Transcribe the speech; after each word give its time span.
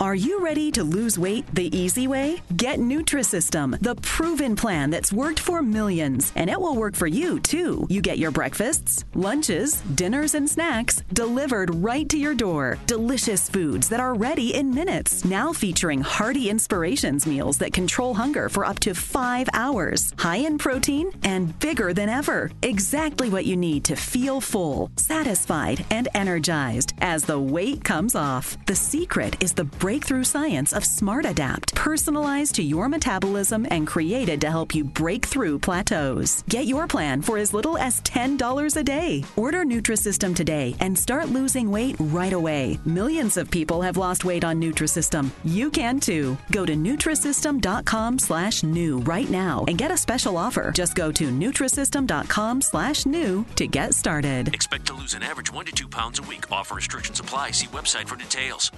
Are 0.00 0.14
you 0.14 0.42
ready 0.42 0.70
to 0.72 0.82
lose 0.82 1.18
weight 1.18 1.44
the 1.54 1.76
easy 1.76 2.08
way? 2.08 2.40
Get 2.56 2.78
Nutrisystem, 2.78 3.78
the 3.82 3.96
proven 3.96 4.56
plan 4.56 4.88
that's 4.88 5.12
worked 5.12 5.38
for 5.38 5.60
millions, 5.60 6.32
and 6.36 6.48
it 6.48 6.58
will 6.58 6.74
work 6.74 6.94
for 6.94 7.06
you 7.06 7.38
too. 7.38 7.86
You 7.90 8.00
get 8.00 8.16
your 8.16 8.30
breakfasts, 8.30 9.04
lunches, 9.14 9.82
dinners, 9.96 10.34
and 10.34 10.48
snacks 10.48 11.02
delivered 11.12 11.74
right 11.82 12.08
to 12.08 12.16
your 12.16 12.34
door. 12.34 12.78
Delicious 12.86 13.50
foods 13.50 13.90
that 13.90 14.00
are 14.00 14.14
ready 14.14 14.54
in 14.54 14.74
minutes. 14.74 15.22
Now 15.26 15.52
featuring 15.52 16.00
hearty 16.00 16.48
inspirations 16.48 17.26
meals 17.26 17.58
that 17.58 17.74
control 17.74 18.14
hunger 18.14 18.48
for 18.48 18.64
up 18.64 18.78
to 18.80 18.94
five 18.94 19.50
hours. 19.52 20.14
High 20.16 20.46
in 20.48 20.56
protein 20.56 21.12
and 21.24 21.58
bigger 21.58 21.92
than 21.92 22.08
ever. 22.08 22.50
Exactly 22.62 23.28
what 23.28 23.44
you 23.44 23.54
need 23.54 23.84
to 23.84 23.96
feel 23.96 24.40
full, 24.40 24.90
satisfied, 24.96 25.84
and 25.90 26.08
energized 26.14 26.94
as 27.02 27.24
the 27.24 27.38
weight 27.38 27.84
comes 27.84 28.14
off. 28.14 28.56
The 28.64 28.74
secret 28.74 29.36
is 29.44 29.52
the 29.52 29.68
breakthrough 29.90 30.22
science 30.22 30.72
of 30.72 30.84
Smart 30.84 31.26
Adapt, 31.26 31.74
personalized 31.74 32.54
to 32.54 32.62
your 32.62 32.88
metabolism 32.88 33.66
and 33.72 33.88
created 33.88 34.40
to 34.40 34.48
help 34.48 34.72
you 34.72 34.84
break 34.84 35.26
through 35.26 35.58
plateaus. 35.58 36.44
Get 36.48 36.66
your 36.66 36.86
plan 36.86 37.20
for 37.20 37.38
as 37.38 37.52
little 37.52 37.76
as 37.76 38.00
$10 38.02 38.76
a 38.76 38.84
day. 38.84 39.24
Order 39.34 39.64
Nutrisystem 39.64 40.32
today 40.36 40.76
and 40.78 40.96
start 40.96 41.30
losing 41.30 41.72
weight 41.72 41.96
right 41.98 42.32
away. 42.32 42.78
Millions 42.84 43.36
of 43.36 43.50
people 43.50 43.82
have 43.82 43.96
lost 43.96 44.24
weight 44.24 44.44
on 44.44 44.60
Nutrisystem. 44.60 45.30
You 45.44 45.70
can 45.70 45.98
too. 45.98 46.38
Go 46.52 46.64
to 46.64 46.74
Nutrisystem.com 46.74 48.20
slash 48.20 48.62
new 48.62 49.00
right 49.00 49.28
now 49.28 49.64
and 49.66 49.76
get 49.76 49.90
a 49.90 49.96
special 49.96 50.36
offer. 50.36 50.70
Just 50.70 50.94
go 50.94 51.10
to 51.10 51.24
Nutrisystem.com 51.32 52.62
slash 52.62 53.06
new 53.06 53.44
to 53.56 53.66
get 53.66 53.94
started. 53.94 54.54
Expect 54.54 54.86
to 54.86 54.94
lose 54.94 55.14
an 55.14 55.24
average 55.24 55.52
1 55.52 55.64
to 55.64 55.72
2 55.72 55.88
pounds 55.88 56.20
a 56.20 56.22
week. 56.22 56.44
Offer 56.52 56.76
restrictions 56.76 57.18
apply. 57.18 57.50
See 57.50 57.66
website 57.66 58.06
for 58.06 58.14
details. 58.14 58.70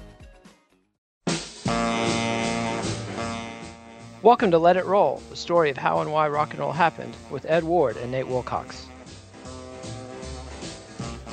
Welcome 4.22 4.50
to 4.52 4.58
Let 4.58 4.76
It 4.76 4.84
Roll, 4.84 5.22
the 5.30 5.36
story 5.36 5.70
of 5.70 5.76
how 5.76 6.00
and 6.00 6.12
why 6.12 6.28
rock 6.28 6.50
and 6.50 6.60
roll 6.60 6.72
happened, 6.72 7.16
with 7.30 7.44
Ed 7.48 7.64
Ward 7.64 7.96
and 7.96 8.12
Nate 8.12 8.28
Wilcox. 8.28 8.86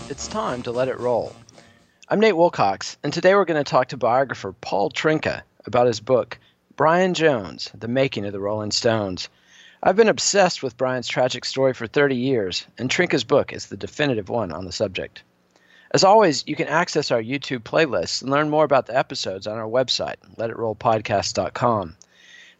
It's 0.09 0.27
time 0.27 0.63
to 0.63 0.71
let 0.71 0.87
it 0.87 0.99
roll. 0.99 1.35
I'm 2.07 2.19
Nate 2.19 2.35
Wilcox, 2.35 2.97
and 3.03 3.13
today 3.13 3.35
we're 3.35 3.45
going 3.45 3.63
to 3.63 3.69
talk 3.69 3.89
to 3.89 3.97
biographer 3.97 4.53
Paul 4.53 4.89
Trynka 4.89 5.43
about 5.65 5.85
his 5.87 5.99
book, 5.99 6.39
Brian 6.75 7.13
Jones 7.13 7.69
The 7.77 7.87
Making 7.87 8.25
of 8.25 8.31
the 8.31 8.39
Rolling 8.39 8.71
Stones. 8.71 9.29
I've 9.83 9.95
been 9.95 10.09
obsessed 10.09 10.63
with 10.63 10.75
Brian's 10.75 11.07
tragic 11.07 11.45
story 11.45 11.73
for 11.73 11.85
30 11.85 12.15
years, 12.15 12.65
and 12.77 12.89
Trynka's 12.89 13.23
book 13.23 13.53
is 13.53 13.67
the 13.67 13.77
definitive 13.77 14.29
one 14.29 14.51
on 14.51 14.65
the 14.65 14.71
subject. 14.71 15.23
As 15.91 16.03
always, 16.03 16.43
you 16.45 16.55
can 16.55 16.67
access 16.67 17.09
our 17.09 17.21
YouTube 17.21 17.63
playlists 17.63 18.21
and 18.21 18.29
learn 18.29 18.49
more 18.49 18.63
about 18.63 18.85
the 18.85 18.97
episodes 18.97 19.47
on 19.47 19.57
our 19.57 19.67
website, 19.67 20.17
letitrollpodcast.com. 20.37 21.95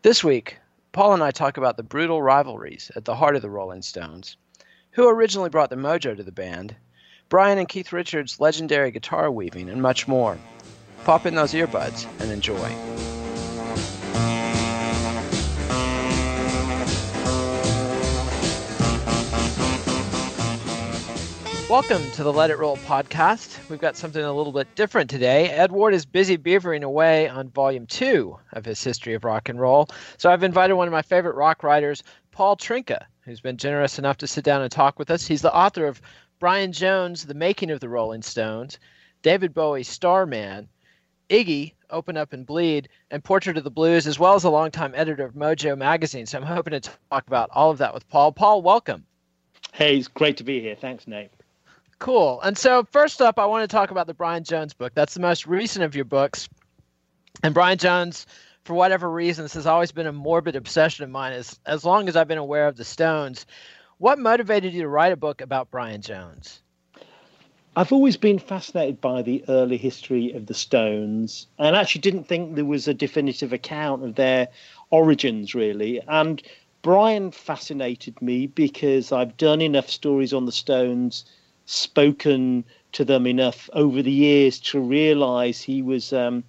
This 0.01 0.23
week, 0.23 0.57
Paul 0.91 1.13
and 1.13 1.21
I 1.21 1.29
talk 1.29 1.57
about 1.57 1.77
the 1.77 1.83
brutal 1.83 2.23
rivalries 2.23 2.91
at 2.95 3.05
the 3.05 3.15
heart 3.15 3.35
of 3.35 3.43
the 3.43 3.49
Rolling 3.49 3.83
Stones, 3.83 4.35
who 4.91 5.07
originally 5.07 5.49
brought 5.49 5.69
the 5.69 5.75
mojo 5.75 6.17
to 6.17 6.23
the 6.23 6.31
band, 6.31 6.75
Brian 7.29 7.59
and 7.59 7.69
Keith 7.69 7.93
Richards' 7.93 8.39
legendary 8.39 8.89
guitar 8.89 9.29
weaving, 9.29 9.69
and 9.69 9.81
much 9.81 10.07
more. 10.07 10.39
Pop 11.03 11.27
in 11.27 11.35
those 11.35 11.53
earbuds 11.53 12.07
and 12.19 12.31
enjoy. 12.31 13.18
Welcome 21.69 22.09
to 22.13 22.23
the 22.23 22.33
Let 22.33 22.49
It 22.49 22.57
Roll 22.57 22.77
podcast. 22.77 23.69
We've 23.69 23.79
got 23.79 23.95
something 23.95 24.23
a 24.23 24.33
little 24.33 24.51
bit 24.51 24.73
different 24.73 25.07
today. 25.07 25.49
Ed 25.49 25.71
Ward 25.71 25.93
is 25.93 26.03
busy 26.03 26.35
beavering 26.35 26.81
away 26.81 27.27
on 27.27 27.49
volume 27.49 27.85
two 27.85 28.39
of 28.53 28.65
his 28.65 28.83
history 28.83 29.13
of 29.13 29.23
rock 29.23 29.49
and 29.49 29.61
roll. 29.61 29.87
So 30.17 30.31
I've 30.31 30.41
invited 30.41 30.73
one 30.73 30.87
of 30.87 30.91
my 30.91 31.03
favorite 31.03 31.35
rock 31.35 31.61
writers, 31.61 32.01
Paul 32.31 32.57
Trynka, 32.57 33.05
who's 33.21 33.39
been 33.39 33.55
generous 33.55 33.99
enough 33.99 34.17
to 34.17 34.27
sit 34.27 34.43
down 34.43 34.63
and 34.63 34.71
talk 34.71 34.97
with 34.97 35.11
us. 35.11 35.27
He's 35.27 35.43
the 35.43 35.55
author 35.55 35.85
of 35.85 36.01
Brian 36.39 36.71
Jones, 36.71 37.27
The 37.27 37.35
Making 37.35 37.69
of 37.69 37.81
the 37.81 37.89
Rolling 37.89 38.23
Stones, 38.23 38.79
David 39.21 39.53
Bowie's 39.53 39.87
Starman, 39.87 40.69
Iggy, 41.29 41.73
Open 41.91 42.17
Up 42.17 42.33
and 42.33 42.47
Bleed, 42.47 42.89
and 43.11 43.23
Portrait 43.23 43.57
of 43.57 43.63
the 43.63 43.69
Blues, 43.69 44.07
as 44.07 44.17
well 44.17 44.33
as 44.33 44.43
a 44.43 44.49
longtime 44.49 44.93
editor 44.95 45.23
of 45.23 45.35
Mojo 45.35 45.77
magazine. 45.77 46.25
So 46.25 46.39
I'm 46.39 46.45
hoping 46.45 46.81
to 46.81 46.89
talk 47.11 47.27
about 47.27 47.51
all 47.51 47.69
of 47.69 47.77
that 47.77 47.93
with 47.93 48.09
Paul. 48.09 48.31
Paul, 48.31 48.63
welcome. 48.63 49.05
Hey, 49.71 49.97
it's 49.97 50.07
great 50.07 50.37
to 50.37 50.43
be 50.43 50.59
here. 50.61 50.75
Thanks, 50.75 51.05
Nate. 51.05 51.29
Cool. 51.99 52.39
And 52.41 52.57
so, 52.57 52.85
first 52.91 53.21
up, 53.21 53.37
I 53.37 53.45
want 53.45 53.69
to 53.69 53.73
talk 53.73 53.91
about 53.91 54.07
the 54.07 54.13
Brian 54.13 54.45
Jones 54.45 54.73
book. 54.73 54.93
That's 54.95 55.13
the 55.13 55.19
most 55.19 55.45
recent 55.45 55.83
of 55.83 55.95
your 55.95 56.05
books. 56.05 56.47
And 57.43 57.53
Brian 57.53 57.77
Jones, 57.77 58.25
for 58.63 58.73
whatever 58.73 59.09
reasons, 59.09 59.53
has 59.53 59.67
always 59.67 59.91
been 59.91 60.07
a 60.07 60.13
morbid 60.13 60.55
obsession 60.55 61.03
of 61.03 61.09
mine 61.09 61.33
as, 61.33 61.59
as 61.65 61.83
long 61.83 62.07
as 62.07 62.15
I've 62.15 62.27
been 62.27 62.37
aware 62.37 62.67
of 62.67 62.77
the 62.77 62.85
Stones. 62.85 63.45
What 63.97 64.17
motivated 64.17 64.73
you 64.73 64.81
to 64.83 64.87
write 64.87 65.11
a 65.11 65.17
book 65.17 65.41
about 65.41 65.71
Brian 65.71 66.01
Jones? 66.01 66.61
I've 67.75 67.91
always 67.91 68.15
been 68.15 68.39
fascinated 68.39 69.01
by 69.01 69.21
the 69.21 69.43
early 69.49 69.77
history 69.77 70.31
of 70.31 70.45
the 70.45 70.53
Stones 70.53 71.47
and 71.57 71.75
actually 71.75 72.01
didn't 72.01 72.29
think 72.29 72.55
there 72.55 72.65
was 72.65 72.87
a 72.87 72.93
definitive 72.93 73.51
account 73.51 74.05
of 74.05 74.15
their 74.15 74.47
origins, 74.89 75.53
really. 75.53 76.01
And 76.07 76.41
Brian 76.81 77.31
fascinated 77.31 78.21
me 78.21 78.47
because 78.47 79.11
I've 79.11 79.35
done 79.35 79.61
enough 79.61 79.89
stories 79.89 80.33
on 80.33 80.45
the 80.45 80.51
Stones 80.53 81.25
spoken 81.69 82.65
to 82.91 83.05
them 83.05 83.27
enough 83.27 83.69
over 83.73 84.01
the 84.01 84.11
years 84.11 84.59
to 84.59 84.79
realize 84.79 85.61
he 85.61 85.83
was 85.83 86.11
um, 86.11 86.43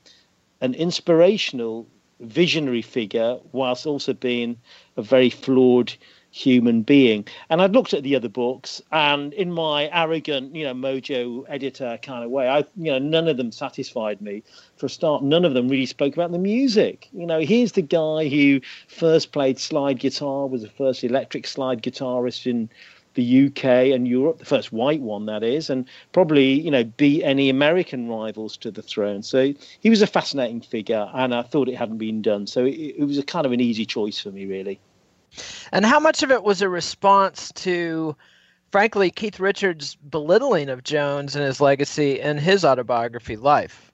an 0.63 0.73
inspirational, 0.75 1.87
visionary 2.21 2.81
figure, 2.81 3.39
whilst 3.53 3.87
also 3.87 4.15
being 4.15 4.57
a 4.97 5.03
very 5.03 5.29
flawed 5.29 5.93
human 6.31 6.81
being. 6.81 7.27
And 7.51 7.61
I'd 7.61 7.73
looked 7.73 7.93
at 7.93 8.03
the 8.03 8.17
other 8.17 8.31
books, 8.31 8.81
and 8.93 9.35
in 9.35 9.53
my 9.53 9.91
arrogant, 9.93 10.55
you 10.55 10.65
know, 10.65 10.73
mojo 10.73 11.45
editor 11.49 11.99
kind 12.03 12.25
of 12.25 12.31
way, 12.31 12.49
I, 12.49 12.61
you 12.77 12.91
know, 12.91 12.99
none 12.99 13.29
of 13.29 13.37
them 13.37 13.53
satisfied 13.53 14.23
me. 14.23 14.43
For 14.77 14.87
a 14.87 14.91
start, 14.91 15.23
none 15.23 15.45
of 15.45 15.53
them 15.53 15.69
really 15.69 15.87
spoke 15.87 16.15
about 16.15 16.33
the 16.33 16.39
music. 16.39 17.09
You 17.13 17.27
know, 17.27 17.41
here's 17.41 17.73
the 17.73 17.83
guy 17.83 18.29
who 18.29 18.61
first 18.89 19.33
played 19.33 19.59
slide 19.59 19.99
guitar, 19.99 20.47
was 20.47 20.63
the 20.63 20.69
first 20.69 21.05
electric 21.05 21.47
slide 21.47 21.83
guitarist 21.83 22.47
in 22.47 22.71
the 23.15 23.47
UK 23.47 23.65
and 23.93 24.07
Europe, 24.07 24.39
the 24.39 24.45
first 24.45 24.73
white 24.73 25.01
one 25.01 25.27
that 25.27 25.43
is, 25.43 25.71
and 25.71 25.87
probably 26.13 26.61
you 26.61 26.71
know 26.71 26.85
beat 26.85 27.23
any 27.23 27.49
American 27.49 28.09
rivals 28.09 28.57
to 28.59 28.71
the 28.71 28.83
throne. 28.83 29.23
So 29.23 29.53
he 29.81 29.91
was 29.91 30.03
a 30.03 30.07
fascinating 30.07 30.61
figure, 30.61 31.11
and 31.15 31.35
I 31.35 31.43
thought 31.43 31.69
it 31.69 31.77
hadn't 31.77 31.99
been 31.99 32.23
done. 32.23 32.47
So 32.47 32.65
it, 32.65 32.75
it 32.99 33.05
was 33.05 33.19
a 33.19 33.23
kind 33.23 33.47
of 33.47 33.53
an 33.53 33.61
easy 33.61 33.85
choice 33.85 34.21
for 34.21 34.31
me, 34.31 34.47
really. 34.47 34.81
And 35.73 35.85
how 35.85 36.01
much 36.01 36.23
of 36.23 36.31
it 36.31 36.43
was 36.43 36.63
a 36.63 36.69
response 36.69 37.53
to, 37.57 38.17
frankly, 38.73 39.11
Keith 39.11 39.39
Richards' 39.39 39.95
belittling 39.97 40.69
of 40.69 40.83
Jones 40.83 41.37
and 41.37 41.45
his 41.45 41.61
legacy 41.61 42.21
in 42.21 42.39
his 42.39 42.65
autobiography, 42.65 43.37
Life? 43.37 43.93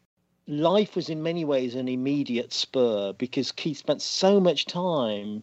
Life 0.48 0.94
was 0.94 1.08
in 1.08 1.22
many 1.22 1.44
ways 1.44 1.74
an 1.74 1.88
immediate 1.88 2.52
spur 2.52 3.12
because 3.12 3.50
Keith 3.50 3.78
spent 3.78 4.00
so 4.00 4.38
much 4.38 4.66
time 4.66 5.42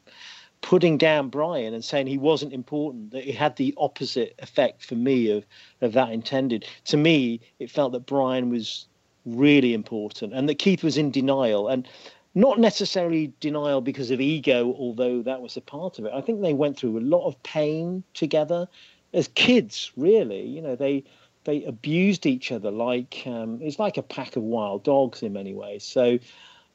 putting 0.63 0.97
down 0.97 1.27
Brian 1.29 1.73
and 1.73 1.83
saying 1.83 2.07
he 2.07 2.17
wasn't 2.17 2.53
important, 2.53 3.11
that 3.11 3.29
it 3.29 3.35
had 3.35 3.55
the 3.57 3.75
opposite 3.77 4.33
effect 4.39 4.83
for 4.83 4.95
me 4.95 5.29
of, 5.29 5.45
of 5.81 5.93
that 5.93 6.09
intended. 6.09 6.65
To 6.85 6.97
me, 6.97 7.41
it 7.59 7.69
felt 7.69 7.91
that 7.91 8.07
Brian 8.07 8.49
was 8.49 8.87
really 9.25 9.73
important 9.73 10.33
and 10.33 10.49
that 10.49 10.59
Keith 10.59 10.83
was 10.83 10.97
in 10.97 11.11
denial. 11.11 11.67
And 11.67 11.87
not 12.33 12.59
necessarily 12.59 13.31
denial 13.41 13.81
because 13.81 14.09
of 14.09 14.21
ego, 14.21 14.73
although 14.79 15.21
that 15.21 15.41
was 15.41 15.57
a 15.57 15.61
part 15.61 15.99
of 15.99 16.05
it. 16.05 16.13
I 16.15 16.21
think 16.21 16.41
they 16.41 16.53
went 16.53 16.77
through 16.77 16.97
a 16.97 17.01
lot 17.01 17.27
of 17.27 17.41
pain 17.43 18.03
together 18.13 18.67
as 19.13 19.27
kids, 19.27 19.91
really. 19.97 20.41
You 20.47 20.61
know, 20.61 20.75
they 20.75 21.03
they 21.43 21.63
abused 21.65 22.25
each 22.25 22.53
other 22.53 22.71
like 22.71 23.21
um, 23.25 23.59
it's 23.61 23.77
like 23.77 23.97
a 23.97 24.01
pack 24.01 24.37
of 24.37 24.43
wild 24.43 24.83
dogs 24.83 25.21
in 25.21 25.33
many 25.33 25.53
ways. 25.53 25.83
So, 25.83 26.17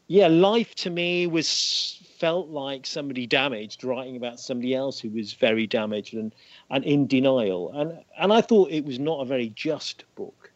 yeah, 0.07 0.29
life 0.29 0.75
to 0.77 0.91
me 0.91 1.27
was 1.27 2.01
felt 2.19 2.49
like 2.49 2.85
somebody 2.85 3.27
damaged 3.27 3.85
writing 3.85 4.17
about 4.17 4.41
somebody 4.41 4.75
else 4.75 4.99
who 4.99 5.11
was 5.11 5.33
very 5.33 5.67
damaged 5.67 6.15
and, 6.15 6.35
and 6.71 6.85
in 6.85 7.07
denial. 7.07 7.71
And 7.73 7.99
and 8.19 8.33
I 8.33 8.41
thought 8.41 8.71
it 8.71 8.85
was 8.85 8.99
not 8.99 9.21
a 9.21 9.25
very 9.25 9.51
just 9.55 10.05
book. 10.15 10.51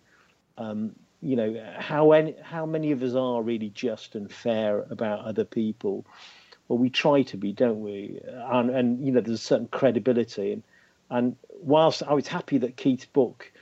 Um, 0.59 0.94
you 1.20 1.37
know 1.37 1.62
how 1.79 2.12
any, 2.12 2.35
how 2.43 2.67
many 2.67 2.91
of 2.91 3.03
us 3.03 3.14
are 3.14 3.43
really 3.43 3.70
just 3.70 4.14
and 4.14 4.31
fair 4.31 4.85
about 4.91 5.25
other 5.25 5.44
people. 5.44 6.05
Well, 6.69 6.79
we 6.79 6.91
try 6.91 7.23
to 7.23 7.37
be, 7.37 7.53
don't 7.53 7.82
we? 7.82 8.20
And, 8.26 8.70
and 8.70 9.05
you 9.05 9.12
know, 9.12 9.20
there's 9.20 9.38
a 9.38 9.43
certain 9.43 9.69
credibility. 9.69 10.53
And, 10.53 10.62
and 11.11 11.37
whilst 11.61 12.03
I 12.03 12.14
was 12.14 12.26
happy 12.26 12.59
that 12.59 12.76
Keith's 12.76 13.05
book 13.05 13.53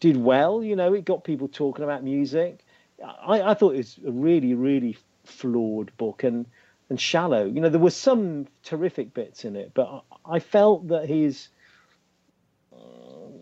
did 0.00 0.16
well, 0.16 0.62
you 0.64 0.74
know, 0.74 0.94
it 0.94 1.04
got 1.04 1.24
people 1.24 1.48
talking 1.48 1.84
about 1.84 2.02
music. 2.02 2.64
I, 3.04 3.42
I 3.42 3.54
thought 3.54 3.74
it 3.74 3.78
was 3.78 4.00
a 4.06 4.10
really, 4.10 4.54
really 4.54 4.96
flawed 5.24 5.96
book 5.98 6.24
and 6.24 6.46
and 6.90 7.00
shallow. 7.00 7.44
You 7.44 7.60
know, 7.60 7.68
there 7.68 7.80
were 7.80 7.90
some 7.90 8.46
terrific 8.62 9.14
bits 9.14 9.44
in 9.44 9.56
it, 9.56 9.72
but 9.74 10.04
I 10.24 10.38
felt 10.38 10.88
that 10.88 11.08
his 11.08 11.48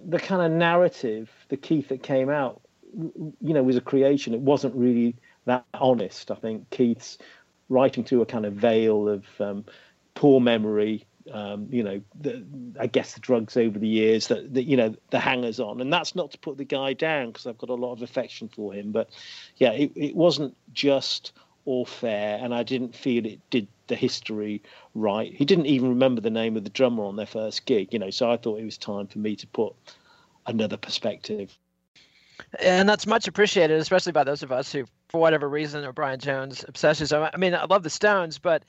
the 0.09 0.19
kind 0.19 0.43
of 0.43 0.53
narrative, 0.53 1.31
the 1.49 1.57
Keith 1.57 1.89
that 1.89 2.03
came 2.03 2.31
out, 2.31 2.61
you 2.95 3.55
know, 3.55 3.63
was 3.63 3.77
a 3.77 3.81
creation. 3.81 4.35
It 4.35 4.41
wasn't 4.41 4.75
really 4.75 5.17
that 5.47 5.65
honest. 5.75 6.31
I 6.31 6.37
think 6.37 6.71
Keith's 6.71 7.19
writing 7.69 8.05
through 8.05 8.23
a 8.23 8.27
kind 8.27 8.47
of 8.47 8.55
veil 8.55 9.09
of 9.09 9.25
um, 9.41 9.65
poor 10.15 10.41
memory. 10.41 11.05
Um, 11.33 11.67
you 11.71 11.83
know, 11.83 12.01
the, 12.21 12.47
I 12.79 12.87
guess 12.87 13.15
the 13.15 13.21
drugs 13.21 13.57
over 13.57 13.81
the 13.81 13.89
years 13.89 14.29
that, 14.29 14.55
that 14.55 14.63
you 14.63 14.77
know 14.77 14.95
the 15.11 15.19
hangers 15.19 15.59
on, 15.59 15.81
and 15.81 15.93
that's 15.93 16.15
not 16.15 16.31
to 16.31 16.39
put 16.39 16.57
the 16.57 16.65
guy 16.65 16.93
down 16.93 17.29
because 17.29 17.49
I've 17.49 17.59
got 17.59 17.69
a 17.69 17.75
lot 17.75 17.93
of 17.95 18.03
affection 18.03 18.49
for 18.49 18.73
him. 18.73 18.93
But 18.93 19.11
yeah, 19.57 19.73
it, 19.73 19.91
it 19.97 20.15
wasn't 20.15 20.57
just 20.73 21.33
all 21.67 21.85
fair, 21.85 22.39
and 22.41 22.55
I 22.55 22.63
didn't 22.63 22.95
feel 22.95 23.27
it 23.27 23.41
did 23.51 23.69
the 23.89 23.97
history 23.97 24.63
right. 24.95 25.33
He 25.33 25.45
didn't 25.45 25.67
even 25.67 25.91
remember 25.91 26.21
the 26.21 26.31
name 26.31 26.57
of 26.57 26.65
the 26.65 26.71
drummer 26.71 27.05
on 27.05 27.17
their 27.17 27.27
first 27.27 27.67
gig, 27.67 27.93
you 27.93 27.99
know. 27.99 28.11
So 28.11 28.31
I 28.31 28.37
thought 28.37 28.59
it 28.59 28.65
was 28.65 28.79
time 28.79 29.07
for 29.07 29.19
me 29.19 29.37
to 29.37 29.47
put 29.47 29.75
another 30.47 30.77
perspective. 30.77 31.57
And 32.61 32.89
that's 32.89 33.07
much 33.07 33.29
appreciated, 33.29 33.79
especially 33.81 34.13
by 34.13 34.25
those 34.25 34.43
of 34.43 34.53
us 34.53 34.73
who, 34.73 34.85
for 35.09 35.21
whatever 35.21 35.49
reason, 35.49 35.85
are 35.85 35.93
Brian 35.93 36.21
Jones 36.21 36.65
obsessions. 36.67 37.13
I 37.13 37.31
mean, 37.37 37.55
I 37.55 37.65
love 37.65 37.83
the 37.83 37.91
Stones, 37.91 38.39
but 38.39 38.63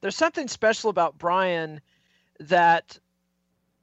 there's 0.00 0.16
something 0.16 0.48
special 0.48 0.90
about 0.90 1.18
Brian 1.18 1.80
that, 2.40 2.98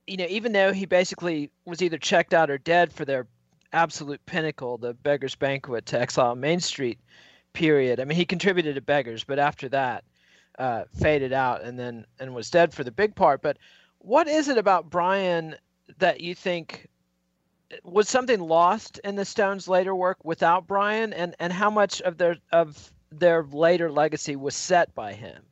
you 0.08 0.18
know, 0.18 0.28
even 0.30 0.52
though 0.52 0.74
he 0.74 0.86
basically 0.86 1.50
was 1.66 1.82
either 1.82 1.98
checked 1.98 2.34
out 2.34 2.50
or 2.50 2.58
dead 2.58 2.92
for 2.92 3.06
their 3.06 3.28
absolute 3.72 4.26
pinnacle, 4.26 4.78
the 4.78 4.94
Beggar's 4.94 5.36
Banquet 5.36 5.86
to 5.88 6.00
Exile 6.00 6.32
on 6.32 6.40
Main 6.40 6.60
Street 6.60 7.00
period. 7.54 8.00
I 8.00 8.06
mean, 8.06 8.18
he 8.18 8.26
contributed 8.26 8.76
to 8.76 8.82
Beggars, 8.82 9.24
but 9.24 9.40
after 9.40 9.70
that, 9.70 10.04
uh, 10.58 10.84
faded 10.94 11.34
out 11.34 11.64
and 11.64 11.80
then 11.80 12.06
and 12.20 12.34
was 12.34 12.50
dead 12.50 12.74
for 12.74 12.84
the 12.84 12.92
big 12.92 13.16
part. 13.16 13.42
But 13.42 13.58
what 14.00 14.28
is 14.28 14.48
it 14.48 14.58
about 14.58 14.90
Brian 14.90 15.56
that 15.98 16.22
you 16.22 16.36
think 16.36 16.88
was 17.84 18.10
something 18.10 18.40
lost 18.40 19.00
in 19.04 19.16
the 19.16 19.26
Stones' 19.26 19.68
later 19.68 19.96
work 19.96 20.18
without 20.24 20.68
Brian, 20.68 21.14
and 21.14 21.36
and 21.40 21.54
how 21.54 21.70
much 21.70 22.02
of 22.02 22.18
their 22.18 22.38
of 22.52 22.92
their 23.12 23.44
later 23.44 23.92
legacy 23.92 24.36
was 24.36 24.56
set 24.56 24.94
by 24.96 25.14
him? 25.14 25.44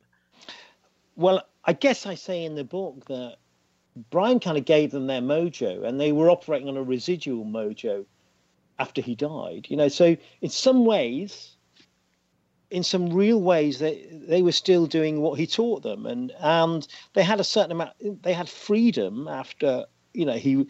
Well, 1.16 1.42
I 1.64 1.72
guess 1.72 2.06
I 2.06 2.14
say 2.14 2.44
in 2.44 2.54
the 2.54 2.64
book 2.64 3.04
that 3.06 3.36
Brian 4.10 4.40
kind 4.40 4.56
of 4.56 4.64
gave 4.64 4.90
them 4.90 5.06
their 5.06 5.20
mojo, 5.20 5.84
and 5.84 6.00
they 6.00 6.12
were 6.12 6.30
operating 6.30 6.68
on 6.68 6.76
a 6.76 6.82
residual 6.82 7.44
mojo 7.44 8.04
after 8.78 9.00
he 9.00 9.14
died. 9.14 9.66
You 9.68 9.76
know, 9.76 9.88
so 9.88 10.16
in 10.40 10.50
some 10.50 10.84
ways, 10.84 11.56
in 12.70 12.82
some 12.82 13.12
real 13.12 13.40
ways, 13.40 13.78
they 13.78 14.06
they 14.10 14.42
were 14.42 14.52
still 14.52 14.86
doing 14.86 15.20
what 15.20 15.38
he 15.38 15.46
taught 15.46 15.82
them, 15.82 16.06
and 16.06 16.32
and 16.40 16.86
they 17.14 17.22
had 17.22 17.40
a 17.40 17.44
certain 17.44 17.72
amount. 17.72 18.22
They 18.22 18.34
had 18.34 18.48
freedom 18.48 19.28
after 19.28 19.86
you 20.12 20.26
know 20.26 20.34
he 20.34 20.66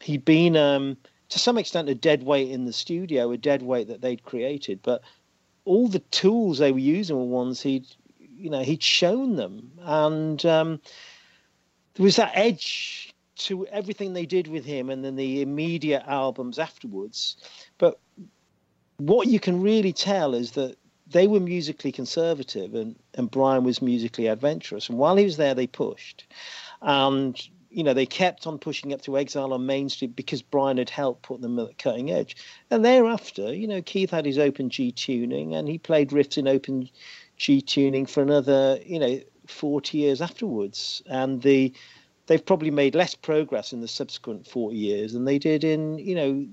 he'd 0.00 0.24
been 0.24 0.56
um, 0.56 0.96
to 1.28 1.38
some 1.38 1.58
extent 1.58 1.88
a 1.88 1.94
dead 1.94 2.24
weight 2.24 2.50
in 2.50 2.64
the 2.64 2.72
studio, 2.72 3.30
a 3.30 3.36
dead 3.36 3.62
weight 3.62 3.88
that 3.88 4.00
they'd 4.00 4.24
created, 4.24 4.80
but 4.82 5.02
all 5.64 5.88
the 5.88 6.00
tools 6.10 6.58
they 6.58 6.72
were 6.72 6.78
using 6.78 7.16
were 7.16 7.24
ones 7.24 7.62
he'd 7.62 7.86
you 8.18 8.50
know 8.50 8.62
he'd 8.62 8.82
shown 8.82 9.36
them, 9.36 9.70
and 9.82 10.44
um, 10.46 10.80
there 11.94 12.04
was 12.04 12.16
that 12.16 12.32
edge 12.34 13.14
to 13.36 13.66
everything 13.66 14.14
they 14.14 14.26
did 14.26 14.48
with 14.48 14.64
him, 14.64 14.90
and 14.90 15.04
then 15.04 15.14
the 15.14 15.42
immediate 15.42 16.02
albums 16.06 16.58
afterwards. 16.58 17.36
But 17.78 18.00
what 18.96 19.28
you 19.28 19.38
can 19.38 19.60
really 19.60 19.92
tell 19.92 20.34
is 20.34 20.52
that 20.52 20.76
they 21.08 21.26
were 21.26 21.40
musically 21.40 21.92
conservative 21.92 22.74
and, 22.74 22.96
and 23.14 23.30
Brian 23.30 23.64
was 23.64 23.80
musically 23.80 24.26
adventurous. 24.26 24.88
And 24.88 24.98
while 24.98 25.16
he 25.16 25.24
was 25.24 25.36
there, 25.36 25.54
they 25.54 25.66
pushed. 25.66 26.26
And, 26.82 27.40
you 27.70 27.84
know, 27.84 27.94
they 27.94 28.06
kept 28.06 28.46
on 28.46 28.58
pushing 28.58 28.92
up 28.92 29.02
to 29.02 29.16
Exile 29.16 29.52
on 29.52 29.66
Main 29.66 29.88
Street 29.88 30.16
because 30.16 30.42
Brian 30.42 30.78
had 30.78 30.90
helped 30.90 31.22
put 31.22 31.40
them 31.40 31.58
at 31.58 31.68
the 31.68 31.74
cutting 31.74 32.10
edge. 32.10 32.36
And 32.70 32.84
thereafter, 32.84 33.54
you 33.54 33.68
know, 33.68 33.82
Keith 33.82 34.10
had 34.10 34.26
his 34.26 34.38
open 34.38 34.68
G 34.68 34.90
tuning 34.90 35.54
and 35.54 35.68
he 35.68 35.78
played 35.78 36.10
riffs 36.10 36.38
in 36.38 36.48
open 36.48 36.88
G 37.36 37.60
tuning 37.60 38.06
for 38.06 38.22
another, 38.22 38.78
you 38.84 38.98
know, 38.98 39.20
40 39.46 39.98
years 39.98 40.20
afterwards. 40.20 41.02
And 41.06 41.40
the 41.42 41.72
they've 42.26 42.44
probably 42.44 42.72
made 42.72 42.96
less 42.96 43.14
progress 43.14 43.72
in 43.72 43.80
the 43.80 43.88
subsequent 43.88 44.48
40 44.48 44.76
years 44.76 45.12
than 45.12 45.24
they 45.24 45.38
did 45.38 45.62
in, 45.62 45.98
you 45.98 46.14
know, 46.16 46.46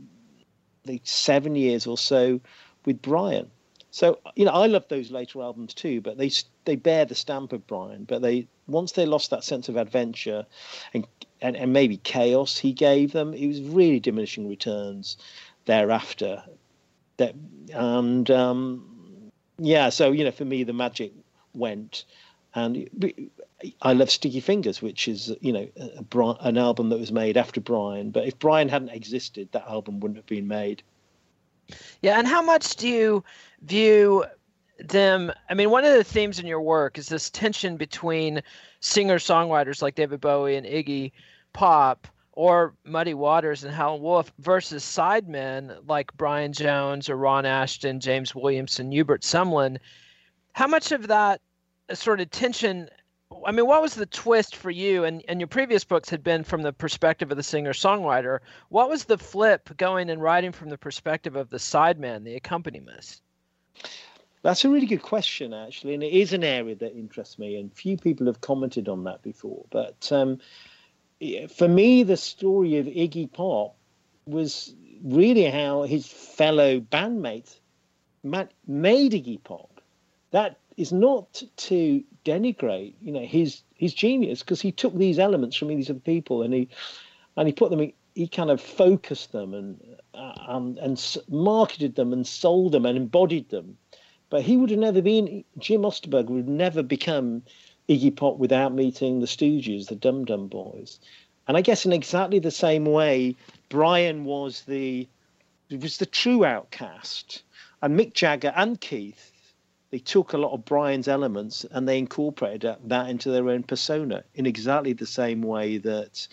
the 0.86 1.02
seven 1.04 1.56
years 1.56 1.88
or 1.88 1.98
so 1.98 2.40
with 2.86 3.02
Brian. 3.02 3.50
So 3.94 4.18
you 4.36 4.44
know, 4.44 4.52
I 4.52 4.66
love 4.66 4.88
those 4.88 5.12
later 5.12 5.40
albums 5.44 5.76
too, 5.76 6.02
but 6.02 6.18
they 6.18 6.32
they 6.66 6.76
bear 6.76 7.06
the 7.06 7.14
stamp 7.14 7.54
of 7.54 7.68
Brian. 7.68 8.06
But 8.06 8.24
they 8.24 8.48
once 8.66 8.94
they 8.94 9.06
lost 9.06 9.30
that 9.30 9.44
sense 9.44 9.70
of 9.70 9.78
adventure, 9.78 10.48
and 10.96 11.06
and, 11.42 11.56
and 11.56 11.72
maybe 11.74 11.98
chaos 11.98 12.58
he 12.58 12.74
gave 12.74 13.12
them, 13.12 13.36
it 13.36 13.46
was 13.46 13.62
really 13.62 14.00
diminishing 14.00 14.50
returns 14.50 15.16
thereafter. 15.66 16.42
That 17.18 17.36
and 17.72 18.32
um, 18.32 19.32
yeah, 19.60 19.90
so 19.90 20.12
you 20.12 20.24
know, 20.24 20.32
for 20.32 20.46
me, 20.46 20.64
the 20.64 20.74
magic 20.74 21.14
went, 21.54 22.06
and 22.56 22.90
I 23.84 23.94
love 23.94 24.10
Sticky 24.10 24.40
Fingers, 24.40 24.82
which 24.82 25.08
is 25.08 25.36
you 25.40 25.54
know 25.54 25.68
a, 25.78 26.36
an 26.40 26.58
album 26.58 26.90
that 26.90 26.98
was 26.98 27.12
made 27.12 27.38
after 27.38 27.62
Brian. 27.62 28.10
But 28.10 28.28
if 28.28 28.40
Brian 28.40 28.70
hadn't 28.70 28.90
existed, 28.90 29.50
that 29.52 29.68
album 29.68 30.00
wouldn't 30.00 30.18
have 30.18 30.26
been 30.26 30.48
made. 30.48 30.82
Yeah, 32.02 32.18
and 32.20 32.28
how 32.28 32.42
much 32.42 32.76
do 32.76 32.88
you 32.88 33.24
view 33.62 34.26
them? 34.80 35.32
I 35.50 35.54
mean, 35.54 35.70
one 35.70 35.86
of 35.86 35.94
the 35.94 36.04
themes 36.04 36.40
in 36.40 36.46
your 36.46 36.62
work 36.62 36.98
is 36.98 37.10
this 37.10 37.30
tension 37.30 37.78
between 37.78 38.42
singer 38.80 39.18
songwriters 39.18 39.82
like 39.82 39.96
David 39.96 40.22
Bowie 40.22 40.58
and 40.58 40.66
Iggy 40.66 41.12
Pop 41.54 42.08
or 42.34 42.74
Muddy 42.84 43.14
Waters 43.14 43.64
and 43.64 43.74
Howlin' 43.74 44.02
Wolf 44.02 44.34
versus 44.40 44.84
sidemen 44.84 45.78
like 45.88 46.16
Brian 46.18 46.52
Jones 46.52 47.10
or 47.10 47.16
Ron 47.16 47.44
Asheton, 47.44 48.00
James 48.00 48.34
Williamson, 48.34 48.92
Hubert 48.92 49.22
Sumlin. 49.22 49.78
How 50.54 50.68
much 50.68 50.92
of 50.92 51.08
that 51.08 51.42
sort 51.94 52.20
of 52.22 52.32
tension 52.32 52.90
I 53.46 53.52
mean, 53.52 53.68
what 53.68 53.82
was 53.82 53.96
the 53.96 54.06
twist 54.06 54.56
for 54.56 54.72
you? 54.72 55.04
And, 55.04 55.24
and 55.28 55.40
your 55.40 55.48
previous 55.48 55.84
books 55.84 56.10
had 56.10 56.24
been 56.24 56.44
from 56.44 56.62
the 56.62 56.74
perspective 56.74 57.32
of 57.32 57.38
the 57.38 57.44
singer 57.44 57.74
songwriter. 57.74 58.40
What 58.70 58.90
was 58.90 59.06
the 59.06 59.18
flip 59.18 59.76
going 59.78 60.10
and 60.10 60.22
writing 60.22 60.52
from 60.52 60.70
the 60.70 60.78
perspective 60.78 61.36
of 61.36 61.50
the 61.50 61.58
sideman, 61.58 62.24
the 62.24 62.36
accompanist? 62.36 63.22
That's 64.42 64.66
a 64.66 64.70
really 64.70 64.88
good 64.88 65.02
question, 65.02 65.54
actually, 65.54 65.94
and 65.94 66.04
it 66.04 66.12
is 66.12 66.34
an 66.34 66.44
area 66.44 66.76
that 66.76 66.98
interests 66.98 67.40
me, 67.40 67.56
and 67.56 67.74
few 67.74 67.98
people 67.98 68.28
have 68.28 68.42
commented 68.42 68.90
on 68.90 69.06
that 69.06 69.22
before. 69.22 69.66
But 69.70 70.12
um, 70.12 70.40
for 71.50 71.68
me, 71.68 72.04
the 72.04 72.18
story 72.18 72.78
of 72.78 72.86
Iggy 72.86 73.32
Pop 73.32 73.76
was 74.26 74.76
really 75.04 75.46
how 75.46 75.84
his 75.84 76.08
fellow 76.08 76.82
bandmates 76.82 77.60
made 78.24 79.12
Iggy 79.12 79.42
Pop. 79.44 79.82
That 80.32 80.58
is 80.76 80.92
not 80.92 81.44
to 81.56 82.04
denigrate, 82.24 82.94
you 83.02 83.12
know, 83.12 83.26
his 83.26 83.62
his 83.76 83.94
genius 83.94 84.40
because 84.40 84.62
he 84.62 84.72
took 84.72 84.96
these 84.96 85.20
elements 85.20 85.56
from 85.56 85.70
these 85.70 85.90
other 85.90 86.00
people 86.00 86.42
and 86.42 86.54
he 86.54 86.70
and 87.36 87.48
he 87.48 87.54
put 87.54 87.70
them. 87.70 87.92
He 88.16 88.28
kind 88.28 88.52
of 88.52 88.62
focused 88.62 89.32
them 89.32 89.54
and 89.54 89.98
uh, 90.14 90.34
and 90.48 90.78
and 90.78 91.18
marketed 91.30 91.96
them 91.96 92.14
and 92.14 92.26
sold 92.26 92.72
them 92.72 92.86
and 92.86 92.98
embodied 92.98 93.50
them. 93.50 93.78
But 94.30 94.44
he 94.44 94.58
would 94.58 94.70
have 94.70 94.80
never 94.80 95.02
been 95.02 95.44
Jim 95.58 95.82
Osterberg 95.82 96.28
would 96.28 96.48
never 96.48 96.84
become 96.84 97.44
Iggy 97.90 98.16
Pop 98.16 98.38
without 98.38 98.74
meeting 98.74 99.20
the 99.20 99.28
Stooges, 99.28 99.88
the 99.88 99.96
Dum 99.96 100.26
Dum 100.26 100.48
Boys. 100.48 101.00
And 101.48 101.58
I 101.58 101.62
guess 101.62 101.86
in 101.86 101.92
exactly 101.92 102.40
the 102.40 102.52
same 102.52 102.86
way, 102.86 103.36
Brian 103.70 104.24
was 104.24 104.62
the 104.62 105.08
was 105.70 105.98
the 105.98 106.06
true 106.06 106.46
outcast, 106.46 107.44
and 107.82 108.00
Mick 108.00 108.14
Jagger 108.14 108.54
and 108.56 108.80
Keith 108.80 109.33
they 109.94 110.00
took 110.00 110.34
a 110.34 110.38
lot 110.40 110.54
of 110.54 110.66
Brian's 110.66 111.08
elements 111.08 111.68
and 111.70 111.88
they 111.88 112.00
incorporated 112.00 112.78
that 112.86 113.10
into 113.12 113.30
their 113.30 113.48
own 113.48 113.62
persona 113.62 114.24
in 114.34 114.48
exactly 114.48 114.94
the 114.94 115.06
same 115.06 115.44
way 115.44 115.78
that 115.78 116.28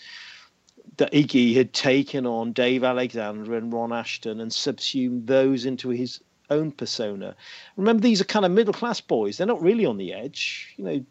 that 0.96 1.12
Iggy 1.12 1.54
had 1.54 1.74
taken 1.74 2.24
on 2.24 2.52
Dave 2.52 2.84
Alexander 2.84 3.54
and 3.56 3.70
Ron 3.70 3.90
Asheton 3.90 4.40
and 4.40 4.50
subsumed 4.50 5.26
those 5.26 5.66
into 5.66 5.90
his 5.90 6.22
own 6.50 6.72
persona. 6.72 7.34
Remember, 7.76 8.02
these 8.02 8.20
are 8.20 8.24
kind 8.24 8.44
of 8.44 8.50
middle 8.52 8.74
class 8.74 9.00
boys. 9.00 9.38
They're 9.38 9.46
not 9.46 9.62
really 9.62 9.86
on 9.86 9.96
the 9.96 10.12
edge. 10.12 10.74
You 10.76 10.84
know, 10.84 11.04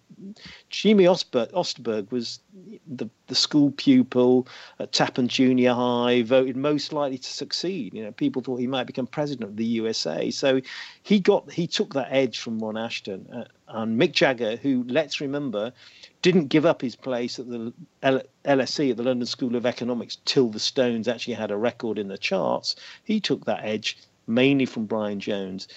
Jimmy 0.69 1.05
Osterberg, 1.05 1.51
Osterberg 1.53 2.11
was 2.11 2.39
the, 2.87 3.09
the 3.27 3.35
school 3.35 3.71
pupil 3.71 4.47
at 4.79 4.91
Tappan 4.91 5.27
Junior 5.27 5.73
High, 5.73 6.23
voted 6.23 6.57
most 6.57 6.93
likely 6.93 7.17
to 7.17 7.29
succeed. 7.29 7.93
You 7.93 8.03
know, 8.03 8.11
people 8.11 8.41
thought 8.41 8.59
he 8.59 8.67
might 8.67 8.87
become 8.87 9.07
president 9.07 9.49
of 9.49 9.55
the 9.55 9.65
USA. 9.65 10.29
So 10.31 10.61
he 11.03 11.19
got 11.19 11.51
he 11.51 11.67
took 11.67 11.93
that 11.93 12.11
edge 12.11 12.39
from 12.39 12.59
Ron 12.59 12.75
Asheton. 12.75 13.33
Uh, 13.35 13.45
and 13.69 14.01
Mick 14.01 14.13
Jagger, 14.13 14.55
who 14.55 14.83
let's 14.87 15.21
remember, 15.21 15.71
didn't 16.21 16.47
give 16.47 16.65
up 16.65 16.81
his 16.81 16.95
place 16.95 17.39
at 17.39 17.49
the 17.49 17.71
L- 18.01 18.23
LSE 18.43 18.91
at 18.91 18.97
the 18.97 19.03
London 19.03 19.27
School 19.27 19.55
of 19.55 19.65
Economics 19.65 20.17
till 20.25 20.49
the 20.49 20.59
Stones 20.59 21.07
actually 21.07 21.35
had 21.35 21.51
a 21.51 21.57
record 21.57 21.97
in 21.97 22.07
the 22.07 22.17
charts. 22.17 22.75
He 23.03 23.19
took 23.19 23.45
that 23.45 23.63
edge 23.63 23.97
mainly 24.29 24.65
from 24.65 24.85
Brian 24.85 25.19
Jones. 25.19 25.67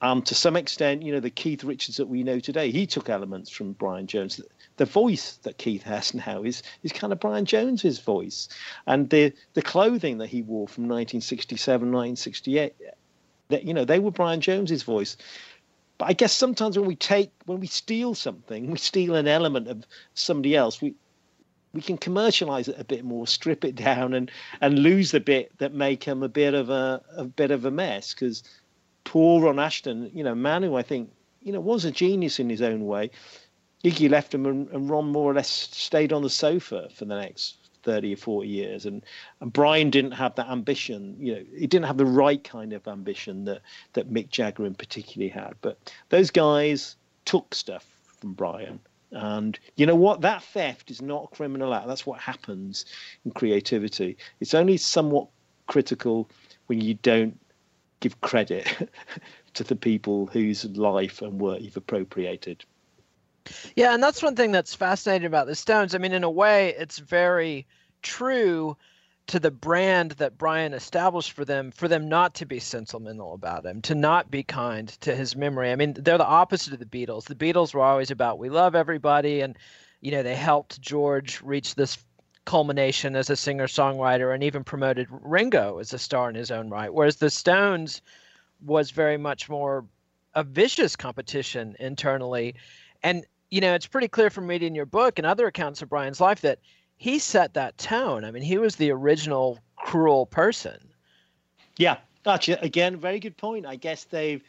Um, 0.00 0.22
to 0.22 0.34
some 0.34 0.56
extent, 0.56 1.02
you 1.02 1.12
know, 1.12 1.20
the 1.20 1.30
Keith 1.30 1.64
Richards 1.64 1.96
that 1.96 2.06
we 2.06 2.22
know 2.22 2.38
today, 2.38 2.70
he 2.70 2.86
took 2.86 3.08
elements 3.08 3.50
from 3.50 3.72
Brian 3.72 4.06
Jones. 4.06 4.40
The 4.76 4.84
voice 4.84 5.38
that 5.42 5.58
Keith 5.58 5.82
has 5.82 6.14
now 6.26 6.44
is 6.44 6.62
is 6.82 6.92
kind 6.92 7.12
of 7.12 7.18
Brian 7.18 7.44
Jones's 7.44 7.98
voice, 7.98 8.48
and 8.86 9.10
the 9.10 9.32
the 9.54 9.62
clothing 9.62 10.18
that 10.18 10.28
he 10.28 10.42
wore 10.42 10.68
from 10.68 10.84
1967, 10.84 11.80
1968, 11.88 12.74
that 13.48 13.64
you 13.64 13.74
know, 13.74 13.84
they 13.84 13.98
were 13.98 14.12
Brian 14.12 14.40
Jones's 14.40 14.84
voice. 14.84 15.16
But 15.98 16.10
I 16.10 16.12
guess 16.12 16.32
sometimes 16.32 16.78
when 16.78 16.86
we 16.86 16.94
take 16.94 17.32
when 17.46 17.58
we 17.58 17.66
steal 17.66 18.14
something, 18.14 18.70
we 18.70 18.78
steal 18.78 19.16
an 19.16 19.26
element 19.26 19.66
of 19.66 19.84
somebody 20.14 20.54
else. 20.54 20.80
We 20.80 20.94
we 21.72 21.82
can 21.82 21.98
commercialize 21.98 22.68
it 22.68 22.76
a 22.78 22.84
bit 22.84 23.04
more, 23.04 23.26
strip 23.26 23.64
it 23.64 23.74
down, 23.74 24.14
and 24.14 24.30
and 24.60 24.78
lose 24.78 25.10
the 25.10 25.20
bit 25.20 25.56
that 25.58 25.74
make 25.74 26.04
him 26.04 26.22
a 26.22 26.28
bit 26.28 26.54
of 26.54 26.70
a 26.70 27.02
a 27.16 27.24
bit 27.24 27.50
of 27.50 27.64
a 27.64 27.70
mess. 27.70 28.14
Because 28.14 28.42
poor 29.04 29.42
Ron 29.42 29.56
Asheton, 29.56 30.14
you 30.14 30.24
know, 30.24 30.34
man 30.34 30.62
who 30.62 30.76
I 30.76 30.82
think 30.82 31.10
you 31.42 31.52
know 31.52 31.60
was 31.60 31.84
a 31.84 31.90
genius 31.90 32.38
in 32.38 32.48
his 32.50 32.62
own 32.62 32.86
way. 32.86 33.10
Iggy 33.84 34.10
left 34.10 34.34
him, 34.34 34.44
and, 34.44 34.68
and 34.70 34.90
Ron 34.90 35.06
more 35.06 35.30
or 35.30 35.34
less 35.34 35.48
stayed 35.48 36.12
on 36.12 36.22
the 36.22 36.30
sofa 36.30 36.88
for 36.92 37.04
the 37.04 37.16
next 37.16 37.68
30 37.84 38.14
or 38.14 38.16
40 38.16 38.48
years 38.48 38.86
and, 38.86 39.04
and 39.40 39.52
Brian 39.52 39.88
didn't 39.88 40.10
have 40.10 40.34
that 40.34 40.48
ambition 40.48 41.16
you 41.18 41.34
know 41.34 41.42
he 41.56 41.66
didn't 41.66 41.86
have 41.86 41.96
the 41.96 42.04
right 42.04 42.42
kind 42.42 42.72
of 42.72 42.86
ambition 42.88 43.44
that 43.44 43.62
that 43.92 44.12
Mick 44.12 44.30
Jagger 44.30 44.66
in 44.66 44.74
particularly 44.74 45.30
had 45.30 45.54
but 45.62 45.78
those 46.08 46.30
guys 46.30 46.96
took 47.24 47.54
stuff 47.54 47.86
from 48.18 48.32
Brian 48.32 48.80
and 49.10 49.58
you 49.76 49.86
know 49.86 49.96
what? 49.96 50.20
That 50.20 50.42
theft 50.42 50.90
is 50.90 51.00
not 51.00 51.24
a 51.24 51.36
criminal 51.36 51.74
act. 51.74 51.86
That's 51.86 52.06
what 52.06 52.20
happens 52.20 52.84
in 53.24 53.30
creativity. 53.30 54.16
It's 54.40 54.54
only 54.54 54.76
somewhat 54.76 55.28
critical 55.66 56.28
when 56.66 56.80
you 56.80 56.94
don't 56.94 57.38
give 58.00 58.20
credit 58.20 58.90
to 59.54 59.64
the 59.64 59.76
people 59.76 60.26
whose 60.26 60.64
life 60.64 61.22
and 61.22 61.40
work 61.40 61.60
you've 61.60 61.76
appropriated. 61.76 62.64
Yeah, 63.76 63.94
and 63.94 64.02
that's 64.02 64.22
one 64.22 64.36
thing 64.36 64.52
that's 64.52 64.74
fascinating 64.74 65.26
about 65.26 65.46
the 65.46 65.54
Stones. 65.54 65.94
I 65.94 65.98
mean, 65.98 66.12
in 66.12 66.24
a 66.24 66.30
way, 66.30 66.74
it's 66.78 66.98
very 66.98 67.66
true 68.02 68.76
to 69.28 69.38
the 69.38 69.50
brand 69.50 70.12
that 70.12 70.38
Brian 70.38 70.72
established 70.72 71.32
for 71.32 71.44
them, 71.44 71.70
for 71.70 71.86
them 71.86 72.08
not 72.08 72.34
to 72.36 72.46
be 72.46 72.58
sentimental 72.58 73.34
about 73.34 73.64
him, 73.64 73.82
to 73.82 73.94
not 73.94 74.30
be 74.30 74.42
kind 74.42 74.88
to 75.02 75.14
his 75.14 75.36
memory. 75.36 75.70
I 75.70 75.76
mean, 75.76 75.92
they're 75.92 76.18
the 76.18 76.26
opposite 76.26 76.72
of 76.72 76.78
the 76.78 76.86
Beatles. 76.86 77.24
The 77.24 77.34
Beatles 77.34 77.74
were 77.74 77.82
always 77.82 78.10
about 78.10 78.38
we 78.38 78.48
love 78.48 78.74
everybody, 78.74 79.42
and 79.42 79.56
you 80.00 80.10
know 80.10 80.22
they 80.22 80.34
helped 80.34 80.80
George 80.80 81.40
reach 81.42 81.74
this 81.74 81.98
culmination 82.46 83.14
as 83.14 83.28
a 83.28 83.36
singer 83.36 83.66
songwriter, 83.66 84.34
and 84.34 84.42
even 84.42 84.64
promoted 84.64 85.06
Ringo 85.10 85.78
as 85.78 85.92
a 85.92 85.98
star 85.98 86.30
in 86.30 86.34
his 86.34 86.50
own 86.50 86.70
right. 86.70 86.92
Whereas 86.92 87.16
the 87.16 87.30
Stones 87.30 88.00
was 88.64 88.90
very 88.90 89.18
much 89.18 89.48
more 89.48 89.84
a 90.34 90.42
vicious 90.42 90.96
competition 90.96 91.76
internally, 91.78 92.54
and 93.02 93.26
you 93.50 93.60
know 93.60 93.74
it's 93.74 93.86
pretty 93.86 94.08
clear 94.08 94.30
from 94.30 94.46
reading 94.46 94.74
your 94.74 94.86
book 94.86 95.18
and 95.18 95.26
other 95.26 95.46
accounts 95.46 95.82
of 95.82 95.90
Brian's 95.90 96.20
life 96.20 96.40
that 96.40 96.60
he 96.98 97.20
set 97.20 97.54
that 97.54 97.78
tone. 97.78 98.24
I 98.24 98.30
mean, 98.32 98.42
he 98.42 98.58
was 98.58 98.76
the 98.76 98.90
original 98.90 99.58
cruel 99.76 100.26
person. 100.26 100.78
Yeah, 101.76 101.98
actually, 102.26 102.58
again, 102.60 102.96
very 102.96 103.20
good 103.20 103.36
point. 103.36 103.64
I 103.64 103.76
guess 103.76 104.04
they've 104.04 104.42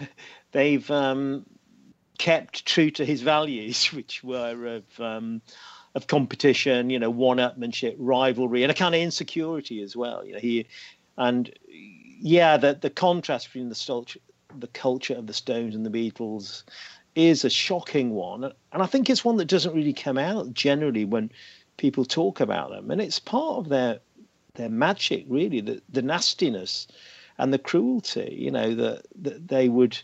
they've 0.52 0.90
um, 0.90 1.46
kept 2.18 2.66
true 2.66 2.90
to 2.90 3.04
his 3.04 3.22
values, 3.22 3.86
which 3.92 4.22
were 4.22 4.76
of 4.76 5.00
um, 5.00 5.40
of 5.94 6.06
competition, 6.08 6.90
you 6.90 6.98
know, 6.98 7.10
one-upmanship, 7.10 7.94
rivalry, 7.98 8.62
and 8.62 8.70
a 8.70 8.74
kind 8.74 8.94
of 8.94 9.00
insecurity 9.00 9.80
as 9.80 9.96
well. 9.96 10.24
You 10.24 10.34
know, 10.34 10.40
he 10.40 10.66
and 11.16 11.50
yeah, 11.68 12.56
the 12.56 12.74
the 12.74 12.90
contrast 12.90 13.46
between 13.46 13.68
the 13.68 14.18
the 14.58 14.66
culture 14.68 15.14
of 15.14 15.28
the 15.28 15.32
Stones 15.32 15.76
and 15.76 15.86
the 15.86 15.90
Beatles 15.90 16.64
is 17.14 17.44
a 17.44 17.50
shocking 17.50 18.10
one, 18.10 18.44
and 18.72 18.82
I 18.82 18.86
think 18.86 19.08
it's 19.08 19.24
one 19.24 19.36
that 19.36 19.46
doesn't 19.46 19.74
really 19.74 19.92
come 19.92 20.18
out 20.18 20.52
generally 20.52 21.04
when 21.04 21.30
people 21.78 22.04
talk 22.04 22.40
about 22.40 22.70
them, 22.70 22.90
and 22.90 23.00
it's 23.00 23.18
part 23.18 23.56
of 23.56 23.70
their 23.70 24.00
their 24.54 24.68
magic, 24.68 25.24
really, 25.28 25.62
the 25.62 25.80
the 25.88 26.02
nastiness 26.02 26.86
and 27.38 27.52
the 27.52 27.58
cruelty. 27.58 28.36
You 28.38 28.50
know 28.50 28.74
that 28.74 29.06
that 29.22 29.48
they 29.48 29.70
would, 29.70 29.98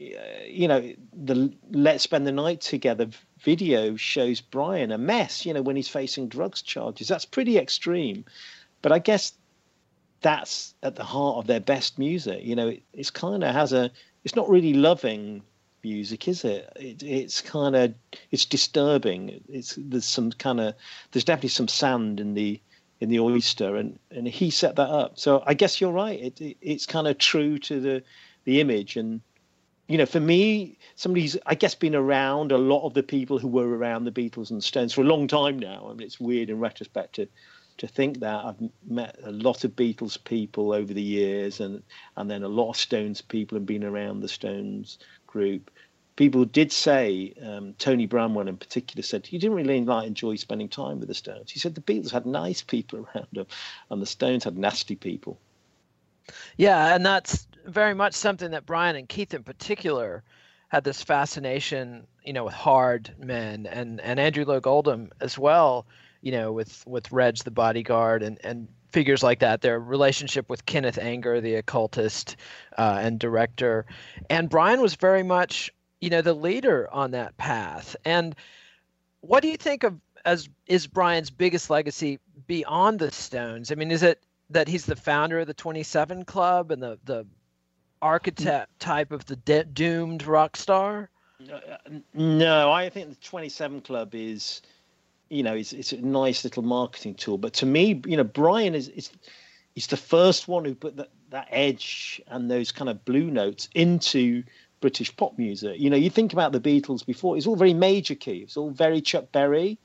uh, 0.00 0.44
you 0.46 0.66
know, 0.66 0.94
the 1.12 1.52
let's 1.70 2.04
spend 2.04 2.26
the 2.26 2.32
night 2.32 2.62
together 2.62 3.08
video 3.40 3.96
shows 3.96 4.40
Brian 4.40 4.90
a 4.90 4.98
mess. 4.98 5.44
You 5.44 5.52
know 5.52 5.62
when 5.62 5.76
he's 5.76 5.88
facing 5.88 6.28
drugs 6.28 6.62
charges. 6.62 7.08
That's 7.08 7.26
pretty 7.26 7.58
extreme, 7.58 8.24
but 8.80 8.92
I 8.92 8.98
guess 8.98 9.34
that's 10.20 10.74
at 10.82 10.96
the 10.96 11.04
heart 11.04 11.36
of 11.36 11.46
their 11.46 11.60
best 11.60 11.98
music. 11.98 12.42
You 12.42 12.56
know, 12.56 12.68
it, 12.68 12.82
it's 12.94 13.10
kind 13.10 13.44
of 13.44 13.54
has 13.54 13.74
a. 13.74 13.90
It's 14.24 14.34
not 14.34 14.48
really 14.48 14.74
loving 14.74 15.42
music, 15.82 16.28
is 16.28 16.44
it? 16.44 16.70
it 16.76 17.02
it's 17.02 17.40
kind 17.40 17.76
of 17.76 17.94
it's 18.30 18.44
disturbing. 18.44 19.42
It's 19.48 19.74
there's 19.78 20.04
some 20.04 20.32
kind 20.32 20.60
of 20.60 20.74
there's 21.12 21.24
definitely 21.24 21.50
some 21.50 21.68
sand 21.68 22.20
in 22.20 22.34
the 22.34 22.60
in 23.00 23.08
the 23.08 23.20
oyster, 23.20 23.76
and 23.76 23.98
and 24.10 24.26
he 24.26 24.50
set 24.50 24.76
that 24.76 24.88
up. 24.88 25.18
So 25.18 25.42
I 25.46 25.54
guess 25.54 25.80
you're 25.80 25.92
right. 25.92 26.20
It, 26.20 26.40
it 26.40 26.56
it's 26.60 26.86
kind 26.86 27.06
of 27.06 27.18
true 27.18 27.58
to 27.60 27.80
the 27.80 28.02
the 28.44 28.60
image, 28.60 28.96
and 28.96 29.20
you 29.88 29.96
know, 29.96 30.06
for 30.06 30.20
me, 30.20 30.78
somebody's 30.96 31.36
I 31.46 31.54
guess 31.54 31.74
been 31.74 31.94
around 31.94 32.52
a 32.52 32.58
lot 32.58 32.86
of 32.86 32.94
the 32.94 33.02
people 33.02 33.38
who 33.38 33.48
were 33.48 33.68
around 33.68 34.04
the 34.04 34.12
Beatles 34.12 34.50
and 34.50 34.62
Stones 34.62 34.92
for 34.92 35.00
a 35.00 35.04
long 35.04 35.26
time 35.26 35.58
now. 35.58 35.86
I 35.88 35.94
mean, 35.94 36.06
it's 36.06 36.20
weird 36.20 36.50
in 36.50 36.60
retrospect 36.60 37.14
to 37.16 37.28
to 37.78 37.86
think 37.86 38.18
that 38.20 38.44
I've 38.44 38.70
met 38.86 39.16
a 39.22 39.30
lot 39.30 39.62
of 39.62 39.76
Beatles 39.76 40.22
people 40.22 40.72
over 40.72 40.92
the 40.92 41.02
years, 41.02 41.60
and 41.60 41.82
and 42.16 42.30
then 42.30 42.42
a 42.42 42.48
lot 42.48 42.70
of 42.70 42.76
Stones 42.76 43.22
people 43.22 43.56
and 43.56 43.66
been 43.66 43.84
around 43.84 44.20
the 44.20 44.28
Stones 44.28 44.98
group, 45.38 45.70
people 46.16 46.44
did 46.44 46.72
say, 46.72 47.32
um, 47.44 47.74
Tony 47.78 48.06
Bramwell 48.06 48.48
in 48.48 48.56
particular 48.56 49.02
said, 49.02 49.24
he 49.24 49.38
didn't 49.38 49.56
really 49.56 49.84
like 49.84 50.08
enjoy 50.08 50.34
spending 50.34 50.68
time 50.68 50.98
with 50.98 51.06
the 51.06 51.14
Stones. 51.14 51.52
He 51.52 51.60
said 51.60 51.76
the 51.76 51.80
Beatles 51.80 52.10
had 52.10 52.26
nice 52.26 52.60
people 52.60 52.98
around 53.14 53.28
them 53.32 53.46
and 53.90 54.02
the 54.02 54.06
Stones 54.06 54.42
had 54.42 54.58
nasty 54.58 54.96
people. 54.96 55.38
Yeah, 56.56 56.92
and 56.94 57.06
that's 57.06 57.46
very 57.66 57.94
much 57.94 58.14
something 58.14 58.50
that 58.50 58.66
Brian 58.66 58.96
and 58.96 59.08
Keith 59.08 59.32
in 59.32 59.44
particular 59.44 60.24
had 60.68 60.82
this 60.82 61.02
fascination, 61.02 62.06
you 62.24 62.32
know, 62.32 62.44
with 62.44 62.54
hard 62.54 63.14
men 63.18 63.66
and, 63.66 64.00
and 64.00 64.18
Andrew 64.18 64.44
Loog 64.44 64.66
Oldham 64.66 65.10
as 65.20 65.38
well, 65.38 65.86
you 66.20 66.32
know, 66.32 66.52
with, 66.52 66.84
with 66.84 67.12
Reg 67.12 67.36
the 67.38 67.52
bodyguard 67.52 68.24
and, 68.24 68.38
and 68.42 68.66
figures 68.90 69.22
like 69.22 69.40
that. 69.40 69.60
Their 69.60 69.80
relationship 69.80 70.48
with 70.48 70.66
Kenneth 70.66 70.98
Anger, 70.98 71.40
the 71.40 71.56
occultist 71.56 72.36
uh, 72.76 72.98
and 73.00 73.18
director, 73.18 73.86
and 74.30 74.48
Brian 74.48 74.80
was 74.80 74.94
very 74.94 75.22
much 75.22 75.72
you 76.00 76.10
know 76.10 76.22
the 76.22 76.34
leader 76.34 76.88
on 76.92 77.10
that 77.12 77.36
path. 77.36 77.96
And 78.04 78.34
what 79.20 79.42
do 79.42 79.48
you 79.48 79.56
think 79.56 79.84
of 79.84 79.98
as 80.24 80.48
is 80.66 80.86
Brian's 80.86 81.30
biggest 81.30 81.70
legacy 81.70 82.18
beyond 82.46 82.98
the 82.98 83.10
Stones? 83.10 83.72
I 83.72 83.74
mean, 83.74 83.90
is 83.90 84.02
it 84.02 84.22
that 84.50 84.68
he's 84.68 84.86
the 84.86 84.96
founder 84.96 85.40
of 85.40 85.46
the 85.46 85.54
27 85.54 86.24
Club 86.24 86.70
and 86.70 86.82
the 86.82 86.98
the 87.04 87.26
archetype 88.00 88.68
type 88.78 89.10
of 89.10 89.26
the 89.26 89.36
de- 89.36 89.64
doomed 89.64 90.24
rock 90.24 90.56
star? 90.56 91.10
No, 92.14 92.72
I 92.72 92.88
think 92.88 93.10
the 93.10 93.14
27 93.16 93.80
Club 93.82 94.14
is 94.14 94.62
you 95.30 95.42
know, 95.42 95.54
it's 95.54 95.72
it's 95.72 95.92
a 95.92 96.00
nice 96.00 96.44
little 96.44 96.62
marketing 96.62 97.14
tool. 97.14 97.38
But 97.38 97.52
to 97.54 97.66
me, 97.66 98.00
you 98.06 98.16
know, 98.16 98.24
Brian 98.24 98.74
is 98.74 98.88
is 98.88 99.10
he's 99.74 99.86
the 99.86 99.96
first 99.96 100.48
one 100.48 100.64
who 100.64 100.74
put 100.74 100.96
that, 100.96 101.10
that 101.30 101.48
edge 101.50 102.20
and 102.28 102.50
those 102.50 102.72
kind 102.72 102.88
of 102.88 103.04
blue 103.04 103.30
notes 103.30 103.68
into 103.74 104.42
British 104.80 105.14
pop 105.16 105.36
music. 105.38 105.78
You 105.78 105.90
know, 105.90 105.96
you 105.96 106.10
think 106.10 106.32
about 106.32 106.52
the 106.52 106.60
Beatles 106.60 107.04
before; 107.04 107.36
it's 107.36 107.46
all 107.46 107.56
very 107.56 107.74
major 107.74 108.14
key. 108.14 108.38
It's 108.38 108.56
all 108.56 108.70
very 108.70 109.00
Chuck 109.00 109.30
Berry, 109.32 109.78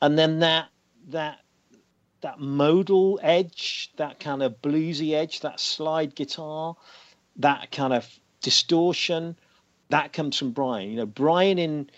and 0.00 0.18
then 0.18 0.38
that 0.40 0.68
that 1.08 1.40
that 2.20 2.40
modal 2.40 3.20
edge, 3.22 3.92
that 3.96 4.18
kind 4.20 4.42
of 4.42 4.60
bluesy 4.60 5.12
edge, 5.12 5.40
that 5.40 5.60
slide 5.60 6.14
guitar, 6.14 6.76
that 7.36 7.70
kind 7.70 7.92
of 7.92 8.08
distortion, 8.42 9.36
that 9.90 10.12
comes 10.12 10.36
from 10.36 10.50
Brian. 10.50 10.90
You 10.90 10.96
know, 10.96 11.06
Brian 11.06 11.58
in 11.58 11.90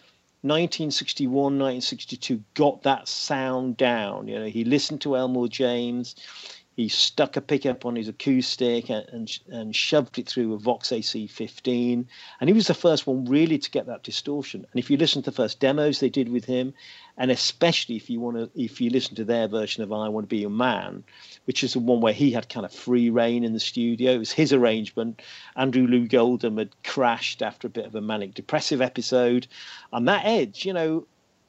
1961, 0.43 1.35
1962 1.35 2.43
got 2.55 2.83
that 2.85 3.09
sound 3.09 3.77
down. 3.77 4.27
You 4.27 4.39
know, 4.39 4.47
he 4.47 4.65
listened 4.65 5.03
to 5.03 5.17
Elmore 5.17 5.49
James. 5.49 6.15
he 6.77 6.89
stuck 6.89 7.37
a 7.37 7.43
pickup 7.43 7.85
on 7.85 7.95
his 7.95 8.09
acoustic 8.09 8.89
and, 8.89 9.07
and, 9.13 9.39
and 9.49 9.77
shoved 9.77 10.19
it 10.19 10.27
through 10.27 10.55
a 10.55 10.59
Vox 10.59 10.89
AC15. 10.89 12.07
And 12.41 12.49
he 12.49 12.55
was 12.55 12.69
the 12.69 12.75
first 12.75 13.07
one 13.07 13.27
really 13.27 13.59
to 13.59 13.71
get 13.71 13.87
that 13.87 14.03
distortion. 14.03 14.67
And 14.73 14.79
if 14.79 14.89
you 14.89 14.97
listen 14.97 15.21
to 15.23 15.31
the 15.31 15.37
first 15.37 15.61
demos 15.61 16.01
they 16.01 16.09
did 16.09 16.31
with 16.31 16.47
him, 16.47 16.73
and 17.21 17.31
especially 17.31 17.97
if 17.97 18.09
you 18.09 18.19
want 18.19 18.39
to, 18.39 18.51
if 18.61 18.81
you 18.81 18.89
listen 18.89 19.15
to 19.15 19.25
their 19.25 19.47
version 19.47 19.83
of 19.83 19.93
"I 19.93 20.09
Want 20.09 20.25
to 20.25 20.29
Be 20.29 20.39
Your 20.39 20.49
Man," 20.49 21.05
which 21.45 21.63
is 21.63 21.75
the 21.75 21.79
one 21.79 22.01
where 22.01 22.15
he 22.15 22.31
had 22.31 22.49
kind 22.49 22.65
of 22.65 22.73
free 22.73 23.11
reign 23.11 23.45
in 23.45 23.53
the 23.53 23.61
studio. 23.61 24.13
It 24.13 24.19
was 24.19 24.33
his 24.33 24.55
arrangement. 24.55 25.21
Andrew 25.55 25.87
Loog 25.87 26.15
Oldham 26.15 26.57
had 26.57 26.71
crashed 26.83 27.43
after 27.43 27.67
a 27.67 27.71
bit 27.71 27.85
of 27.85 27.95
a 27.95 28.01
manic 28.01 28.33
depressive 28.33 28.81
episode, 28.81 29.47
and 29.93 30.09
that 30.09 30.25
edge, 30.25 30.65
you 30.65 30.73
know, 30.73 31.07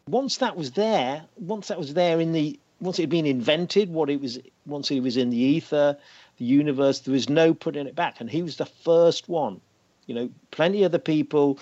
once 0.09 0.37
that 0.37 0.57
was 0.57 0.71
there, 0.71 1.23
once 1.37 1.69
that 1.69 1.79
was 1.79 1.93
there 1.93 2.19
in 2.19 2.33
the 2.33 2.59
once 2.81 2.99
it 2.99 3.03
had 3.03 3.09
been 3.09 3.25
invented, 3.25 3.89
what 3.93 4.09
it 4.09 4.19
was 4.19 4.39
once 4.65 4.91
it 4.91 4.99
was 4.99 5.15
in 5.15 5.29
the 5.29 5.37
ether, 5.37 5.97
the 6.37 6.45
universe, 6.45 6.99
there 6.99 7.13
was 7.13 7.29
no 7.29 7.53
putting 7.53 7.87
it 7.87 7.95
back, 7.95 8.19
and 8.19 8.29
he 8.29 8.43
was 8.43 8.57
the 8.57 8.65
first 8.65 9.29
one. 9.29 9.61
You 10.05 10.15
know, 10.15 10.29
plenty 10.51 10.83
of 10.83 10.91
other 10.91 10.99
people 10.99 11.59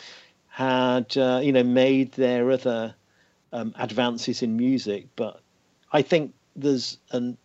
had 0.47 1.15
uh, 1.15 1.41
you 1.43 1.51
know 1.51 1.63
made 1.63 2.13
their 2.13 2.49
other 2.49 2.95
um, 3.53 3.73
advances 3.77 4.41
in 4.41 4.55
music, 4.57 5.07
but 5.15 5.41
I 5.91 6.01
think 6.01 6.33
there's 6.55 6.97
an 7.11 7.37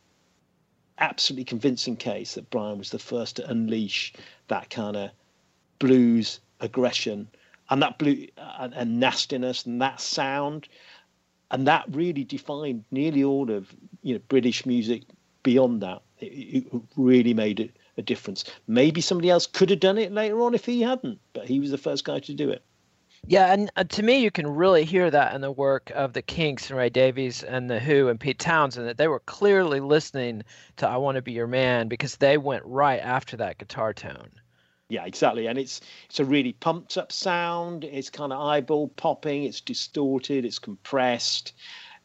absolutely 0.98 1.44
convincing 1.44 1.96
case 1.96 2.34
that 2.34 2.50
Brian 2.50 2.78
was 2.78 2.90
the 2.90 2.98
first 2.98 3.36
to 3.36 3.50
unleash 3.50 4.12
that 4.48 4.70
kind 4.70 4.96
of 4.96 5.10
blues 5.78 6.40
aggression 6.60 7.28
and 7.70 7.82
that 7.82 7.98
blue 7.98 8.26
and, 8.58 8.74
and 8.74 9.00
nastiness 9.00 9.66
and 9.66 9.82
that 9.82 10.00
sound 10.00 10.68
and 11.50 11.66
that 11.68 11.84
really 11.90 12.24
defined 12.24 12.84
nearly 12.90 13.22
all 13.22 13.50
of 13.50 13.72
you 14.02 14.14
know 14.14 14.20
British 14.28 14.66
music. 14.66 15.02
Beyond 15.44 15.82
that, 15.82 16.02
it, 16.18 16.64
it 16.64 16.82
really 16.96 17.34
made 17.34 17.60
it 17.60 17.70
a 17.96 18.02
difference. 18.02 18.44
Maybe 18.66 19.00
somebody 19.00 19.30
else 19.30 19.46
could 19.46 19.70
have 19.70 19.78
done 19.78 19.98
it 19.98 20.10
later 20.10 20.40
on 20.40 20.54
if 20.54 20.64
he 20.64 20.80
hadn't, 20.80 21.20
but 21.32 21.46
he 21.46 21.60
was 21.60 21.70
the 21.70 21.78
first 21.78 22.04
guy 22.04 22.18
to 22.20 22.34
do 22.34 22.50
it. 22.50 22.64
Yeah, 23.26 23.52
and 23.52 23.70
uh, 23.76 23.84
to 23.84 24.02
me, 24.02 24.18
you 24.18 24.30
can 24.30 24.46
really 24.46 24.84
hear 24.84 25.10
that 25.10 25.34
in 25.34 25.40
the 25.40 25.50
work 25.50 25.90
of 25.94 26.12
the 26.12 26.22
Kinks 26.22 26.68
and 26.68 26.78
Ray 26.78 26.90
Davies 26.90 27.42
and 27.42 27.70
the 27.70 27.80
Who 27.80 28.08
and 28.08 28.20
Pete 28.20 28.38
Townshend 28.38 28.86
that 28.86 28.98
they 28.98 29.08
were 29.08 29.20
clearly 29.20 29.80
listening 29.80 30.42
to 30.76 30.88
"I 30.88 30.96
Want 30.98 31.16
to 31.16 31.22
Be 31.22 31.32
Your 31.32 31.46
Man" 31.46 31.88
because 31.88 32.16
they 32.16 32.36
went 32.38 32.64
right 32.66 33.00
after 33.00 33.36
that 33.38 33.58
guitar 33.58 33.94
tone. 33.94 34.30
Yeah, 34.88 35.06
exactly. 35.06 35.46
And 35.46 35.58
it's 35.58 35.80
it's 36.08 36.20
a 36.20 36.24
really 36.24 36.52
pumped 36.52 36.98
up 36.98 37.10
sound. 37.10 37.84
It's 37.84 38.10
kind 38.10 38.32
of 38.32 38.40
eyeball 38.40 38.88
popping. 38.88 39.44
It's 39.44 39.60
distorted. 39.60 40.44
It's 40.44 40.58
compressed, 40.58 41.54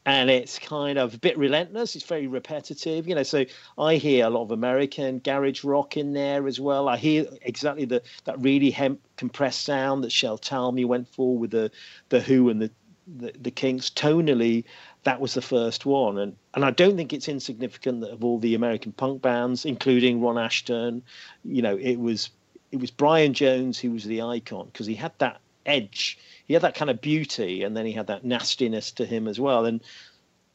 and 0.06 0.30
it's 0.30 0.58
kind 0.58 0.98
of 0.98 1.14
a 1.14 1.18
bit 1.18 1.36
relentless. 1.36 1.94
It's 1.94 2.04
very 2.04 2.26
repetitive. 2.26 3.06
You 3.06 3.14
know, 3.14 3.22
so 3.22 3.44
I 3.78 3.96
hear 3.96 4.26
a 4.26 4.30
lot 4.30 4.42
of 4.42 4.50
American 4.50 5.18
garage 5.18 5.62
rock 5.62 5.96
in 5.96 6.12
there 6.12 6.46
as 6.46 6.58
well. 6.58 6.88
I 6.88 6.96
hear 6.96 7.26
exactly 7.42 7.84
the 7.84 8.02
that 8.24 8.40
really 8.40 8.70
hem- 8.70 8.98
compressed 9.16 9.64
sound 9.64 10.04
that 10.04 10.12
Shel 10.12 10.38
Talmy 10.38 10.84
went 10.84 11.08
for 11.08 11.36
with 11.36 11.50
the 11.50 11.70
the 12.08 12.20
Who 12.20 12.48
and 12.48 12.62
the 12.62 12.70
the, 13.18 13.32
the 13.40 13.50
Kinks. 13.50 13.90
Tonally, 13.90 14.64
that 15.02 15.20
was 15.20 15.34
the 15.34 15.42
first 15.42 15.84
one, 15.84 16.18
and 16.18 16.36
and 16.54 16.64
I 16.64 16.70
don't 16.70 16.96
think 16.96 17.12
it's 17.12 17.28
insignificant 17.28 18.00
that 18.00 18.10
of 18.10 18.24
all 18.24 18.38
the 18.38 18.54
American 18.54 18.92
punk 18.92 19.20
bands, 19.20 19.64
including 19.64 20.20
Ron 20.20 20.36
Asheton, 20.36 21.02
you 21.44 21.62
know, 21.62 21.76
it 21.76 21.96
was 21.96 22.30
it 22.72 22.80
was 22.80 22.90
Brian 22.90 23.34
Jones 23.34 23.78
who 23.78 23.90
was 23.90 24.04
the 24.04 24.22
icon 24.22 24.66
because 24.66 24.86
he 24.86 24.94
had 24.94 25.12
that 25.18 25.40
edge, 25.66 26.18
he 26.50 26.54
had 26.54 26.64
that 26.64 26.74
kind 26.74 26.90
of 26.90 27.00
beauty, 27.00 27.62
and 27.62 27.76
then 27.76 27.86
he 27.86 27.92
had 27.92 28.08
that 28.08 28.24
nastiness 28.24 28.90
to 28.90 29.06
him 29.06 29.28
as 29.28 29.38
well. 29.38 29.66
And 29.66 29.80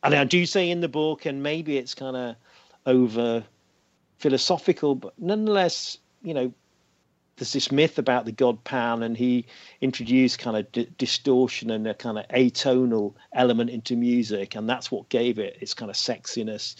and 0.03 0.13
I 0.13 0.25
do 0.25 0.45
say 0.45 0.69
in 0.69 0.81
the 0.81 0.89
book, 0.89 1.25
and 1.25 1.41
maybe 1.41 1.77
it's 1.77 1.95
kind 1.95 2.17
of 2.17 2.35
over 2.85 3.45
philosophical, 4.17 4.95
but 4.95 5.13
nonetheless, 5.17 5.97
you 6.21 6.33
know, 6.33 6.53
there's 7.37 7.53
this 7.53 7.71
myth 7.71 7.97
about 7.97 8.25
the 8.25 8.33
god 8.33 8.61
Pan, 8.65 9.03
and 9.03 9.15
he 9.15 9.45
introduced 9.79 10.37
kind 10.37 10.57
of 10.57 10.69
d- 10.73 10.89
distortion 10.97 11.71
and 11.71 11.87
a 11.87 11.93
kind 11.93 12.19
of 12.19 12.27
atonal 12.27 13.13
element 13.31 13.69
into 13.69 13.95
music, 13.95 14.53
and 14.53 14.69
that's 14.69 14.91
what 14.91 15.07
gave 15.07 15.39
it 15.39 15.57
its 15.61 15.73
kind 15.73 15.89
of 15.89 15.95
sexiness 15.95 16.75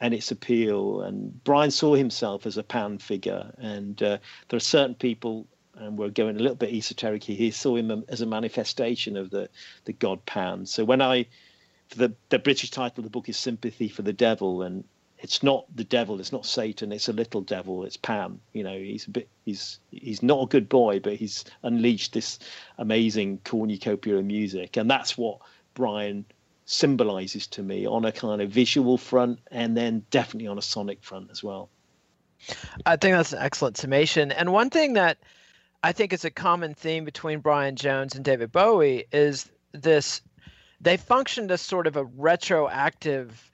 and 0.00 0.12
its 0.12 0.32
appeal. 0.32 1.02
And 1.02 1.44
Brian 1.44 1.70
saw 1.70 1.94
himself 1.94 2.46
as 2.46 2.56
a 2.56 2.64
Pan 2.64 2.98
figure, 2.98 3.54
and 3.58 4.02
uh, 4.02 4.18
there 4.48 4.56
are 4.56 4.58
certain 4.58 4.96
people, 4.96 5.46
and 5.76 5.98
we're 5.98 6.10
going 6.10 6.36
a 6.36 6.40
little 6.40 6.56
bit 6.56 6.72
esoteric 6.72 7.24
here. 7.24 7.36
He 7.36 7.50
saw 7.50 7.76
him 7.76 8.04
as 8.08 8.20
a 8.20 8.26
manifestation 8.26 9.16
of 9.16 9.30
the 9.30 9.48
the 9.84 9.92
god 9.92 10.24
Pan. 10.26 10.66
So 10.66 10.84
when 10.84 11.02
I, 11.02 11.26
the 11.96 12.12
the 12.28 12.38
British 12.38 12.70
title 12.70 13.00
of 13.00 13.04
the 13.04 13.10
book 13.10 13.28
is 13.28 13.36
Sympathy 13.36 13.88
for 13.88 14.02
the 14.02 14.12
Devil, 14.12 14.62
and 14.62 14.84
it's 15.18 15.42
not 15.42 15.64
the 15.74 15.84
devil, 15.84 16.20
it's 16.20 16.32
not 16.32 16.44
Satan, 16.44 16.92
it's 16.92 17.08
a 17.08 17.12
little 17.12 17.40
devil, 17.40 17.84
it's 17.84 17.96
Pan. 17.96 18.40
You 18.52 18.64
know, 18.64 18.78
he's 18.78 19.06
a 19.06 19.10
bit, 19.10 19.28
he's 19.44 19.78
he's 19.90 20.22
not 20.22 20.42
a 20.42 20.46
good 20.46 20.68
boy, 20.68 21.00
but 21.00 21.14
he's 21.14 21.44
unleashed 21.62 22.12
this 22.12 22.38
amazing 22.78 23.40
cornucopia 23.44 24.16
of 24.16 24.24
music, 24.24 24.76
and 24.76 24.90
that's 24.90 25.16
what 25.16 25.38
Brian 25.74 26.24
symbolizes 26.66 27.46
to 27.46 27.62
me 27.62 27.86
on 27.86 28.04
a 28.04 28.10
kind 28.10 28.42
of 28.42 28.50
visual 28.50 28.98
front 28.98 29.38
and 29.52 29.76
then 29.76 30.04
definitely 30.10 30.48
on 30.48 30.58
a 30.58 30.62
sonic 30.62 31.00
front 31.02 31.30
as 31.30 31.42
well. 31.42 31.68
I 32.84 32.96
think 32.96 33.14
that's 33.14 33.32
an 33.32 33.38
excellent 33.40 33.76
summation. 33.76 34.32
And 34.32 34.52
one 34.52 34.70
thing 34.70 34.94
that 34.94 35.18
I 35.86 35.92
think 35.92 36.12
it's 36.12 36.24
a 36.24 36.32
common 36.32 36.74
theme 36.74 37.04
between 37.04 37.38
Brian 37.38 37.76
Jones 37.76 38.16
and 38.16 38.24
David 38.24 38.50
Bowie 38.50 39.04
is 39.12 39.48
this 39.70 40.20
they 40.80 40.96
functioned 40.96 41.52
as 41.52 41.60
sort 41.60 41.86
of 41.86 41.96
a 41.96 42.02
retroactive 42.02 43.52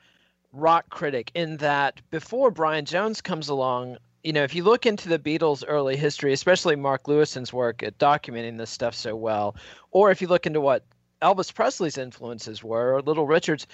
rock 0.50 0.88
critic 0.88 1.30
in 1.34 1.58
that 1.58 2.00
before 2.10 2.50
Brian 2.50 2.86
Jones 2.86 3.20
comes 3.20 3.50
along, 3.50 3.98
you 4.24 4.32
know, 4.32 4.44
if 4.44 4.54
you 4.54 4.64
look 4.64 4.86
into 4.86 5.10
the 5.10 5.18
Beatles' 5.18 5.62
early 5.68 5.94
history, 5.94 6.32
especially 6.32 6.74
Mark 6.74 7.04
Lewisohn's 7.04 7.52
work 7.52 7.82
at 7.82 7.98
documenting 7.98 8.56
this 8.56 8.70
stuff 8.70 8.94
so 8.94 9.14
well, 9.14 9.54
or 9.90 10.10
if 10.10 10.22
you 10.22 10.26
look 10.26 10.46
into 10.46 10.62
what 10.62 10.86
Elvis 11.20 11.54
Presley's 11.54 11.98
influences 11.98 12.64
were, 12.64 12.94
or 12.94 13.02
Little 13.02 13.26
Richard's. 13.26 13.66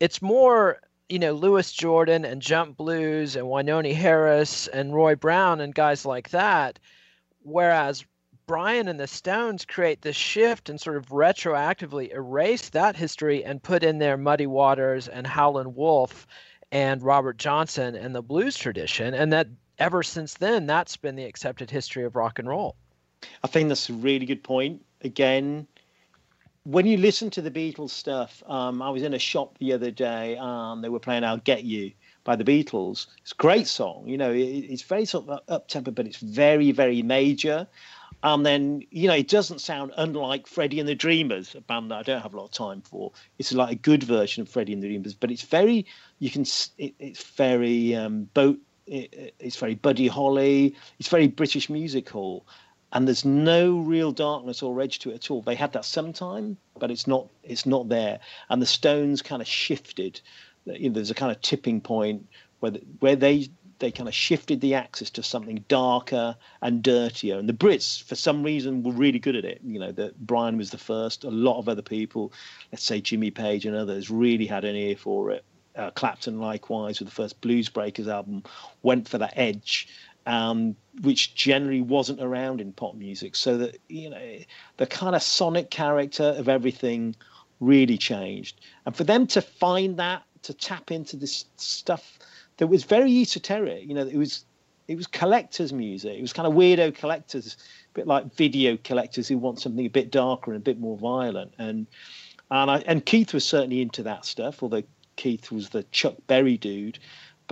It's 0.00 0.20
more, 0.20 0.80
you 1.08 1.20
know, 1.20 1.34
Louis 1.34 1.70
Jordan 1.70 2.24
and 2.24 2.42
Jump 2.42 2.78
Blues 2.78 3.36
and 3.36 3.46
Wynonie 3.46 3.94
Harris 3.94 4.66
and 4.66 4.92
Roy 4.92 5.14
Brown 5.14 5.60
and 5.60 5.72
guys 5.72 6.04
like 6.04 6.30
that. 6.30 6.80
Whereas 7.42 8.04
Brian 8.46 8.88
and 8.88 8.98
the 8.98 9.06
Stones 9.06 9.64
create 9.64 10.02
this 10.02 10.16
shift 10.16 10.68
and 10.68 10.80
sort 10.80 10.96
of 10.96 11.06
retroactively 11.06 12.12
erase 12.12 12.68
that 12.70 12.96
history 12.96 13.44
and 13.44 13.62
put 13.62 13.82
in 13.82 13.98
there 13.98 14.16
Muddy 14.16 14.46
Waters 14.46 15.08
and 15.08 15.26
Howlin' 15.26 15.74
Wolf 15.74 16.26
and 16.70 17.02
Robert 17.02 17.36
Johnson 17.36 17.94
and 17.94 18.14
the 18.14 18.22
blues 18.22 18.56
tradition. 18.56 19.14
And 19.14 19.32
that 19.32 19.48
ever 19.78 20.02
since 20.02 20.34
then, 20.34 20.66
that's 20.66 20.96
been 20.96 21.16
the 21.16 21.24
accepted 21.24 21.70
history 21.70 22.04
of 22.04 22.16
rock 22.16 22.38
and 22.38 22.48
roll. 22.48 22.76
I 23.44 23.46
think 23.46 23.68
that's 23.68 23.88
a 23.88 23.94
really 23.94 24.26
good 24.26 24.42
point. 24.42 24.84
Again, 25.02 25.66
when 26.64 26.86
you 26.86 26.96
listen 26.96 27.30
to 27.30 27.42
the 27.42 27.50
Beatles 27.50 27.90
stuff, 27.90 28.42
um, 28.46 28.82
I 28.82 28.90
was 28.90 29.02
in 29.02 29.14
a 29.14 29.18
shop 29.18 29.58
the 29.58 29.72
other 29.72 29.90
day. 29.90 30.36
Um, 30.38 30.82
they 30.82 30.88
were 30.88 31.00
playing 31.00 31.24
"I'll 31.24 31.38
Get 31.38 31.64
You" 31.64 31.92
by 32.24 32.36
the 32.36 32.44
Beatles. 32.44 33.06
It's 33.22 33.32
a 33.32 33.36
great 33.36 33.66
song. 33.66 34.04
You 34.06 34.16
know, 34.16 34.32
it, 34.32 34.40
it's 34.40 34.82
very 34.82 35.04
sort 35.04 35.28
of 35.28 35.40
up 35.48 35.68
tempo, 35.68 35.90
but 35.90 36.06
it's 36.06 36.18
very, 36.18 36.72
very 36.72 37.02
major. 37.02 37.66
And 38.24 38.46
then, 38.46 38.82
you 38.90 39.08
know, 39.08 39.14
it 39.14 39.28
doesn't 39.28 39.60
sound 39.60 39.92
unlike 39.96 40.46
Freddie 40.46 40.78
and 40.78 40.88
the 40.88 40.94
Dreamers, 40.94 41.56
a 41.56 41.60
band 41.60 41.90
that 41.90 41.98
I 41.98 42.02
don't 42.02 42.22
have 42.22 42.34
a 42.34 42.36
lot 42.36 42.44
of 42.44 42.52
time 42.52 42.80
for. 42.82 43.10
It's 43.38 43.52
like 43.52 43.72
a 43.72 43.76
good 43.76 44.04
version 44.04 44.42
of 44.42 44.48
Freddie 44.48 44.72
and 44.72 44.82
the 44.82 44.86
Dreamers, 44.86 45.14
but 45.14 45.32
it's 45.32 45.42
very, 45.42 45.86
you 46.20 46.30
can, 46.30 46.42
it, 46.78 46.94
it's 47.00 47.24
very 47.32 47.96
um, 47.96 48.24
boat, 48.34 48.58
it, 48.86 49.34
it's 49.40 49.56
very 49.56 49.74
Buddy 49.74 50.06
Holly. 50.06 50.76
It's 51.00 51.08
very 51.08 51.26
British 51.26 51.68
music 51.68 52.08
hall 52.08 52.46
and 52.92 53.08
there's 53.08 53.24
no 53.24 53.78
real 53.78 54.12
darkness 54.12 54.62
or 54.62 54.80
edge 54.80 54.98
to 55.00 55.10
it 55.10 55.14
at 55.14 55.30
all. 55.30 55.40
They 55.40 55.54
had 55.54 55.72
that 55.72 55.84
sometime, 55.84 56.58
but 56.78 56.90
it's 56.90 57.06
not 57.06 57.28
it's 57.42 57.64
not 57.64 57.88
there. 57.88 58.20
And 58.50 58.60
the 58.60 58.66
Stones 58.66 59.22
kind 59.22 59.40
of 59.40 59.48
shifted. 59.48 60.20
You 60.64 60.90
know, 60.90 60.94
there's 60.94 61.10
a 61.10 61.14
kind 61.14 61.32
of 61.32 61.40
tipping 61.40 61.80
point 61.80 62.26
where 62.60 62.72
where 63.00 63.16
they 63.16 63.48
they 63.78 63.90
kind 63.90 64.08
of 64.08 64.14
shifted 64.14 64.60
the 64.60 64.74
axis 64.74 65.10
to 65.10 65.22
something 65.24 65.64
darker 65.66 66.36
and 66.60 66.84
dirtier. 66.84 67.36
And 67.38 67.48
the 67.48 67.52
Brits, 67.52 68.00
for 68.00 68.14
some 68.14 68.44
reason, 68.44 68.84
were 68.84 68.92
really 68.92 69.18
good 69.18 69.34
at 69.34 69.44
it. 69.44 69.60
You 69.64 69.80
know, 69.80 69.90
that 69.92 70.18
Brian 70.24 70.56
was 70.56 70.70
the 70.70 70.78
first. 70.78 71.24
A 71.24 71.30
lot 71.30 71.58
of 71.58 71.68
other 71.68 71.82
people, 71.82 72.32
let's 72.70 72.84
say 72.84 73.00
Jimmy 73.00 73.32
Page 73.32 73.66
and 73.66 73.74
others, 73.74 74.08
really 74.08 74.46
had 74.46 74.64
an 74.64 74.76
ear 74.76 74.96
for 74.96 75.32
it. 75.32 75.44
Uh, 75.74 75.90
Clapton, 75.90 76.38
likewise, 76.38 77.00
with 77.00 77.08
the 77.08 77.14
first 77.14 77.40
Blues 77.40 77.68
Breakers 77.68 78.06
album, 78.06 78.44
went 78.82 79.08
for 79.08 79.18
that 79.18 79.32
edge 79.36 79.88
um, 80.26 80.76
which 81.02 81.34
generally 81.34 81.80
wasn't 81.80 82.20
around 82.20 82.60
in 82.60 82.72
pop 82.72 82.94
music. 82.94 83.34
So 83.36 83.58
that 83.58 83.78
you 83.88 84.10
know, 84.10 84.38
the 84.76 84.86
kind 84.86 85.14
of 85.14 85.22
sonic 85.22 85.70
character 85.70 86.34
of 86.36 86.48
everything 86.48 87.16
really 87.60 87.98
changed, 87.98 88.60
and 88.86 88.94
for 88.94 89.04
them 89.04 89.26
to 89.28 89.40
find 89.40 89.96
that, 89.98 90.22
to 90.42 90.54
tap 90.54 90.90
into 90.90 91.16
this 91.16 91.44
stuff 91.56 92.18
that 92.56 92.66
was 92.66 92.84
very 92.84 93.20
esoteric. 93.22 93.88
You 93.88 93.94
know, 93.94 94.06
it 94.06 94.16
was 94.16 94.44
it 94.88 94.96
was 94.96 95.06
collectors' 95.06 95.72
music. 95.72 96.18
It 96.18 96.22
was 96.22 96.32
kind 96.32 96.46
of 96.46 96.54
weirdo 96.54 96.94
collectors, 96.94 97.56
a 97.90 97.94
bit 97.94 98.06
like 98.06 98.34
video 98.34 98.76
collectors 98.84 99.28
who 99.28 99.38
want 99.38 99.60
something 99.60 99.86
a 99.86 99.88
bit 99.90 100.10
darker 100.10 100.52
and 100.52 100.60
a 100.60 100.64
bit 100.64 100.78
more 100.80 100.96
violent. 100.98 101.52
And 101.58 101.86
and 102.50 102.70
I, 102.70 102.78
and 102.86 103.06
Keith 103.06 103.32
was 103.32 103.44
certainly 103.44 103.80
into 103.80 104.02
that 104.02 104.24
stuff, 104.24 104.62
although 104.62 104.82
Keith 105.16 105.50
was 105.50 105.70
the 105.70 105.84
Chuck 105.84 106.16
Berry 106.26 106.58
dude. 106.58 106.98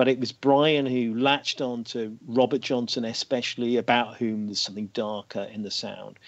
but 0.01 0.09
it 0.09 0.19
was 0.19 0.33
Brian 0.33 0.87
who 0.87 1.15
latched 1.15 1.61
on 1.61 1.85
to 1.85 2.17
Robert 2.27 2.63
Johnson, 2.63 3.05
especially 3.05 3.77
about 3.77 4.17
whom 4.17 4.47
there's 4.47 4.59
something 4.59 4.87
darker 4.95 5.43
in 5.53 5.63
the 5.63 5.71
sound. 5.71 6.19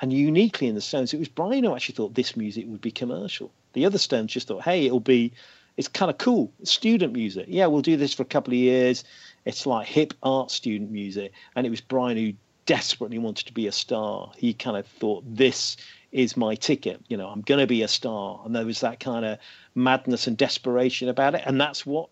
And 0.00 0.12
uniquely 0.12 0.68
in 0.68 0.76
the 0.76 0.80
Stones, 0.80 1.12
it 1.12 1.18
was 1.18 1.26
Brian 1.26 1.64
who 1.64 1.74
actually 1.74 1.96
thought 1.96 2.14
this 2.14 2.36
music 2.36 2.66
would 2.68 2.82
be 2.82 2.92
commercial. 2.92 3.50
The 3.72 3.84
other 3.84 3.98
Stones 3.98 4.32
just 4.32 4.46
thought, 4.46 4.62
hey, 4.62 4.86
it'll 4.86 5.00
be, 5.00 5.32
it's 5.76 5.88
kind 5.88 6.10
of 6.10 6.18
cool, 6.18 6.52
student 6.62 7.12
music. 7.12 7.46
Yeah, 7.48 7.66
we'll 7.66 7.82
do 7.82 7.96
this 7.96 8.14
for 8.14 8.22
a 8.22 8.26
couple 8.26 8.52
of 8.52 8.58
years. 8.58 9.04
It's 9.44 9.66
like 9.66 9.86
hip 9.86 10.14
art 10.22 10.50
student 10.50 10.90
music. 10.90 11.32
And 11.54 11.66
it 11.66 11.70
was 11.70 11.80
Brian 11.80 12.16
who 12.16 12.32
desperately 12.64 13.18
wanted 13.18 13.46
to 13.46 13.52
be 13.52 13.66
a 13.66 13.72
star. 13.72 14.32
He 14.36 14.54
kind 14.54 14.76
of 14.76 14.86
thought, 14.86 15.24
this 15.26 15.76
is 16.12 16.36
my 16.36 16.54
ticket. 16.54 17.00
You 17.08 17.16
know, 17.16 17.28
I'm 17.28 17.42
going 17.42 17.60
to 17.60 17.66
be 17.66 17.82
a 17.82 17.88
star. 17.88 18.40
And 18.44 18.56
there 18.56 18.64
was 18.64 18.80
that 18.80 19.00
kind 19.00 19.24
of 19.24 19.38
madness 19.74 20.26
and 20.26 20.36
desperation 20.36 21.08
about 21.08 21.34
it. 21.34 21.42
And 21.44 21.60
that's 21.60 21.84
what 21.84 22.08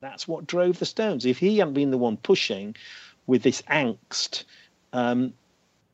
that's 0.00 0.26
what 0.26 0.46
drove 0.46 0.78
the 0.78 0.86
Stones. 0.86 1.26
If 1.26 1.38
he 1.38 1.58
hadn't 1.58 1.74
been 1.74 1.90
the 1.90 1.98
one 1.98 2.16
pushing 2.16 2.74
with 3.26 3.42
this 3.42 3.60
angst, 3.62 4.44
um, 4.94 5.34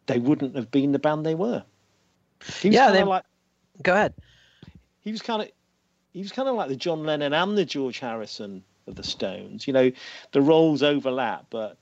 they 0.07 0.21
wouldn't 0.21 0.55
have 0.55 0.71
been 0.71 0.93
the 0.93 1.01
band 1.01 1.27
they 1.27 1.35
were. 1.35 1.65
yeah, 2.63 2.93
they, 2.93 3.03
like. 3.03 3.25
Go 3.83 3.93
ahead. 3.93 4.15
He 5.01 5.11
was 5.11 5.21
kind 5.21 5.43
of 5.43 5.51
he 6.13 6.21
was 6.21 6.33
kind 6.33 6.49
of 6.49 6.55
like 6.55 6.69
the 6.69 6.77
John 6.77 7.05
Lennon 7.05 7.33
and 7.33 7.57
the 7.57 7.65
George 7.65 7.99
Harrison 7.99 8.63
of 8.87 8.97
the 8.97 9.03
Stones. 9.03 9.67
You 9.67 9.73
know, 9.73 9.93
the 10.33 10.43
roles 10.43 10.83
overlap, 10.83 11.47
but 11.51 11.79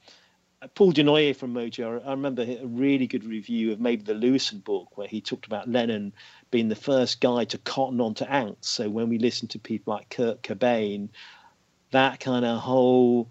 Paul 0.74 0.92
du 0.92 1.04
Noyer 1.04 1.36
from 1.36 1.54
Mojo, 1.54 2.04
I 2.06 2.10
remember 2.10 2.42
a 2.42 2.64
really 2.64 3.06
good 3.06 3.24
review 3.24 3.72
of 3.72 3.80
maybe 3.80 4.02
the 4.02 4.14
Lewisohn 4.14 4.64
book 4.64 4.96
where 4.96 5.06
he 5.06 5.20
talked 5.20 5.46
about 5.46 5.68
Lennon 5.68 6.12
being 6.50 6.68
the 6.68 6.74
first 6.74 7.20
guy 7.20 7.44
to 7.44 7.58
cotton 7.58 8.00
onto 8.00 8.24
angst. 8.24 8.64
So 8.64 8.88
when 8.88 9.08
we 9.08 9.18
listen 9.18 9.48
to 9.48 9.58
people 9.58 9.94
like 9.94 10.08
Kurt 10.08 10.42
Cobain, 10.42 11.08
that 11.90 12.20
kind 12.20 12.44
of 12.44 12.58
whole 12.58 13.30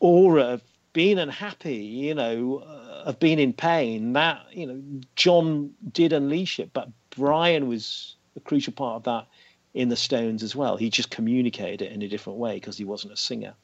aura 0.00 0.44
of 0.44 0.62
being 0.92 1.18
unhappy, 1.18 1.76
you 1.76 2.14
know, 2.14 2.64
uh, 2.66 3.02
of 3.04 3.20
being 3.20 3.38
in 3.38 3.52
pain, 3.52 4.14
that, 4.14 4.44
you 4.50 4.66
know, 4.66 4.82
John 5.14 5.72
did 5.92 6.12
unleash 6.12 6.58
it, 6.58 6.72
but 6.72 6.88
Brian 7.10 7.68
was 7.68 8.16
a 8.34 8.40
crucial 8.40 8.72
part 8.72 8.96
of 8.96 9.02
that 9.04 9.26
in 9.78 9.88
the 9.88 9.96
Stones 9.96 10.42
as 10.42 10.56
well. 10.56 10.76
He 10.76 10.90
just 10.90 11.08
communicated 11.08 11.82
it 11.82 11.92
in 11.92 12.02
a 12.02 12.08
different 12.08 12.40
way 12.40 12.54
because 12.54 12.76
he 12.76 12.84
wasn't 12.84 13.12
a 13.12 13.16
singer. 13.16 13.54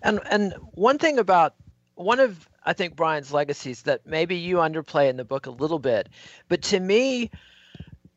And 0.00 0.20
and 0.30 0.54
one 0.72 0.96
thing 0.96 1.18
about 1.18 1.56
one 1.96 2.20
of 2.20 2.48
I 2.64 2.72
think 2.72 2.94
Brian's 2.94 3.32
legacies 3.32 3.82
that 3.82 4.06
maybe 4.06 4.36
you 4.36 4.56
underplay 4.56 5.10
in 5.10 5.16
the 5.16 5.24
book 5.24 5.46
a 5.46 5.50
little 5.50 5.80
bit, 5.80 6.08
but 6.48 6.62
to 6.62 6.78
me, 6.78 7.32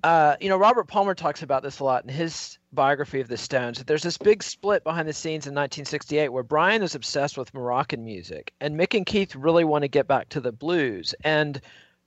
uh, 0.04 0.36
you 0.40 0.48
know, 0.48 0.58
Robert 0.58 0.88
Palmer 0.88 1.16
talks 1.16 1.42
about 1.42 1.64
this 1.64 1.80
a 1.80 1.84
lot 1.84 2.04
in 2.04 2.10
his 2.10 2.60
biography 2.72 3.20
of 3.20 3.30
the 3.30 3.38
Stones. 3.38 3.80
That 3.80 3.88
There's 3.88 4.04
this 4.04 4.20
big 4.20 4.44
split 4.44 4.84
behind 4.84 5.08
the 5.08 5.14
scenes 5.14 5.48
in 5.48 5.56
1968 5.56 6.30
where 6.30 6.44
Brian 6.44 6.84
is 6.84 6.94
obsessed 6.94 7.36
with 7.36 7.52
Moroccan 7.54 8.06
music, 8.06 8.54
and 8.62 8.80
Mick 8.80 8.96
and 8.96 9.08
Keith 9.08 9.36
really 9.36 9.64
want 9.64 9.82
to 9.82 9.88
get 9.88 10.08
back 10.08 10.30
to 10.30 10.40
the 10.40 10.52
blues. 10.52 11.16
And 11.24 11.60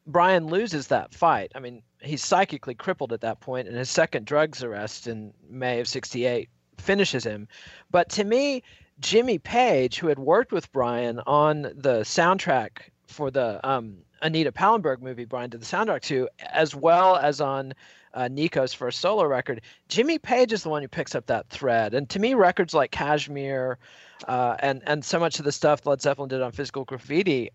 Brian 0.07 0.47
loses 0.47 0.88
that 0.88 1.12
fight. 1.12 1.53
I 1.55 1.61
mean, 1.61 1.83
he's 2.01 2.25
psychically 2.25 2.75
crippled 2.75 3.12
at 3.12 3.21
that 3.23 3.40
point, 3.40 3.69
and 3.69 3.77
his 3.77 3.90
second 3.90 4.27
drugs 4.27 4.62
arrest 4.62 5.07
in 5.07 5.33
May 5.49 5.81
of 5.81 5.88
68 5.88 6.49
finishes 6.79 7.25
him. 7.25 7.49
But 7.90 8.09
to 8.11 8.25
me, 8.25 8.62
Jimmy 9.01 9.38
Page, 9.38 9.99
who 9.99 10.07
had 10.09 10.19
worked 10.19 10.53
with 10.53 10.73
Brian 10.73 11.21
on 11.27 11.62
the 11.62 12.01
soundtrack 12.03 12.79
for 13.07 13.31
the 13.31 13.61
um, 13.69 13.99
Anita 14.23 14.53
Pallenberg 14.53 15.01
movie 15.01 15.25
Brian 15.25 15.51
did 15.51 15.61
the 15.61 15.66
soundtrack 15.66 16.03
to, 16.03 16.29
as 16.38 16.75
well 16.75 17.16
as 17.16 17.40
on 17.40 17.75
uh, 18.14 18.29
Nico's 18.29 18.73
first 18.73 19.01
solo 19.01 19.25
record, 19.27 19.61
Jimmy 19.88 20.19
Page 20.19 20.53
is 20.53 20.62
the 20.62 20.71
one 20.71 20.83
who 20.83 20.88
picks 20.88 21.14
up 21.14 21.27
that 21.27 21.49
thread. 21.51 21.95
And 21.95 22.09
to 22.11 22.19
me, 22.19 22.35
records 22.35 22.73
like 22.73 22.90
Kashmir 22.90 23.79
uh, 24.27 24.57
and 24.61 24.83
and 24.87 25.05
so 25.05 25.19
much 25.19 25.38
of 25.38 25.45
the 25.45 25.53
stuff 25.53 25.85
Led 25.85 26.01
Zeppelin 26.01 26.29
did 26.29 26.40
on 26.40 26.53
Physical 26.53 26.85
Graffiti, 26.85 27.51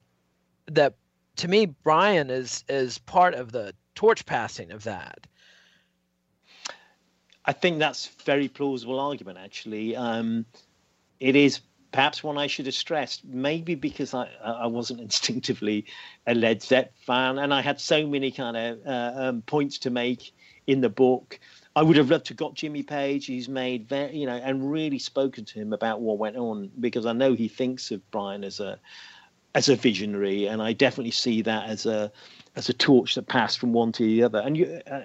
that 0.68 0.94
to 1.38 1.48
me, 1.48 1.65
Brian 1.65 2.30
is 2.30 2.63
is 2.70 2.98
part 3.00 3.34
of 3.34 3.52
the 3.52 3.74
torch 3.96 4.26
passing 4.26 4.72
of 4.72 4.84
that. 4.84 5.28
I 7.46 7.54
think 7.54 7.80
that's 7.80 8.08
a 8.08 8.24
very 8.24 8.48
plausible 8.48 9.00
argument. 9.00 9.39
Actually, 9.39 9.96
um, 9.96 10.46
it 11.20 11.36
is 11.36 11.62
perhaps 11.91 12.24
one 12.24 12.38
I 12.38 12.48
should 12.48 12.65
have 12.67 12.76
stressed, 12.76 13.26
maybe 13.26 13.76
because 13.76 14.13
I, 14.13 14.30
I 14.44 14.67
wasn't 14.67 15.02
instinctively 15.08 15.86
a 16.28 16.34
Led 16.34 16.62
Zepp 16.62 16.94
fan, 17.06 17.38
and 17.38 17.54
I 17.54 17.62
had 17.62 17.80
so 17.80 18.06
many 18.08 18.32
kind 18.32 18.58
of 18.58 18.80
uh, 18.86 19.12
um, 19.15 19.41
points 19.41 19.78
to 19.80 19.89
make 19.89 20.32
in 20.67 20.82
the 20.82 20.89
book. 20.89 21.39
I 21.76 21.84
would 21.84 21.96
have 21.96 22.10
loved 22.10 22.26
to 22.26 22.34
got 22.34 22.54
Jimmy 22.54 22.84
Page. 22.84 23.26
He's 23.26 23.48
made 23.48 23.88
very, 23.88 24.17
you 24.17 24.26
know, 24.26 24.36
and 24.36 24.72
really 24.72 25.00
spoken 25.00 25.46
to 25.46 25.60
him 25.60 25.72
about 25.72 26.02
what 26.02 26.17
went 26.17 26.36
on 26.36 26.70
because 26.80 27.06
I 27.06 27.13
know 27.13 27.34
he 27.34 27.48
thinks 27.48 27.91
of 27.91 28.10
Brian 28.12 28.44
as 28.44 28.60
a 28.60 28.78
as 29.56 29.70
a 29.70 29.76
visionary, 29.76 30.48
and 30.48 30.62
I 30.62 30.74
definitely 30.74 31.12
see 31.12 31.42
that 31.42 31.70
as 31.70 31.86
a 31.86 32.12
as 32.56 32.70
a 32.70 32.74
torch 32.74 33.16
that 33.16 33.28
passed 33.28 33.60
from 33.60 33.74
one 33.74 33.92
to 33.94 34.04
the 34.04 34.24
other. 34.24 34.40
And 34.40 34.58
you 34.58 34.82
uh, 34.90 35.02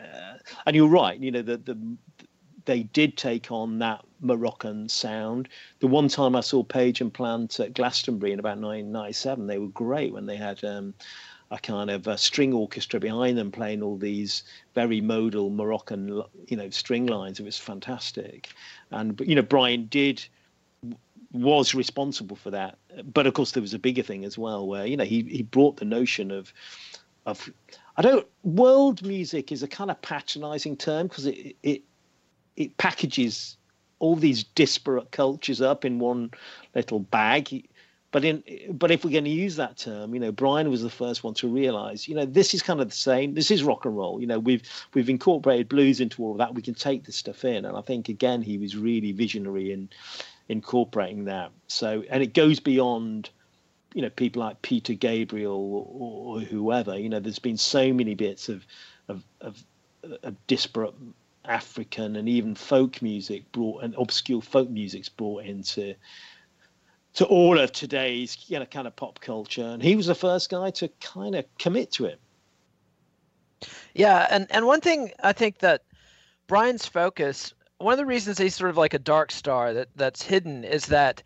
and 0.66 0.76
you're 0.76 0.88
right. 0.88 1.18
You 1.18 1.30
know, 1.30 1.42
the 1.42 1.56
the 1.56 1.78
they 2.64 2.82
did 2.82 3.16
take 3.16 3.50
on 3.50 3.78
that 3.78 4.04
Moroccan 4.20 4.88
sound. 4.88 5.48
The 5.80 5.86
one 5.86 6.08
time 6.08 6.36
I 6.36 6.40
saw 6.40 6.62
Page 6.62 7.00
and 7.00 7.12
Plant 7.12 7.60
at 7.60 7.74
Glastonbury 7.74 8.32
in 8.32 8.40
about 8.40 8.58
1997, 8.58 9.46
they 9.46 9.58
were 9.58 9.68
great 9.68 10.12
when 10.12 10.26
they 10.26 10.36
had 10.36 10.62
um, 10.64 10.92
a 11.50 11.58
kind 11.58 11.90
of 11.90 12.06
a 12.08 12.18
string 12.18 12.52
orchestra 12.52 12.98
behind 12.98 13.38
them 13.38 13.52
playing 13.52 13.82
all 13.82 13.96
these 13.96 14.42
very 14.74 15.00
modal 15.00 15.50
Moroccan, 15.50 16.22
you 16.48 16.56
know, 16.56 16.68
string 16.70 17.06
lines. 17.06 17.38
It 17.38 17.44
was 17.44 17.58
fantastic. 17.58 18.48
And 18.90 19.20
you 19.24 19.36
know, 19.36 19.42
Brian 19.42 19.86
did 19.86 20.26
was 21.36 21.74
responsible 21.74 22.36
for 22.36 22.50
that. 22.50 22.78
But 23.04 23.26
of 23.26 23.34
course, 23.34 23.52
there 23.52 23.60
was 23.60 23.74
a 23.74 23.78
bigger 23.78 24.02
thing 24.02 24.24
as 24.24 24.38
well, 24.38 24.66
where 24.66 24.86
you 24.86 24.96
know 24.96 25.04
he 25.04 25.22
he 25.22 25.42
brought 25.42 25.76
the 25.76 25.84
notion 25.84 26.30
of 26.30 26.52
of 27.26 27.50
I 27.96 28.02
don't 28.02 28.26
world 28.44 29.04
music 29.04 29.52
is 29.52 29.62
a 29.62 29.68
kind 29.68 29.90
of 29.90 30.00
patronizing 30.02 30.76
term 30.76 31.08
because 31.08 31.26
it 31.26 31.56
it 31.62 31.82
it 32.56 32.76
packages 32.78 33.56
all 33.98 34.16
these 34.16 34.44
disparate 34.44 35.10
cultures 35.10 35.60
up 35.60 35.84
in 35.84 35.98
one 35.98 36.30
little 36.74 37.00
bag. 37.00 37.68
But 38.12 38.24
in 38.24 38.42
but 38.70 38.90
if 38.90 39.04
we're 39.04 39.10
going 39.10 39.24
to 39.24 39.30
use 39.30 39.56
that 39.56 39.76
term, 39.76 40.14
you 40.14 40.20
know, 40.20 40.32
Brian 40.32 40.70
was 40.70 40.82
the 40.82 40.90
first 40.90 41.24
one 41.24 41.34
to 41.34 41.48
realize, 41.48 42.06
you 42.08 42.14
know, 42.14 42.24
this 42.24 42.54
is 42.54 42.62
kind 42.62 42.80
of 42.80 42.88
the 42.88 42.94
same. 42.94 43.34
This 43.34 43.50
is 43.50 43.62
rock 43.62 43.84
and 43.84 43.96
roll. 43.96 44.20
You 44.20 44.26
know, 44.26 44.38
we've 44.38 44.62
we've 44.94 45.10
incorporated 45.10 45.68
blues 45.68 46.00
into 46.00 46.22
all 46.22 46.32
of 46.32 46.38
that. 46.38 46.54
We 46.54 46.62
can 46.62 46.74
take 46.74 47.04
this 47.04 47.16
stuff 47.16 47.44
in, 47.44 47.64
and 47.64 47.76
I 47.76 47.80
think 47.80 48.08
again 48.08 48.42
he 48.42 48.58
was 48.58 48.76
really 48.76 49.12
visionary 49.12 49.72
in 49.72 49.88
incorporating 50.48 51.24
that. 51.24 51.52
So 51.66 52.04
and 52.10 52.22
it 52.22 52.34
goes 52.34 52.60
beyond 52.60 53.30
you 53.94 54.02
know 54.02 54.10
people 54.10 54.42
like 54.42 54.60
Peter 54.62 54.94
Gabriel 54.94 55.52
or, 55.54 56.36
or, 56.36 56.40
whoever. 56.40 56.98
You 56.98 57.08
know, 57.08 57.20
there's 57.20 57.38
been 57.38 57.56
so 57.56 57.92
many 57.92 58.14
bits 58.14 58.48
of 58.48 58.66
of, 59.08 59.24
of, 59.40 59.62
of 60.22 60.46
disparate 60.46 60.94
African 61.44 62.16
and 62.16 62.28
even 62.28 62.54
folk 62.54 63.00
music 63.02 63.50
brought 63.52 63.84
and 63.84 63.94
obscure 63.96 64.42
folk 64.42 64.68
music's 64.68 65.08
brought 65.08 65.44
into 65.44 65.94
to 67.14 67.24
all 67.24 67.58
of 67.58 67.72
today's 67.72 68.36
you 68.48 68.58
know 68.58 68.66
kind 68.66 68.86
of 68.86 68.94
pop 68.94 69.20
culture 69.20 69.64
and 69.64 69.82
he 69.82 69.96
was 69.96 70.06
the 70.06 70.14
first 70.14 70.50
guy 70.50 70.70
to 70.70 70.88
kind 71.00 71.34
of 71.34 71.44
commit 71.58 71.90
to 71.90 72.04
it 72.04 72.20
yeah 73.94 74.26
and 74.30 74.46
and 74.50 74.66
one 74.66 74.80
thing 74.80 75.10
i 75.22 75.32
think 75.32 75.58
that 75.58 75.82
brian's 76.46 76.84
focus 76.84 77.54
one 77.78 77.92
of 77.92 77.98
the 77.98 78.06
reasons 78.06 78.38
he's 78.38 78.54
sort 78.54 78.70
of 78.70 78.76
like 78.76 78.94
a 78.94 78.98
dark 78.98 79.30
star 79.30 79.74
that 79.74 79.88
that's 79.96 80.22
hidden 80.22 80.64
is 80.64 80.86
that 80.86 81.22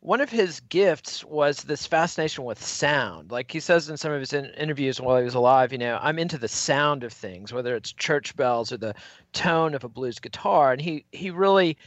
one 0.00 0.20
of 0.20 0.28
his 0.28 0.60
gifts 0.60 1.24
was 1.24 1.62
this 1.62 1.86
fascination 1.86 2.44
with 2.44 2.62
sound. 2.62 3.30
Like 3.30 3.50
he 3.50 3.58
says 3.58 3.88
in 3.88 3.96
some 3.96 4.12
of 4.12 4.20
his 4.20 4.34
in- 4.34 4.52
interviews 4.56 5.00
while 5.00 5.16
he 5.16 5.24
was 5.24 5.34
alive, 5.34 5.72
you 5.72 5.78
know, 5.78 5.98
I'm 6.02 6.18
into 6.18 6.36
the 6.36 6.46
sound 6.46 7.04
of 7.04 7.12
things, 7.12 7.54
whether 7.54 7.74
it's 7.74 7.90
church 7.90 8.36
bells 8.36 8.70
or 8.70 8.76
the 8.76 8.94
tone 9.32 9.74
of 9.74 9.82
a 9.82 9.88
blues 9.88 10.18
guitar. 10.18 10.72
And 10.72 10.80
he 10.82 11.06
he 11.12 11.30
really 11.30 11.78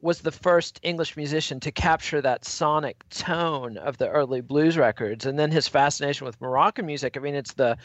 was 0.00 0.22
the 0.22 0.32
first 0.32 0.80
English 0.82 1.18
musician 1.18 1.60
to 1.60 1.70
capture 1.70 2.22
that 2.22 2.46
sonic 2.46 3.06
tone 3.10 3.76
of 3.76 3.98
the 3.98 4.08
early 4.08 4.40
blues 4.40 4.78
records. 4.78 5.26
And 5.26 5.38
then 5.38 5.50
his 5.50 5.68
fascination 5.68 6.24
with 6.24 6.40
Moroccan 6.40 6.86
music. 6.86 7.18
I 7.18 7.20
mean, 7.20 7.34
it's 7.34 7.52
the 7.52 7.76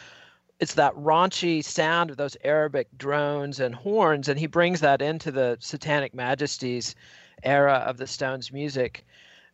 it's 0.59 0.75
that 0.75 0.95
raunchy 0.95 1.63
sound 1.63 2.09
of 2.09 2.17
those 2.17 2.37
Arabic 2.43 2.87
drones 2.97 3.59
and 3.59 3.75
horns, 3.75 4.29
and 4.29 4.39
he 4.39 4.47
brings 4.47 4.79
that 4.81 5.01
into 5.01 5.31
the 5.31 5.57
Satanic 5.59 6.13
Majesties 6.13 6.95
era 7.43 7.83
of 7.85 7.97
the 7.97 8.07
Stones 8.07 8.51
music 8.51 9.05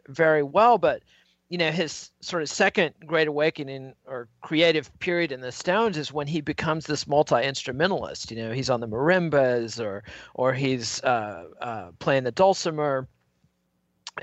very 0.07 0.43
well, 0.43 0.77
but 0.77 1.01
you 1.49 1.57
know 1.57 1.71
his 1.71 2.11
sort 2.21 2.41
of 2.41 2.49
second 2.49 2.93
great 3.05 3.27
awakening 3.27 3.93
or 4.05 4.29
creative 4.41 4.89
period 4.99 5.33
in 5.33 5.41
the 5.41 5.51
stones 5.51 5.97
is 5.97 6.13
when 6.13 6.25
he 6.27 6.39
becomes 6.39 6.85
this 6.85 7.05
multi-instrumentalist. 7.05 8.31
You 8.31 8.37
know 8.37 8.53
he's 8.53 8.69
on 8.69 8.79
the 8.79 8.87
marimbas 8.87 9.83
or 9.83 10.03
or 10.33 10.53
he's 10.53 11.03
uh, 11.03 11.45
uh, 11.61 11.91
playing 11.99 12.23
the 12.23 12.31
dulcimer 12.31 13.07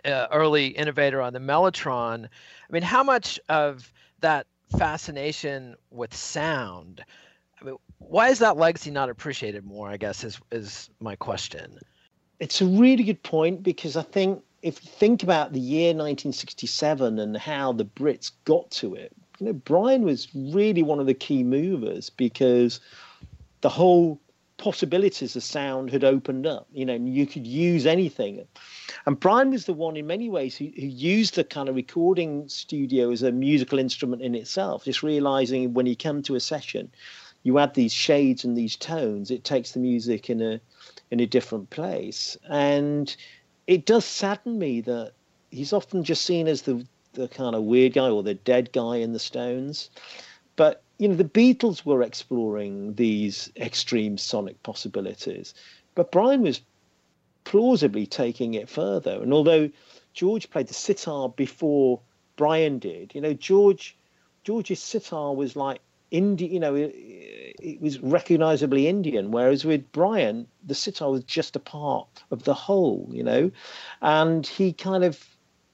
uh, 0.05 0.27
early 0.33 0.69
innovator 0.69 1.21
on 1.21 1.35
the 1.35 1.39
mellotron. 1.39 2.25
I 2.25 2.73
mean 2.73 2.83
how 2.83 3.03
much 3.03 3.39
of 3.51 3.93
that 4.21 4.47
fascination 4.77 5.77
with 5.91 6.15
sound. 6.15 7.05
I 7.61 7.65
mean, 7.65 7.77
why 7.99 8.29
is 8.29 8.39
that 8.41 8.57
legacy 8.57 8.91
not 8.91 9.11
appreciated 9.11 9.65
more 9.65 9.89
i 9.89 9.97
guess 9.97 10.25
is 10.25 10.41
is 10.53 10.91
my 11.01 11.17
question. 11.17 11.79
It's 12.41 12.61
a 12.61 12.67
really 12.67 13.03
good 13.05 13.23
point 13.23 13.63
because 13.63 13.97
i 13.97 14.03
think 14.03 14.43
if 14.63 14.85
you 14.85 14.91
think 14.91 15.23
about 15.23 15.53
the 15.53 15.61
year 15.61 15.89
1967 15.89 17.19
and 17.19 17.37
how 17.37 17.73
the 17.73 17.85
Brits 17.85 18.33
got 18.45 18.69
to 18.73 18.95
it, 18.95 19.13
you 19.39 19.47
know, 19.47 19.53
Brian 19.53 20.03
was 20.03 20.29
really 20.35 20.83
one 20.83 20.99
of 20.99 21.07
the 21.07 21.15
key 21.15 21.45
movers 21.45 22.11
because 22.11 22.81
the 23.61 23.69
whole 23.69 24.21
possibilities 24.59 25.37
of 25.37 25.43
sound 25.43 25.91
had 25.91 26.05
opened 26.05 26.47
up. 26.47 26.67
You 26.73 26.85
know, 26.85 26.95
you 26.95 27.27
could 27.27 27.47
use 27.47 27.87
anything. 27.87 28.47
And 29.07 29.19
Brian 29.19 29.51
was 29.51 29.65
the 29.65 29.73
one, 29.73 29.97
in 29.97 30.07
many 30.07 30.29
ways, 30.29 30.57
who, 30.57 30.67
who 30.67 30.87
used 30.87 31.37
the 31.37 31.45
kind 31.45 31.69
of 31.69 31.77
recording 31.77 32.49
studio 32.49 33.11
as 33.11 33.23
a 33.23 33.33
musical 33.33 33.79
instrument 33.79 34.21
in 34.21 34.35
itself, 34.35 34.85
just 34.85 35.03
realizing 35.03 35.73
when 35.75 35.87
you 35.87 35.97
come 35.97 36.23
to 36.23 36.35
a 36.35 36.41
session, 36.41 36.91
you 37.45 37.59
add 37.59 37.75
these 37.75 37.93
shades 37.93 38.45
and 38.45 38.57
these 38.57 38.77
tones, 38.77 39.31
it 39.31 39.45
takes 39.45 39.73
the 39.73 39.81
music 39.81 40.29
in 40.29 40.43
a 40.43 40.61
in 41.11 41.21
a 41.21 41.27
different 41.27 41.71
place. 41.71 42.37
And 42.51 43.15
it 43.67 43.87
does 43.87 44.05
sadden 44.05 44.59
me 44.59 44.81
that 44.83 45.13
he's 45.51 45.73
often 45.73 46.05
just 46.05 46.27
seen 46.27 46.49
as 46.49 46.63
the 46.63 46.85
the 47.15 47.29
kind 47.29 47.55
of 47.55 47.63
weird 47.63 47.95
guy 47.95 48.09
or 48.11 48.23
the 48.23 48.35
dead 48.35 48.73
guy 48.73 48.97
in 48.97 49.13
the 49.13 49.19
Stones. 49.19 49.91
But 50.57 50.83
you 50.99 51.09
know, 51.09 51.15
the 51.15 51.25
Beatles 51.25 51.85
were 51.85 52.03
exploring 52.03 52.95
these 52.95 53.51
extreme 53.57 54.19
sonic 54.19 54.63
possibilities, 54.63 55.55
but 55.95 56.13
Brian 56.13 56.43
was 56.43 56.61
plausibly 57.45 58.07
taking 58.07 58.55
it 58.55 58.69
further. 58.69 59.23
And 59.23 59.33
although 59.33 59.71
George 60.13 60.51
played 60.51 60.67
the 60.67 60.75
sitar 60.75 61.29
before 61.29 62.01
Brian 62.37 62.79
did, 62.79 63.15
you 63.15 63.21
know, 63.21 63.33
George 63.33 63.97
George's 64.45 64.81
sitar 64.81 65.35
was 65.35 65.57
like 65.57 65.81
Indian, 66.11 66.53
you 66.53 66.61
know, 66.61 66.75
it, 66.75 66.95
it, 67.61 67.81
was 67.81 68.01
recognizably 68.01 68.89
Indian, 68.89 69.31
whereas 69.31 69.65
with 69.65 69.91
Brian, 69.93 70.47
the 70.65 70.75
sitar 70.75 71.11
was 71.11 71.25
just 71.25 71.55
a 71.55 71.61
part 71.61 72.23
of 72.31 72.45
the 72.45 72.55
whole, 72.55 73.09
you 73.13 73.23
know, 73.23 73.51
and 74.01 74.47
he 74.47 74.73
kind 74.73 75.05
of 75.05 75.23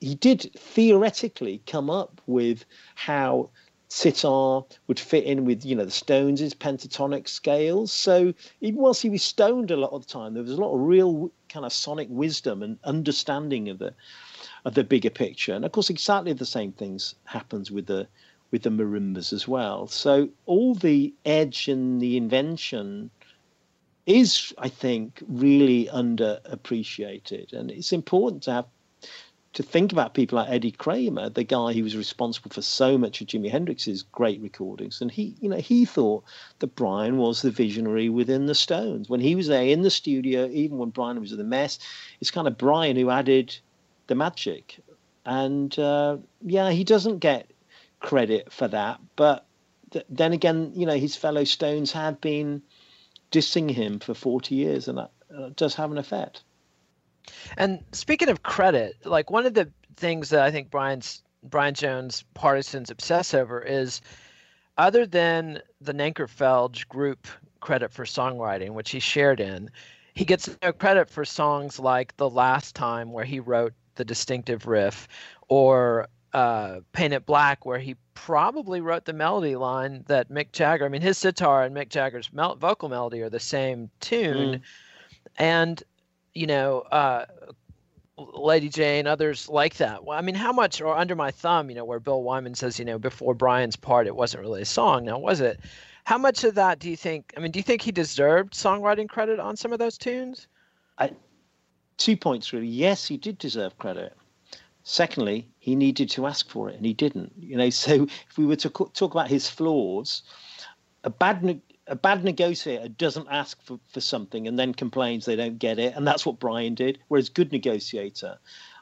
he 0.01 0.15
did 0.15 0.51
theoretically 0.57 1.63
come 1.67 1.89
up 1.89 2.21
with 2.27 2.65
how 2.95 3.49
sitar 3.95 4.65
would 4.89 4.99
fit 4.99 5.23
in 5.23 5.45
with 5.45 5.65
you 5.65 5.77
know 5.77 5.85
the 5.85 5.91
Stones' 5.91 6.53
pentatonic 6.55 7.29
scales. 7.29 7.93
So 7.93 8.35
even 8.61 8.81
whilst 8.81 9.03
he 9.03 9.09
was 9.09 9.23
stoned 9.23 9.71
a 9.71 9.77
lot 9.77 9.93
of 9.93 10.05
the 10.05 10.13
time, 10.13 10.35
there 10.35 10.43
was 10.43 10.53
a 10.53 10.61
lot 10.61 10.75
of 10.75 10.81
real 10.81 11.31
kind 11.49 11.65
of 11.65 11.73
sonic 11.73 12.09
wisdom 12.11 12.63
and 12.63 12.77
understanding 12.83 13.69
of 13.69 13.79
the 13.79 13.95
of 14.65 14.75
the 14.75 14.83
bigger 14.83 15.11
picture. 15.11 15.55
And 15.55 15.65
of 15.65 15.71
course, 15.71 15.91
exactly 15.91 16.33
the 16.33 16.45
same 16.45 16.73
things 16.73 17.15
happens 17.25 17.71
with 17.71 17.87
the 17.87 18.09
with 18.51 18.63
the 18.63 18.71
marimbas 18.71 19.33
as 19.33 19.47
well. 19.47 19.87
So 19.87 20.29
all 20.47 20.75
the 20.75 21.15
edge 21.25 21.69
and 21.69 22.01
the 22.01 22.17
invention 22.17 23.11
is, 24.07 24.53
I 24.59 24.69
think, 24.69 25.23
really 25.29 25.87
underappreciated, 25.87 27.53
and 27.53 27.71
it's 27.71 27.93
important 27.93 28.43
to 28.43 28.53
have 28.53 28.67
to 29.55 29.63
think 29.63 29.93
about 29.93 30.15
people 30.15 30.37
like 30.37 30.51
Eddie 30.51 30.73
Kramer, 30.73 31.31
the 31.31 31.45
guy 31.45 31.73
who 31.73 31.85
was 31.85 31.97
responsible 31.97 32.51
for 32.51 32.61
so 32.61 32.99
much 32.99 33.21
of 33.21 33.29
Jimi 33.29 33.51
Hendrix's 33.51 34.03
great 34.03 34.41
recordings, 34.41 35.01
and 35.01 35.11
he, 35.11 35.37
you 35.41 35.49
know, 35.49 35.59
he 35.59 35.85
thought 35.85 36.25
that 36.59 36.75
Brian 36.75 37.19
was 37.19 37.41
the 37.41 37.53
visionary 37.53 38.09
within 38.09 38.47
the 38.47 38.55
Stones. 38.55 39.09
When 39.09 39.21
he 39.21 39.37
was 39.37 39.47
there 39.47 39.65
in 39.65 39.83
the 39.83 39.91
studio, 39.91 40.49
even 40.49 40.79
when 40.79 40.91
Brian 40.91 41.21
was 41.21 41.31
in 41.31 41.39
the 41.39 41.45
mess, 41.45 41.79
it's 42.21 42.33
kind 42.33 42.49
of 42.49 42.59
Brian 42.59 42.97
who 42.97 43.11
added 43.11 43.57
the 44.09 44.17
magic. 44.17 44.81
And 45.25 45.77
uh, 45.79 46.19
yeah, 46.43 46.71
he 46.71 46.83
doesn't 46.83 47.21
get 47.21 47.49
credit 48.01 48.53
for 48.53 48.67
that, 48.69 49.01
but 49.15 49.47
th- 49.93 50.05
then 50.09 50.33
again, 50.33 50.73
you 50.75 50.85
know, 50.85 50.99
his 50.99 51.15
fellow 51.15 51.45
Stones 51.45 51.93
had 51.93 52.21
been 52.21 52.61
dissing 53.31 53.71
him 53.71 54.01
for 54.01 54.15
40 54.15 54.55
years, 54.57 54.89
and 54.89 54.99
that 54.99 55.13
uh, 55.35 55.51
does 55.55 55.77
have 55.77 55.93
an 55.93 55.99
effect. 55.99 56.43
And 57.57 57.83
speaking 57.93 58.29
of 58.29 58.43
credit, 58.43 58.97
like 59.05 59.31
one 59.31 59.47
of 59.47 59.55
the 59.55 59.71
things 59.97 60.31
that 60.31 60.43
I 60.43 60.51
think 60.51 60.71
Brian's 60.71 61.23
Brian 61.45 61.75
Jones 61.75 62.25
partisans 62.35 62.91
obsess 62.91 63.35
over 63.35 63.61
is 63.61 64.01
other 64.79 65.07
than 65.07 65.61
the 65.81 65.93
Nanker 65.93 66.29
Phelge 66.29 66.89
group 66.89 67.27
credit 67.61 67.93
for 67.93 68.05
songwriting, 68.05 68.71
which 68.71 68.91
he 68.91 68.99
shared 68.99 69.41
in, 69.41 69.71
he 70.15 70.25
gets 70.25 70.49
no 70.63 70.73
credit 70.73 71.11
for 71.11 71.25
songs 71.25 71.79
like 71.79 72.17
The 72.17 72.31
Last 72.31 72.75
Time, 72.75 73.13
where 73.13 73.25
he 73.25 73.41
wrote 73.41 73.73
the 73.97 74.05
distinctive 74.05 74.67
riff, 74.67 75.07
or 75.49 76.09
uh, 76.33 76.81
Paint 76.93 77.13
It 77.13 77.27
Black, 77.27 77.65
where 77.67 77.79
he 77.79 77.97
probably 78.15 78.81
wrote 78.81 79.05
the 79.05 79.13
melody 79.13 79.57
line 79.57 80.05
that 80.07 80.31
Mick 80.31 80.53
Jagger, 80.53 80.85
I 80.85 80.89
mean, 80.89 81.03
his 81.03 81.19
sitar 81.19 81.65
and 81.65 81.77
Mick 81.77 81.89
Jagger's 81.89 82.33
mel- 82.33 82.57
vocal 82.57 82.89
melody 82.89 83.23
are 83.23 83.31
the 83.31 83.41
same 83.41 83.91
tune. 84.01 84.55
Mm. 84.55 84.61
And 85.37 85.83
you 86.35 86.47
know, 86.47 86.81
uh, 86.81 87.27
Lady 88.17 88.69
Jane, 88.69 89.07
others 89.07 89.49
like 89.49 89.77
that. 89.77 90.05
Well, 90.05 90.17
I 90.19 90.23
mean, 90.23 90.35
how 90.35 90.53
much, 90.53 90.81
or 90.81 90.97
Under 90.97 91.17
My 91.17 91.31
Thumb, 91.31 91.69
you 91.69 91.75
know, 91.75 91.85
where 91.85 91.99
Bill 91.99 92.23
Wyman 92.23 92.55
says, 92.55 92.79
you 92.79 92.85
know, 92.85 92.99
before 92.99 93.35
Brian's 93.35 93.77
part, 93.77 94.07
it 94.07 94.15
wasn't 94.15 94.43
really 94.43 94.63
a 94.63 94.67
song. 94.67 95.05
Now, 95.05 95.19
was 95.19 95.41
it? 95.41 95.61
How 96.05 96.19
much 96.19 96.45
of 96.45 96.55
that 96.55 96.79
do 96.79 96.91
you 96.91 96.97
think? 96.97 97.33
I 97.37 97.41
mean, 97.41 97.51
do 97.51 97.59
you 97.59 97.63
think 97.63 97.83
he 97.83 97.91
deserved 97.91 98.53
songwriting 98.53 99.09
credit 99.09 99.41
on 99.41 99.57
some 99.57 99.73
of 99.73 99.79
those 99.79 99.97
tunes? 99.99 100.47
I, 100.99 101.11
two 101.97 102.17
points, 102.17 102.53
really. 102.53 102.67
Yes, 102.67 103.07
he 103.07 103.17
did 103.17 103.39
deserve 103.39 103.77
credit. 103.79 104.15
Secondly, 104.85 105.49
he 105.59 105.75
needed 105.75 106.11
to 106.11 106.27
ask 106.27 106.49
for 106.51 106.69
it, 106.69 106.77
and 106.77 106.85
he 106.85 106.93
didn't. 106.93 107.33
You 107.39 107.57
know, 107.57 107.71
so 107.85 108.07
if 108.29 108.39
we 108.39 108.47
were 108.47 108.57
to 108.57 108.71
talk 108.71 109.13
about 109.13 109.29
his 109.29 109.49
flaws, 109.49 110.23
a 111.05 111.11
bad 111.11 111.43
a 111.87 111.97
bad 111.97 112.25
negotiator 112.25 112.89
doesn't 112.89 113.29
ask 113.31 113.63
for, 113.63 113.79
for 113.93 114.01
something 114.01 114.49
and 114.49 114.59
then 114.59 114.73
complains 114.73 115.25
they 115.25 115.37
don't 115.37 115.59
get 115.59 115.79
it, 115.79 115.95
and 115.95 116.07
that's 116.07 116.25
what 116.25 116.39
Brian 116.39 116.75
did. 116.75 116.99
Whereas 117.09 117.29
good 117.29 117.53
negotiator, 117.53 118.39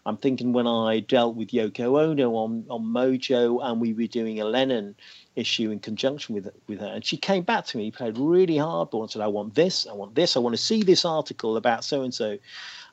I'm 0.06 0.16
thinking 0.16 0.52
when 0.52 0.66
I 0.66 1.00
dealt 1.00 1.36
with 1.36 1.50
Yoko 1.50 2.00
Ono 2.00 2.34
on, 2.34 2.64
on 2.68 2.82
Mojo 2.82 3.60
and 3.62 3.80
we 3.80 3.92
were 3.92 4.06
doing 4.06 4.40
a 4.40 4.44
Lennon 4.44 4.94
issue 5.36 5.70
in 5.70 5.78
conjunction 5.78 6.34
with 6.34 6.50
with 6.66 6.80
her, 6.80 6.86
and 6.86 7.04
she 7.04 7.16
came 7.16 7.42
back 7.42 7.66
to 7.66 7.78
me, 7.78 7.90
played 7.90 8.18
really 8.18 8.56
hardball 8.56 9.02
and 9.02 9.10
said, 9.10 9.22
"I 9.22 9.28
want 9.28 9.54
this, 9.54 9.86
I 9.86 9.92
want 9.92 10.14
this, 10.14 10.36
I 10.36 10.40
want 10.40 10.54
to 10.54 10.62
see 10.62 10.82
this 10.82 11.04
article 11.04 11.56
about 11.56 11.84
so 11.84 12.02
and 12.02 12.14
so," 12.14 12.38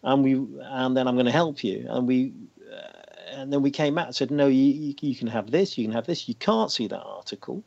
and 0.04 0.24
we 0.24 0.34
and 0.62 0.96
then 0.96 1.08
I'm 1.08 1.16
going 1.16 1.26
to 1.26 1.32
help 1.32 1.64
you, 1.64 1.86
and 1.90 2.08
we. 2.08 2.34
Uh, 2.72 3.00
and 3.32 3.54
then 3.54 3.62
we 3.62 3.70
came 3.70 3.98
out 3.98 4.08
and 4.08 4.16
said, 4.16 4.32
no, 4.32 4.48
you, 4.48 4.64
you, 4.64 4.96
you 5.02 5.16
can 5.16 5.28
have 5.28 5.52
this, 5.52 5.78
you 5.78 5.86
can 5.86 5.94
have 5.94 6.08
this. 6.08 6.28
You 6.28 6.34
can't 6.36 6.72
see 6.72 6.88
that 6.88 7.04
article. 7.04 7.64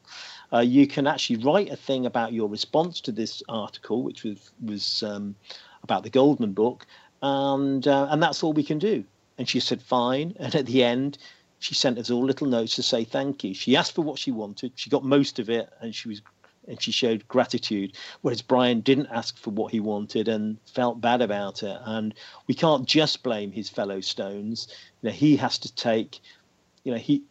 Uh, 0.52 0.60
you 0.60 0.86
can 0.86 1.06
actually 1.06 1.36
write 1.36 1.70
a 1.70 1.76
thing 1.76 2.06
about 2.06 2.32
your 2.32 2.48
response 2.48 3.00
to 3.00 3.12
this 3.12 3.42
article, 3.48 4.02
which 4.02 4.24
was 4.24 4.50
was 4.64 5.02
um, 5.02 5.34
about 5.82 6.02
the 6.02 6.10
Goldman 6.10 6.52
book, 6.52 6.86
and 7.22 7.86
uh, 7.86 8.08
and 8.10 8.22
that's 8.22 8.42
all 8.42 8.52
we 8.52 8.64
can 8.64 8.78
do. 8.78 9.04
And 9.38 9.48
she 9.48 9.60
said 9.60 9.80
fine. 9.82 10.34
And 10.40 10.54
at 10.54 10.66
the 10.66 10.84
end, 10.84 11.18
she 11.58 11.74
sent 11.74 11.98
us 11.98 12.10
all 12.10 12.24
little 12.24 12.46
notes 12.46 12.76
to 12.76 12.82
say 12.82 13.04
thank 13.04 13.44
you. 13.44 13.54
She 13.54 13.76
asked 13.76 13.94
for 13.94 14.02
what 14.02 14.18
she 14.18 14.30
wanted. 14.30 14.72
She 14.74 14.90
got 14.90 15.04
most 15.04 15.38
of 15.38 15.48
it, 15.48 15.70
and 15.80 15.94
she 15.94 16.08
was 16.08 16.20
and 16.68 16.80
she 16.80 16.92
showed 16.92 17.26
gratitude. 17.28 17.96
Whereas 18.20 18.42
Brian 18.42 18.80
didn't 18.80 19.08
ask 19.08 19.36
for 19.38 19.50
what 19.50 19.72
he 19.72 19.80
wanted 19.80 20.28
and 20.28 20.58
felt 20.66 21.00
bad 21.00 21.20
about 21.20 21.62
it. 21.62 21.76
And 21.84 22.14
we 22.46 22.54
can't 22.54 22.86
just 22.86 23.22
blame 23.22 23.50
his 23.50 23.68
fellow 23.68 24.00
Stones. 24.00 24.68
You 25.00 25.08
know, 25.08 25.14
he 25.14 25.36
has 25.36 25.58
to 25.58 25.74
take. 25.74 26.20
You 26.84 26.92
know, 26.92 26.98
he 26.98 27.22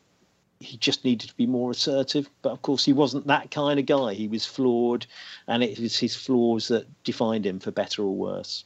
he 0.62 0.78
just 0.78 1.04
needed 1.04 1.30
to 1.30 1.36
be 1.36 1.48
more 1.48 1.72
assertive. 1.72 2.30
But 2.42 2.52
of 2.52 2.62
course, 2.62 2.86
he 2.86 2.94
wasn't 2.94 3.28
that 3.28 3.52
kind 3.52 3.80
of 3.80 3.86
guy. 3.86 4.14
He 4.14 4.28
was 4.28 4.46
flawed, 4.46 5.06
and 5.48 5.64
it 5.64 5.80
was 5.80 5.98
his 5.98 6.16
flaws 6.16 6.68
that 6.70 6.88
defined 7.04 7.46
him 7.46 7.60
for 7.60 7.72
better 7.72 8.04
or 8.04 8.16
worse. 8.16 8.64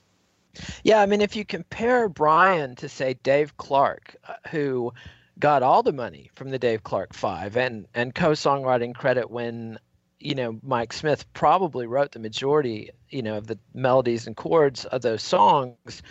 Yeah, 0.83 1.01
I 1.01 1.05
mean, 1.05 1.21
if 1.21 1.35
you 1.35 1.45
compare 1.45 2.07
Brian 2.07 2.75
to 2.75 2.87
say 2.87 3.15
Dave 3.23 3.57
Clark, 3.57 4.15
uh, 4.27 4.35
who 4.49 4.93
got 5.39 5.63
all 5.63 5.83
the 5.83 5.91
money 5.91 6.31
from 6.35 6.49
the 6.49 6.59
Dave 6.59 6.83
Clark 6.83 7.13
Five 7.13 7.57
and 7.57 7.87
and 7.93 8.15
co-songwriting 8.15 8.95
credit 8.95 9.29
when 9.29 9.77
you 10.19 10.35
know 10.35 10.57
Mike 10.63 10.93
Smith 10.93 11.31
probably 11.33 11.87
wrote 11.87 12.13
the 12.13 12.19
majority, 12.19 12.91
you 13.09 13.21
know, 13.21 13.37
of 13.37 13.47
the 13.47 13.59
melodies 13.73 14.27
and 14.27 14.35
chords 14.35 14.85
of 14.85 15.01
those 15.01 15.23
songs 15.23 16.01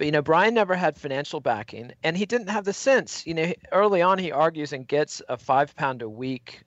but 0.00 0.06
you 0.06 0.12
know, 0.12 0.22
Brian 0.22 0.54
never 0.54 0.74
had 0.74 0.96
financial 0.96 1.40
backing, 1.40 1.92
and 2.02 2.16
he 2.16 2.24
didn't 2.24 2.48
have 2.48 2.64
the 2.64 2.72
sense. 2.72 3.26
You 3.26 3.34
know, 3.34 3.52
early 3.70 4.00
on 4.00 4.18
he 4.18 4.32
argues 4.32 4.72
and 4.72 4.88
gets 4.88 5.20
a 5.28 5.36
five 5.36 5.76
pound 5.76 6.00
a 6.00 6.08
week 6.08 6.62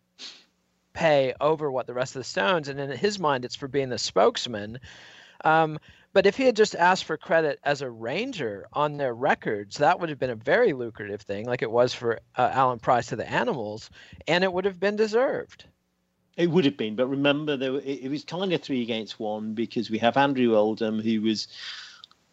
pay 0.93 1.33
over 1.41 1.71
what 1.71 1.87
the 1.87 1.95
rest 1.95 2.15
of 2.15 2.19
the 2.19 2.25
Stones, 2.25 2.67
and 2.67 2.79
in 2.79 2.91
his 2.91 3.17
mind, 3.17 3.43
it's 3.43 3.55
for 3.55 3.67
being 3.67 3.89
the 3.89 3.97
spokesman. 3.97 4.79
Um, 5.43 5.79
but 6.13 6.27
if 6.27 6.37
he 6.37 6.43
had 6.43 6.55
just 6.55 6.75
asked 6.75 7.05
for 7.05 7.17
credit 7.17 7.59
as 7.63 7.81
a 7.81 7.89
ranger 7.89 8.67
on 8.71 8.97
their 8.97 9.15
records, 9.15 9.77
that 9.77 9.99
would 9.99 10.09
have 10.09 10.19
been 10.19 10.29
a 10.29 10.35
very 10.35 10.73
lucrative 10.73 11.21
thing, 11.21 11.47
like 11.47 11.63
it 11.63 11.71
was 11.71 11.91
for 11.91 12.19
uh, 12.35 12.51
Alan 12.53 12.77
Price 12.77 13.07
to 13.07 13.15
the 13.15 13.27
Animals, 13.27 13.89
and 14.27 14.43
it 14.43 14.53
would 14.53 14.65
have 14.65 14.79
been 14.79 14.95
deserved. 14.95 15.65
It 16.37 16.51
would 16.51 16.65
have 16.65 16.77
been, 16.77 16.95
but 16.95 17.07
remember, 17.07 17.57
there, 17.57 17.77
it, 17.77 18.03
it 18.03 18.09
was 18.11 18.23
kind 18.25 18.53
of 18.53 18.61
three 18.61 18.83
against 18.83 19.19
one 19.19 19.55
because 19.55 19.89
we 19.89 19.97
have 19.97 20.17
Andrew 20.17 20.55
Oldham, 20.55 21.01
who 21.01 21.21
was 21.23 21.47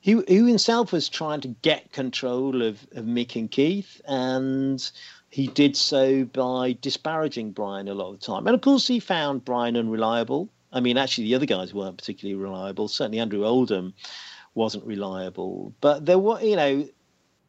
he, 0.00 0.22
he 0.26 0.36
himself 0.36 0.92
was 0.92 1.08
trying 1.08 1.40
to 1.42 1.48
get 1.48 1.92
control 1.92 2.62
of, 2.62 2.86
of 2.92 3.04
Mick 3.04 3.36
and 3.36 3.50
Keith, 3.50 4.00
and 4.06 4.90
he 5.28 5.46
did 5.46 5.76
so 5.76 6.24
by 6.24 6.76
disparaging 6.80 7.52
Brian 7.52 7.88
a 7.88 7.94
lot 7.94 8.12
of 8.12 8.20
the 8.20 8.26
time. 8.26 8.46
And 8.46 8.54
of 8.54 8.62
course, 8.62 8.86
he 8.86 8.98
found 8.98 9.44
Brian 9.44 9.76
unreliable. 9.76 10.48
I 10.72 10.80
mean, 10.80 10.96
actually, 10.96 11.24
the 11.24 11.34
other 11.34 11.46
guys 11.46 11.74
weren't 11.74 11.98
particularly 11.98 12.40
reliable. 12.40 12.88
Certainly, 12.88 13.18
Andrew 13.18 13.44
Oldham 13.44 13.94
wasn't 14.54 14.84
reliable. 14.84 15.72
But 15.80 16.06
there 16.06 16.18
were, 16.18 16.40
you 16.40 16.56
know, 16.56 16.88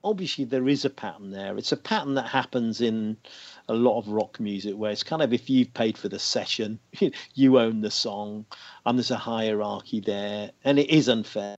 obviously 0.04 0.46
there 0.46 0.68
is 0.68 0.86
a 0.86 0.90
pattern 0.90 1.32
there. 1.32 1.58
It's 1.58 1.72
a 1.72 1.78
pattern 1.78 2.16
that 2.16 2.28
happens 2.28 2.82
in 2.82 3.18
a 3.68 3.74
lot 3.74 4.00
of 4.00 4.08
rock 4.08 4.40
music 4.40 4.76
where 4.76 4.92
it's 4.92 5.04
kind 5.04 5.22
of 5.22 5.34
if 5.34 5.50
you've 5.50 5.74
paid 5.74 5.98
for 5.98 6.10
the 6.10 6.20
session, 6.20 6.80
you 7.34 7.60
own 7.60 7.82
the 7.82 7.92
song, 7.92 8.46
and 8.86 8.98
there's 8.98 9.12
a 9.12 9.18
hierarchy 9.18 10.00
there, 10.00 10.52
and 10.64 10.80
it 10.80 10.90
is 10.90 11.08
unfair, 11.08 11.56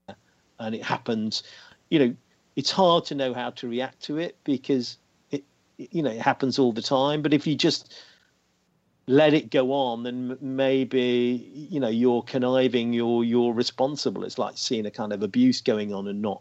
and 0.58 0.74
it 0.74 0.82
happens. 0.82 1.42
You 1.90 1.98
know, 1.98 2.16
it's 2.56 2.70
hard 2.70 3.04
to 3.06 3.14
know 3.14 3.34
how 3.34 3.50
to 3.50 3.68
react 3.68 4.00
to 4.04 4.18
it 4.18 4.36
because 4.44 4.98
it, 5.30 5.44
you 5.78 6.02
know, 6.02 6.10
it 6.10 6.20
happens 6.20 6.58
all 6.58 6.72
the 6.72 6.82
time. 6.82 7.22
But 7.22 7.32
if 7.34 7.46
you 7.46 7.56
just 7.56 7.94
let 9.06 9.34
it 9.34 9.50
go 9.50 9.72
on, 9.72 10.02
then 10.02 10.38
maybe 10.40 11.66
you 11.70 11.78
know 11.78 11.88
you're 11.88 12.22
conniving, 12.22 12.92
you're 12.92 13.24
you're 13.24 13.52
responsible. 13.52 14.24
It's 14.24 14.38
like 14.38 14.56
seeing 14.56 14.86
a 14.86 14.90
kind 14.90 15.12
of 15.12 15.22
abuse 15.22 15.60
going 15.60 15.92
on 15.92 16.08
and 16.08 16.22
not 16.22 16.40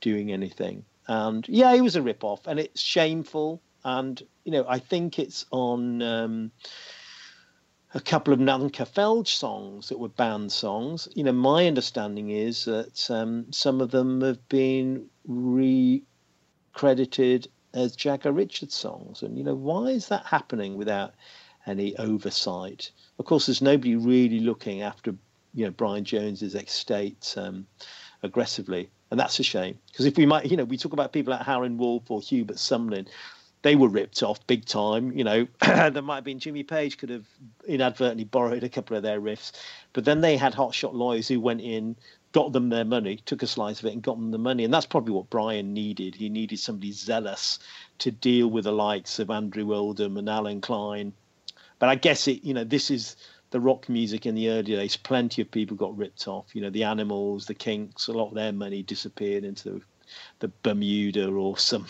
doing 0.00 0.32
anything. 0.32 0.84
And 1.08 1.46
yeah, 1.48 1.72
it 1.72 1.80
was 1.80 1.96
a 1.96 2.02
rip 2.02 2.24
off, 2.24 2.46
and 2.46 2.60
it's 2.60 2.80
shameful. 2.80 3.60
And 3.84 4.22
you 4.44 4.52
know, 4.52 4.64
I 4.68 4.78
think 4.78 5.18
it's 5.18 5.44
on 5.50 6.02
um, 6.02 6.50
a 7.94 8.00
couple 8.00 8.34
of 8.34 8.40
Nanker 8.40 8.86
Phelge 8.86 9.28
songs 9.28 9.88
that 9.88 9.98
were 9.98 10.08
banned 10.08 10.52
songs. 10.52 11.08
You 11.14 11.24
know, 11.24 11.32
my 11.32 11.66
understanding 11.66 12.30
is 12.30 12.64
that 12.64 13.10
um, 13.10 13.50
some 13.52 13.80
of 13.80 13.90
them 13.90 14.20
have 14.20 14.48
been 14.48 15.06
recredited 15.26 17.48
as 17.72 17.96
Jagger 17.96 18.32
Richards 18.32 18.74
songs, 18.74 19.22
and 19.22 19.38
you 19.38 19.44
know, 19.44 19.54
why 19.54 19.86
is 19.86 20.08
that 20.08 20.26
happening 20.26 20.76
without 20.76 21.14
any 21.66 21.96
oversight. 21.96 22.90
Of 23.18 23.24
course, 23.24 23.46
there's 23.46 23.62
nobody 23.62 23.96
really 23.96 24.40
looking 24.40 24.82
after 24.82 25.14
you 25.54 25.64
know 25.64 25.70
Brian 25.70 26.04
Jones's 26.04 26.54
estate 26.54 27.34
um, 27.36 27.66
aggressively, 28.22 28.90
and 29.10 29.18
that's 29.18 29.38
a 29.38 29.42
shame. 29.42 29.78
Because 29.90 30.06
if 30.06 30.16
we 30.16 30.26
might, 30.26 30.46
you 30.46 30.56
know, 30.56 30.64
we 30.64 30.76
talk 30.76 30.92
about 30.92 31.12
people 31.12 31.32
like 31.32 31.42
Howlin' 31.42 31.78
Wolf 31.78 32.10
or 32.10 32.20
Hubert 32.20 32.56
Sumlin, 32.56 33.06
they 33.64 33.74
were 33.74 33.88
ripped 33.88 34.22
off 34.22 34.46
big 34.46 34.64
time. 34.64 35.10
You 35.16 35.24
know, 35.24 35.48
there 35.60 36.02
might 36.02 36.16
have 36.16 36.24
been 36.24 36.38
Jimmy 36.38 36.62
Page 36.62 36.98
could 36.98 37.10
have 37.10 37.26
inadvertently 37.66 38.24
borrowed 38.24 38.62
a 38.62 38.68
couple 38.68 38.96
of 38.96 39.02
their 39.02 39.20
riffs, 39.20 39.52
but 39.92 40.04
then 40.04 40.20
they 40.20 40.36
had 40.36 40.54
hotshot 40.54 40.94
lawyers 40.94 41.26
who 41.26 41.40
went 41.40 41.60
in, 41.60 41.96
got 42.32 42.52
them 42.52 42.68
their 42.68 42.84
money, 42.84 43.16
took 43.26 43.42
a 43.42 43.46
slice 43.46 43.80
of 43.80 43.86
it, 43.86 43.92
and 43.92 44.02
got 44.02 44.16
them 44.16 44.30
the 44.30 44.38
money. 44.38 44.64
And 44.64 44.72
that's 44.72 44.86
probably 44.86 45.14
what 45.14 45.30
Brian 45.30 45.74
needed. 45.74 46.14
He 46.14 46.28
needed 46.28 46.58
somebody 46.60 46.92
zealous 46.92 47.58
to 47.98 48.10
deal 48.10 48.48
with 48.48 48.64
the 48.64 48.72
likes 48.72 49.18
of 49.18 49.30
Andrew 49.30 49.74
Oldham 49.74 50.16
and 50.16 50.28
Allen 50.28 50.60
Klein 50.60 51.12
but 51.78 51.88
I 51.88 51.96
guess 51.96 52.28
it, 52.28 52.42
you 52.44 52.54
know, 52.54 52.64
this 52.64 52.90
is 52.90 53.16
the 53.50 53.60
rock 53.60 53.88
music 53.88 54.26
in 54.26 54.34
the 54.34 54.48
early 54.48 54.74
days. 54.74 54.96
Plenty 54.96 55.42
of 55.42 55.50
people 55.50 55.76
got 55.76 55.96
ripped 55.96 56.26
off. 56.26 56.54
You 56.54 56.62
know, 56.62 56.70
the 56.70 56.84
Animals, 56.84 57.46
the 57.46 57.54
Kinks, 57.54 58.08
a 58.08 58.12
lot 58.12 58.28
of 58.28 58.34
their 58.34 58.52
money 58.52 58.82
disappeared 58.82 59.44
into 59.44 59.70
the, 59.70 59.80
the 60.40 60.52
Bermuda 60.62 61.30
or 61.30 61.58
some, 61.58 61.86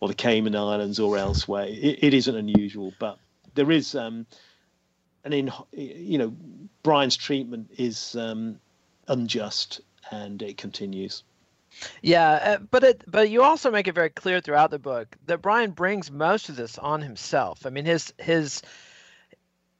or 0.00 0.08
the 0.08 0.14
Cayman 0.14 0.56
Islands 0.56 0.98
or 0.98 1.16
elsewhere. 1.16 1.66
It, 1.68 2.02
it 2.02 2.14
isn't 2.14 2.36
unusual, 2.36 2.92
but 2.98 3.18
there 3.54 3.70
is 3.70 3.94
um, 3.94 4.26
an 5.24 5.32
in, 5.32 5.52
you 5.72 6.18
know, 6.18 6.34
Brian's 6.82 7.16
treatment 7.16 7.70
is 7.76 8.16
um, 8.16 8.58
unjust 9.08 9.80
and 10.10 10.40
it 10.42 10.56
continues. 10.56 11.22
Yeah, 12.02 12.30
uh, 12.30 12.58
but 12.58 12.82
it 12.82 13.04
but 13.06 13.30
you 13.30 13.42
also 13.42 13.70
make 13.70 13.86
it 13.86 13.94
very 13.94 14.10
clear 14.10 14.40
throughout 14.40 14.70
the 14.70 14.78
book 14.78 15.16
that 15.26 15.40
Brian 15.40 15.70
brings 15.70 16.10
most 16.10 16.48
of 16.48 16.56
this 16.56 16.78
on 16.78 17.00
himself. 17.00 17.64
I 17.64 17.70
mean, 17.70 17.84
his 17.84 18.12
his 18.18 18.62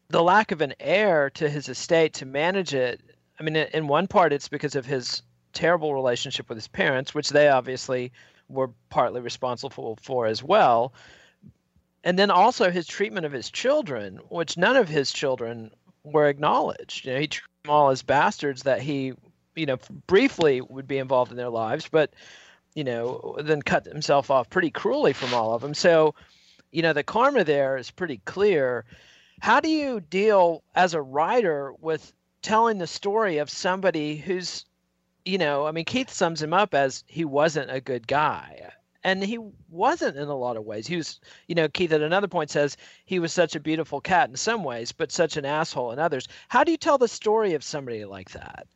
the 0.08 0.22
lack 0.22 0.52
of 0.52 0.60
an 0.60 0.74
heir 0.78 1.30
to 1.30 1.48
his 1.48 1.68
estate 1.68 2.14
to 2.14 2.26
manage 2.26 2.74
it. 2.74 3.00
I 3.38 3.42
mean, 3.42 3.56
in 3.56 3.88
one 3.88 4.06
part, 4.06 4.32
it's 4.32 4.48
because 4.48 4.76
of 4.76 4.86
his 4.86 5.22
terrible 5.52 5.94
relationship 5.94 6.48
with 6.48 6.56
his 6.56 6.68
parents, 6.68 7.14
which 7.14 7.30
they 7.30 7.48
obviously 7.48 8.12
were 8.50 8.70
partly 8.90 9.20
responsible 9.20 9.98
for 10.02 10.26
as 10.26 10.42
well. 10.42 10.92
And 12.04 12.18
then 12.18 12.30
also 12.30 12.70
his 12.70 12.86
treatment 12.86 13.26
of 13.26 13.32
his 13.32 13.50
children, 13.50 14.16
which 14.28 14.56
none 14.56 14.76
of 14.76 14.88
his 14.88 15.12
children 15.12 15.70
were 16.02 16.28
acknowledged. 16.28 17.04
You 17.04 17.12
know, 17.12 17.20
he 17.20 17.26
treated 17.26 17.48
them 17.64 17.70
all 17.70 17.90
as 17.90 18.02
bastards 18.02 18.62
that 18.62 18.80
he 18.80 19.14
you 19.54 19.66
know, 19.66 19.78
briefly 20.06 20.60
would 20.60 20.88
be 20.88 20.98
involved 20.98 21.30
in 21.30 21.36
their 21.36 21.50
lives, 21.50 21.88
but 21.90 22.14
you 22.74 22.84
know, 22.84 23.36
then 23.40 23.60
cut 23.62 23.84
himself 23.84 24.30
off 24.30 24.48
pretty 24.48 24.70
cruelly 24.70 25.12
from 25.12 25.34
all 25.34 25.54
of 25.54 25.60
them. 25.60 25.74
So, 25.74 26.14
you 26.70 26.82
know, 26.82 26.92
the 26.92 27.02
karma 27.02 27.42
there 27.42 27.76
is 27.76 27.90
pretty 27.90 28.20
clear. 28.24 28.84
How 29.40 29.58
do 29.60 29.68
you 29.68 30.00
deal 30.00 30.62
as 30.76 30.94
a 30.94 31.02
writer 31.02 31.74
with 31.80 32.12
telling 32.42 32.78
the 32.78 32.86
story 32.86 33.38
of 33.38 33.50
somebody 33.50 34.16
who's, 34.16 34.64
you 35.24 35.38
know, 35.38 35.66
I 35.66 35.72
mean, 35.72 35.84
Keith 35.84 36.10
sums 36.10 36.42
him 36.42 36.52
up 36.52 36.74
as 36.74 37.04
he 37.06 37.24
wasn't 37.24 37.70
a 37.70 37.80
good 37.80 38.06
guy. 38.06 38.70
And 39.02 39.22
he 39.22 39.38
wasn't 39.70 40.18
in 40.18 40.28
a 40.28 40.36
lot 40.36 40.58
of 40.58 40.64
ways. 40.64 40.86
He 40.86 40.96
was, 40.96 41.20
you 41.46 41.54
know, 41.54 41.68
Keith 41.68 41.92
at 41.92 42.02
another 42.02 42.28
point 42.28 42.50
says 42.50 42.76
he 43.06 43.18
was 43.18 43.32
such 43.32 43.56
a 43.56 43.60
beautiful 43.60 43.98
cat 43.98 44.28
in 44.28 44.36
some 44.36 44.62
ways, 44.62 44.92
but 44.92 45.10
such 45.10 45.38
an 45.38 45.46
asshole 45.46 45.92
in 45.92 45.98
others. 45.98 46.28
How 46.48 46.64
do 46.64 46.70
you 46.70 46.76
tell 46.76 46.98
the 46.98 47.08
story 47.08 47.54
of 47.54 47.64
somebody 47.64 48.04
like 48.04 48.32
that? 48.32 48.66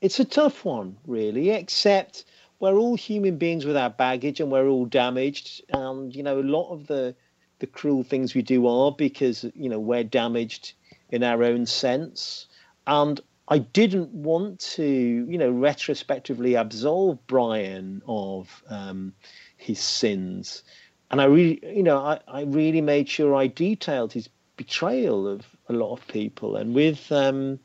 it's 0.00 0.20
a 0.20 0.24
tough 0.24 0.64
one, 0.64 0.96
really, 1.06 1.50
except 1.50 2.24
we're 2.58 2.76
all 2.76 2.96
human 2.96 3.36
beings 3.36 3.64
with 3.64 3.76
our 3.76 3.90
baggage 3.90 4.40
and 4.40 4.50
we're 4.50 4.68
all 4.68 4.86
damaged. 4.86 5.62
And, 5.70 6.14
you 6.14 6.22
know, 6.22 6.40
a 6.40 6.42
lot 6.42 6.70
of 6.70 6.86
the, 6.86 7.14
the 7.58 7.66
cruel 7.66 8.02
things 8.02 8.34
we 8.34 8.42
do 8.42 8.66
are 8.66 8.92
because, 8.92 9.44
you 9.54 9.68
know, 9.68 9.78
we're 9.78 10.04
damaged 10.04 10.72
in 11.10 11.22
our 11.22 11.42
own 11.42 11.66
sense. 11.66 12.46
And 12.86 13.20
I 13.50 13.58
didn't 13.58 14.10
want 14.12 14.60
to, 14.76 14.84
you 14.84 15.36
know, 15.36 15.50
retrospectively 15.50 16.54
absolve 16.54 17.18
Brian 17.26 18.00
of 18.06 18.62
um, 18.68 19.12
his 19.56 19.80
sins. 19.80 20.62
And 21.10 21.20
I 21.20 21.24
really, 21.24 21.60
you 21.62 21.82
know, 21.82 21.98
I, 21.98 22.20
I 22.28 22.42
really 22.42 22.80
made 22.80 23.08
sure 23.08 23.34
I 23.34 23.48
detailed 23.48 24.12
his 24.12 24.28
betrayal 24.56 25.26
of 25.26 25.44
a 25.68 25.72
lot 25.72 25.92
of 25.92 26.06
people. 26.06 26.56
And 26.56 26.74
with, 26.74 27.10
um, 27.10 27.58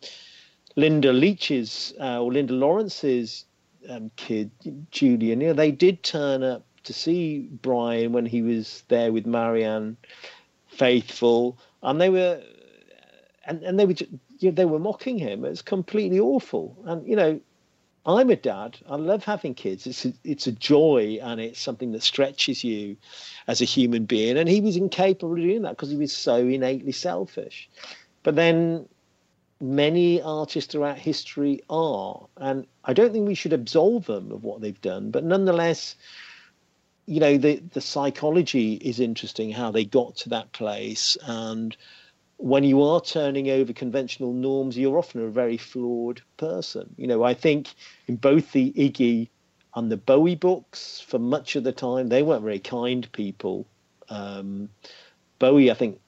Linda 0.75 1.13
Leach's 1.13 1.93
uh, 2.01 2.21
or 2.21 2.33
Linda 2.33 2.53
Lawrence's 2.53 3.45
um, 3.89 4.11
kid, 4.15 4.51
Julian, 4.91 5.41
you 5.41 5.47
know, 5.47 5.53
they 5.53 5.71
did 5.71 6.03
turn 6.03 6.43
up 6.43 6.65
to 6.83 6.93
see 6.93 7.47
Brian 7.61 8.11
when 8.11 8.25
he 8.25 8.41
was 8.41 8.83
there 8.89 9.11
with 9.11 9.25
Marianne 9.25 9.97
Faithfull, 10.67 11.57
and 11.81 12.01
they 12.01 12.09
were, 12.09 12.41
and, 13.45 13.63
and 13.63 13.79
they 13.79 13.85
were, 13.85 13.95
they 14.41 14.65
were 14.65 14.79
mocking 14.79 15.17
him. 15.17 15.45
It's 15.45 15.61
completely 15.61 16.19
awful. 16.19 16.77
And 16.85 17.07
you 17.07 17.15
know, 17.15 17.39
I'm 18.05 18.29
a 18.29 18.35
dad. 18.35 18.77
I 18.87 18.97
love 18.97 19.23
having 19.23 19.55
kids. 19.55 19.87
It's 19.87 20.05
a, 20.05 20.13
it's 20.23 20.47
a 20.47 20.51
joy 20.51 21.19
and 21.21 21.41
it's 21.41 21.59
something 21.59 21.91
that 21.93 22.03
stretches 22.03 22.63
you 22.63 22.97
as 23.47 23.61
a 23.61 23.65
human 23.65 24.05
being. 24.05 24.37
And 24.37 24.47
he 24.47 24.61
was 24.61 24.77
incapable 24.77 25.33
of 25.33 25.39
doing 25.39 25.63
that 25.63 25.71
because 25.71 25.89
he 25.89 25.97
was 25.97 26.15
so 26.15 26.35
innately 26.35 26.91
selfish. 26.91 27.69
But 28.21 28.35
then 28.35 28.87
many 29.59 30.21
artists 30.21 30.71
throughout 30.71 30.97
history 30.97 31.61
are. 31.69 32.27
And 32.37 32.67
I 32.83 32.93
don't 32.93 33.11
think 33.11 33.27
we 33.27 33.35
should 33.35 33.53
absolve 33.53 34.05
them 34.05 34.31
of 34.31 34.43
what 34.43 34.61
they've 34.61 34.81
done, 34.81 35.11
but 35.11 35.23
nonetheless, 35.23 35.95
you 37.07 37.19
know, 37.19 37.37
the, 37.37 37.61
the 37.73 37.81
psychology 37.81 38.73
is 38.75 38.99
interesting, 38.99 39.51
how 39.51 39.71
they 39.71 39.85
got 39.85 40.15
to 40.17 40.29
that 40.29 40.51
place. 40.51 41.17
And 41.25 41.75
when 42.37 42.63
you 42.63 42.83
are 42.83 43.01
turning 43.01 43.49
over 43.49 43.73
conventional 43.73 44.33
norms, 44.33 44.77
you're 44.77 44.97
often 44.97 45.21
a 45.21 45.29
very 45.29 45.57
flawed 45.57 46.21
person. 46.37 46.93
You 46.97 47.07
know, 47.07 47.23
I 47.23 47.33
think 47.33 47.73
in 48.07 48.17
both 48.17 48.51
the 48.51 48.71
Iggy 48.73 49.29
and 49.75 49.91
the 49.91 49.97
Bowie 49.97 50.35
books, 50.35 51.01
for 51.05 51.19
much 51.19 51.55
of 51.55 51.63
the 51.63 51.71
time, 51.71 52.09
they 52.09 52.23
weren't 52.23 52.43
very 52.43 52.59
kind 52.59 53.09
people. 53.11 53.65
Um, 54.09 54.69
Bowie, 55.39 55.71
I 55.71 55.73
think, 55.73 55.99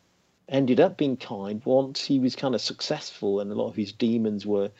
ended 0.50 0.80
up 0.80 0.98
being 0.98 1.18
kind 1.18 1.62
once 1.66 2.06
he 2.06 2.20
was 2.20 2.36
kind 2.36 2.56
of 2.56 2.62
successful 2.62 3.40
and 3.40 3.52
a 3.52 3.56
lot 3.56 3.68
of 3.68 3.76
his 3.76 3.92
demons 3.92 4.46
were 4.46 4.72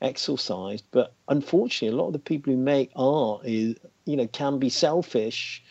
exorcised. 0.00 0.84
But 0.90 1.12
unfortunately, 1.28 1.96
a 1.96 2.00
lot 2.00 2.08
of 2.08 2.12
the 2.12 2.18
people 2.18 2.52
who 2.52 2.58
make 2.58 2.90
art 2.94 3.42
is, 3.44 3.76
you 4.04 4.16
know, 4.16 4.26
can 4.26 4.58
be 4.58 4.68
selfish 4.68 5.62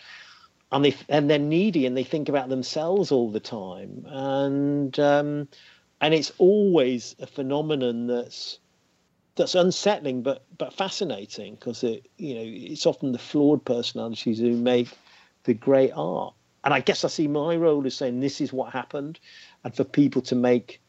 and 0.75 0.85
they 0.85 0.95
and 1.09 1.29
they're 1.29 1.39
needy 1.39 1.85
and 1.85 1.95
they 1.97 2.03
think 2.03 2.29
about 2.29 2.49
themselves 2.49 3.11
all 3.11 3.31
the 3.31 3.39
time. 3.39 4.05
And 4.07 4.99
um, 4.99 5.47
and 6.01 6.13
it's 6.13 6.31
always 6.37 7.15
a 7.19 7.27
phenomenon 7.27 8.07
that's 8.07 8.59
that's 9.35 9.55
unsettling 9.55 10.21
but 10.21 10.43
but 10.57 10.73
fascinating 10.73 11.55
because 11.55 11.83
it 11.83 12.07
you 12.17 12.35
know 12.35 12.43
it's 12.45 12.85
often 12.85 13.11
the 13.11 13.17
flawed 13.17 13.63
personalities 13.65 14.39
who 14.39 14.55
make 14.55 14.89
the 15.43 15.53
great 15.53 15.91
art 15.95 16.33
and 16.65 16.73
I 16.73 16.79
guess 16.79 17.05
I 17.05 17.07
see 17.07 17.27
my 17.27 17.55
role 17.55 17.85
as 17.85 17.95
saying 17.95 18.19
this 18.19 18.41
is 18.41 18.51
what 18.51 18.73
happened, 18.73 19.19
and 19.63 19.73
for 19.73 19.83
people 19.83 20.21
to 20.23 20.35
make 20.35 20.81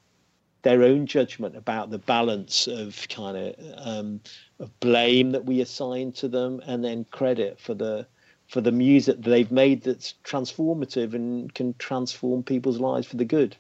their 0.63 0.83
own 0.83 1.07
judgment 1.07 1.55
about 1.55 1.91
the 1.91 1.99
balance 1.99 2.67
of 2.67 3.07
kind 3.09 3.37
of 3.37 3.55
um, 3.77 4.21
of 4.59 4.81
blame 4.81 5.31
that 5.33 5.45
we 5.45 5.61
assign 5.61 6.13
to 6.13 6.29
them, 6.29 6.63
and 6.67 6.83
then 6.83 7.05
credit 7.11 7.61
for 7.61 7.75
the 7.75 8.07
for 8.49 8.61
the 8.61 8.73
music 8.73 9.17
that 9.17 9.31
they've 9.31 9.51
made 9.51 9.83
that's 9.83 10.15
transformative 10.25 11.15
and 11.15 11.53
can 11.55 11.75
transform 11.79 12.43
people's 12.43 12.79
lives 12.79 13.07
for 13.07 13.17
the 13.17 13.25
good. 13.25 13.57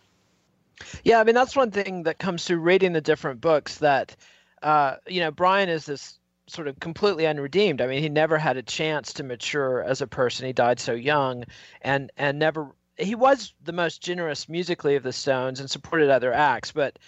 Yeah, 1.05 1.20
I 1.20 1.24
mean 1.24 1.34
that's 1.34 1.57
one 1.57 1.70
thing 1.70 2.03
that 2.05 2.18
comes 2.18 2.45
through 2.45 2.59
reading 2.59 2.93
the 2.93 3.01
different 3.01 3.41
books 3.41 3.78
that 3.78 4.14
uh, 4.62 4.97
you 5.07 5.20
know 5.20 5.30
Brian 5.30 5.68
is 5.68 5.87
this 5.87 6.18
sort 6.49 6.68
of 6.68 6.78
completely 6.80 7.26
unredeemed. 7.26 7.80
I 7.80 7.87
mean, 7.87 8.03
he 8.03 8.09
never 8.09 8.39
had 8.39 8.57
a 8.57 8.62
chance 8.62 9.12
to 9.14 9.24
mature 9.24 9.82
as 9.82 10.01
a 10.01 10.07
person. 10.07 10.47
He 10.47 10.53
died 10.53 10.80
so 10.80 10.93
young, 10.93 11.45
and 11.82 12.11
and 12.16 12.39
never. 12.39 12.74
He 12.99 13.14
was 13.14 13.53
the 13.62 13.72
most 13.72 14.03
generous 14.03 14.49
musically 14.49 14.97
of 14.97 15.03
the 15.03 15.12
Stones 15.12 15.61
and 15.61 15.70
supported 15.70 16.09
other 16.09 16.32
acts, 16.32 16.72
but 16.72 16.99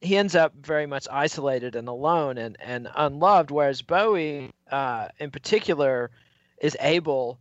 he 0.00 0.16
ends 0.16 0.34
up 0.34 0.52
very 0.54 0.86
much 0.86 1.06
isolated 1.10 1.76
and 1.76 1.88
alone 1.88 2.38
and 2.38 2.56
and 2.60 2.88
unloved. 2.94 3.50
Whereas 3.50 3.82
Bowie, 3.82 4.50
uh, 4.70 5.08
in 5.18 5.30
particular, 5.30 6.10
is 6.60 6.76
able. 6.80 7.38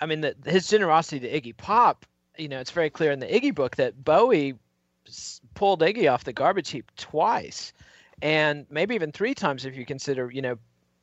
I 0.00 0.06
mean, 0.06 0.20
the, 0.20 0.34
his 0.44 0.68
generosity 0.68 1.20
to 1.20 1.40
Iggy 1.40 1.56
Pop. 1.56 2.04
You 2.36 2.48
know, 2.48 2.60
it's 2.60 2.70
very 2.70 2.90
clear 2.90 3.10
in 3.10 3.18
the 3.18 3.26
Iggy 3.26 3.54
book 3.54 3.76
that 3.76 4.04
Bowie 4.04 4.54
pulled 5.54 5.80
Iggy 5.80 6.12
off 6.12 6.24
the 6.24 6.32
garbage 6.32 6.70
heap 6.70 6.90
twice, 6.96 7.72
and 8.22 8.66
maybe 8.70 8.94
even 8.94 9.10
three 9.10 9.34
times 9.34 9.64
if 9.64 9.76
you 9.76 9.84
consider, 9.84 10.30
you 10.30 10.42
know, 10.42 10.58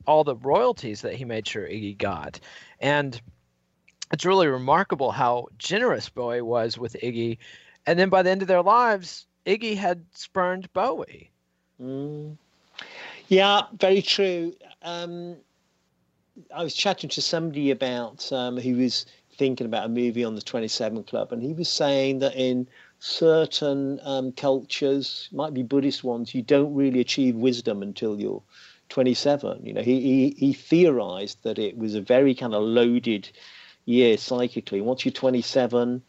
all 0.06 0.24
the 0.24 0.36
royalties 0.36 1.02
that 1.02 1.14
he 1.14 1.24
made 1.24 1.46
sure 1.46 1.66
Iggy 1.66 1.98
got. 1.98 2.40
And 2.80 3.20
it's 4.12 4.24
really 4.24 4.46
remarkable 4.46 5.10
how 5.10 5.48
generous 5.58 6.08
Bowie 6.08 6.42
was 6.42 6.78
with 6.78 6.96
Iggy. 7.02 7.38
And 7.86 7.98
then 7.98 8.08
by 8.08 8.22
the 8.22 8.30
end 8.30 8.42
of 8.42 8.48
their 8.48 8.62
lives, 8.62 9.26
Iggy 9.46 9.76
had 9.76 10.04
spurned 10.12 10.72
Bowie. 10.72 11.30
Mm. 11.82 12.36
Yeah, 13.28 13.62
very 13.78 14.02
true. 14.02 14.54
Um, 14.82 15.36
I 16.54 16.62
was 16.62 16.74
chatting 16.74 17.10
to 17.10 17.22
somebody 17.22 17.70
about 17.70 18.30
um, 18.32 18.58
who 18.58 18.76
was 18.76 19.06
thinking 19.36 19.66
about 19.66 19.86
a 19.86 19.88
movie 19.88 20.24
on 20.24 20.34
the 20.34 20.42
27 20.42 21.04
Club, 21.04 21.32
and 21.32 21.42
he 21.42 21.52
was 21.52 21.68
saying 21.68 22.18
that 22.20 22.34
in 22.34 22.68
certain 22.98 24.00
um, 24.02 24.32
cultures, 24.32 25.28
might 25.32 25.54
be 25.54 25.62
Buddhist 25.62 26.04
ones, 26.04 26.34
you 26.34 26.42
don't 26.42 26.74
really 26.74 27.00
achieve 27.00 27.36
wisdom 27.36 27.82
until 27.82 28.20
you're 28.20 28.42
27. 28.88 29.64
You 29.64 29.74
know, 29.74 29.82
he, 29.82 30.00
he, 30.00 30.30
he 30.38 30.52
theorized 30.52 31.42
that 31.42 31.58
it 31.58 31.76
was 31.76 31.94
a 31.94 32.00
very 32.00 32.34
kind 32.34 32.54
of 32.54 32.62
loaded 32.62 33.28
year 33.84 34.16
psychically. 34.16 34.80
Once 34.80 35.04
you're 35.04 35.12
27, 35.12 36.02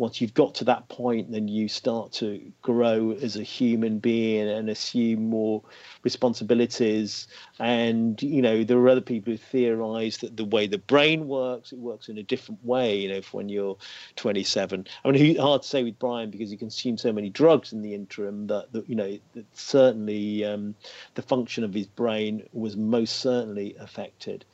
once 0.00 0.18
you've 0.18 0.32
got 0.32 0.54
to 0.54 0.64
that 0.64 0.88
point, 0.88 1.30
then 1.30 1.46
you 1.46 1.68
start 1.68 2.10
to 2.10 2.40
grow 2.62 3.12
as 3.20 3.36
a 3.36 3.42
human 3.42 3.98
being 3.98 4.48
and 4.48 4.70
assume 4.70 5.28
more 5.28 5.62
responsibilities. 6.02 7.28
And 7.58 8.20
you 8.22 8.40
know, 8.40 8.64
there 8.64 8.78
are 8.78 8.88
other 8.88 9.02
people 9.02 9.34
who 9.34 9.36
theorize 9.36 10.16
that 10.18 10.38
the 10.38 10.46
way 10.46 10.66
the 10.66 10.78
brain 10.78 11.28
works, 11.28 11.70
it 11.72 11.78
works 11.78 12.08
in 12.08 12.16
a 12.16 12.22
different 12.22 12.64
way. 12.64 12.96
You 12.96 13.10
know, 13.10 13.20
when 13.32 13.50
you're 13.50 13.76
27. 14.16 14.86
I 15.04 15.10
mean, 15.10 15.36
hard 15.36 15.60
to 15.62 15.68
say 15.68 15.84
with 15.84 15.98
Brian 15.98 16.30
because 16.30 16.50
he 16.50 16.56
consumed 16.56 16.98
so 16.98 17.12
many 17.12 17.28
drugs 17.28 17.74
in 17.74 17.82
the 17.82 17.92
interim 17.92 18.46
that, 18.46 18.72
that 18.72 18.88
you 18.88 18.94
know, 18.96 19.18
that 19.34 19.44
certainly 19.52 20.46
um, 20.46 20.74
the 21.14 21.22
function 21.22 21.62
of 21.62 21.74
his 21.74 21.86
brain 21.86 22.48
was 22.54 22.74
most 22.74 23.16
certainly 23.16 23.76
affected. 23.78 24.46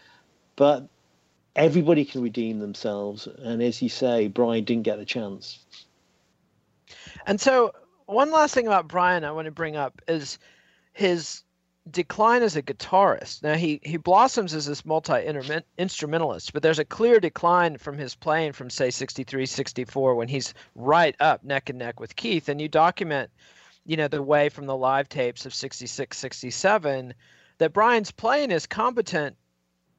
But 0.56 0.88
everybody 1.56 2.04
can 2.04 2.22
redeem 2.22 2.60
themselves. 2.60 3.26
And 3.26 3.62
as 3.62 3.82
you 3.82 3.88
say, 3.88 4.28
Brian 4.28 4.64
didn't 4.64 4.84
get 4.84 4.98
the 4.98 5.04
chance. 5.04 5.58
And 7.26 7.40
so, 7.40 7.72
one 8.04 8.30
last 8.30 8.54
thing 8.54 8.66
about 8.66 8.86
Brian 8.86 9.24
I 9.24 9.32
want 9.32 9.46
to 9.46 9.50
bring 9.50 9.76
up 9.76 10.00
is 10.06 10.38
his 10.92 11.42
decline 11.90 12.42
as 12.42 12.56
a 12.56 12.62
guitarist. 12.62 13.42
Now 13.42 13.54
he 13.54 13.80
he 13.82 13.96
blossoms 13.96 14.54
as 14.54 14.66
this 14.66 14.84
multi 14.84 15.24
instrumentalist, 15.78 16.52
but 16.52 16.62
there's 16.62 16.78
a 16.78 16.84
clear 16.84 17.18
decline 17.18 17.78
from 17.78 17.98
his 17.98 18.14
playing 18.14 18.52
from 18.52 18.70
say 18.70 18.90
63, 18.90 19.46
64 19.46 20.14
when 20.14 20.28
he's 20.28 20.54
right 20.74 21.16
up 21.20 21.42
neck 21.44 21.70
and 21.70 21.78
neck 21.78 21.98
with 22.00 22.16
Keith 22.16 22.48
and 22.48 22.60
you 22.60 22.68
document 22.68 23.30
you 23.84 23.96
know 23.96 24.08
the 24.08 24.22
way 24.22 24.48
from 24.48 24.66
the 24.66 24.76
live 24.76 25.08
tapes 25.08 25.46
of 25.46 25.54
66, 25.54 26.16
67 26.16 27.14
that 27.58 27.72
Brian's 27.72 28.10
playing 28.10 28.50
is 28.50 28.66
competent 28.66 29.36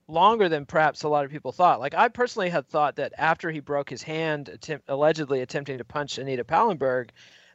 longer 0.07 0.49
than 0.49 0.65
perhaps 0.65 1.03
a 1.03 1.09
lot 1.09 1.25
of 1.25 1.31
people 1.31 1.51
thought. 1.51 1.79
Like 1.79 1.93
I 1.93 2.07
personally 2.07 2.49
had 2.49 2.67
thought 2.67 2.95
that 2.95 3.13
after 3.17 3.51
he 3.51 3.59
broke 3.59 3.89
his 3.89 4.03
hand, 4.03 4.49
attempt, 4.49 4.85
allegedly 4.89 5.41
attempting 5.41 5.77
to 5.77 5.83
punch 5.85 6.17
Anita 6.17 6.43
Pallenberg, 6.43 7.09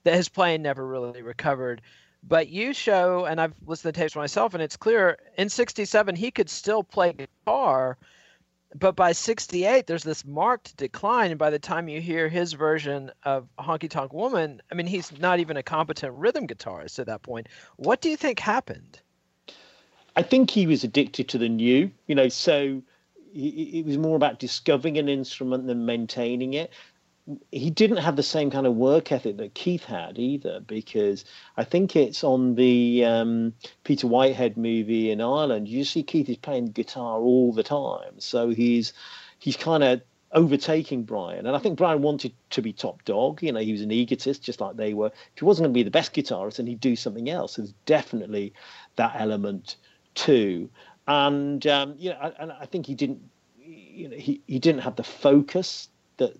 that 0.04 0.14
his 0.14 0.28
playing 0.28 0.62
never 0.62 0.86
really 0.86 1.22
recovered. 1.22 1.82
But 2.22 2.48
you 2.48 2.72
show, 2.72 3.24
and 3.24 3.40
I've 3.40 3.54
listened 3.66 3.94
to 3.94 4.00
tapes 4.00 4.14
myself, 4.14 4.54
and 4.54 4.62
it's 4.62 4.76
clear 4.76 5.18
in 5.36 5.48
'67 5.48 6.14
he 6.14 6.30
could 6.30 6.48
still 6.48 6.84
play 6.84 7.12
guitar, 7.12 7.98
but 8.74 8.94
by 8.96 9.12
'68 9.12 9.86
there's 9.86 10.04
this 10.04 10.24
marked 10.24 10.76
decline. 10.76 11.32
And 11.32 11.38
by 11.38 11.50
the 11.50 11.58
time 11.58 11.88
you 11.88 12.00
hear 12.00 12.28
his 12.28 12.52
version 12.52 13.10
of 13.24 13.48
Honky 13.58 13.90
Tonk 13.90 14.12
Woman, 14.12 14.62
I 14.70 14.74
mean 14.76 14.86
he's 14.86 15.18
not 15.18 15.40
even 15.40 15.56
a 15.56 15.62
competent 15.62 16.14
rhythm 16.14 16.46
guitarist 16.46 16.98
at 17.00 17.06
that 17.06 17.22
point. 17.22 17.48
What 17.76 18.00
do 18.00 18.08
you 18.08 18.16
think 18.16 18.38
happened? 18.38 19.01
I 20.14 20.22
think 20.22 20.50
he 20.50 20.66
was 20.66 20.84
addicted 20.84 21.28
to 21.28 21.38
the 21.38 21.48
new, 21.48 21.90
you 22.06 22.14
know, 22.14 22.28
so 22.28 22.82
it 23.34 23.86
was 23.86 23.96
more 23.96 24.16
about 24.16 24.38
discovering 24.38 24.98
an 24.98 25.08
instrument 25.08 25.66
than 25.66 25.86
maintaining 25.86 26.52
it. 26.54 26.70
He 27.50 27.70
didn't 27.70 27.98
have 27.98 28.16
the 28.16 28.22
same 28.22 28.50
kind 28.50 28.66
of 28.66 28.74
work 28.74 29.10
ethic 29.10 29.38
that 29.38 29.54
Keith 29.54 29.84
had 29.84 30.18
either, 30.18 30.60
because 30.60 31.24
I 31.56 31.64
think 31.64 31.96
it's 31.96 32.24
on 32.24 32.56
the 32.56 33.04
um, 33.04 33.54
Peter 33.84 34.06
Whitehead 34.06 34.56
movie 34.56 35.10
in 35.10 35.20
Ireland. 35.20 35.68
You 35.68 35.84
see 35.84 36.02
Keith 36.02 36.28
is 36.28 36.36
playing 36.36 36.72
guitar 36.72 37.20
all 37.20 37.52
the 37.52 37.62
time, 37.62 38.18
so 38.18 38.50
he's 38.50 38.92
he's 39.38 39.56
kind 39.56 39.82
of 39.82 40.02
overtaking 40.32 41.04
Brian. 41.04 41.46
And 41.46 41.54
I 41.54 41.58
think 41.58 41.78
Brian 41.78 42.02
wanted 42.02 42.32
to 42.50 42.60
be 42.60 42.72
top 42.72 43.04
dog. 43.04 43.42
You 43.42 43.52
know, 43.52 43.60
he 43.60 43.72
was 43.72 43.82
an 43.82 43.92
egotist, 43.92 44.42
just 44.42 44.60
like 44.60 44.76
they 44.76 44.92
were. 44.92 45.08
If 45.08 45.38
he 45.38 45.44
wasn't 45.44 45.66
going 45.66 45.74
to 45.74 45.78
be 45.78 45.84
the 45.84 45.90
best 45.90 46.14
guitarist, 46.14 46.56
then 46.56 46.66
he'd 46.66 46.80
do 46.80 46.96
something 46.96 47.30
else. 47.30 47.56
There's 47.56 47.72
definitely 47.86 48.52
that 48.96 49.14
element 49.16 49.76
too. 50.14 50.70
And 51.06 51.66
um, 51.66 51.94
you 51.98 52.10
know, 52.10 52.32
and 52.38 52.52
I 52.52 52.66
think 52.66 52.86
he 52.86 52.94
didn't, 52.94 53.20
you 53.58 54.08
know, 54.08 54.16
he, 54.16 54.40
he 54.46 54.58
didn't 54.58 54.82
have 54.82 54.96
the 54.96 55.04
focus 55.04 55.88
that 56.18 56.38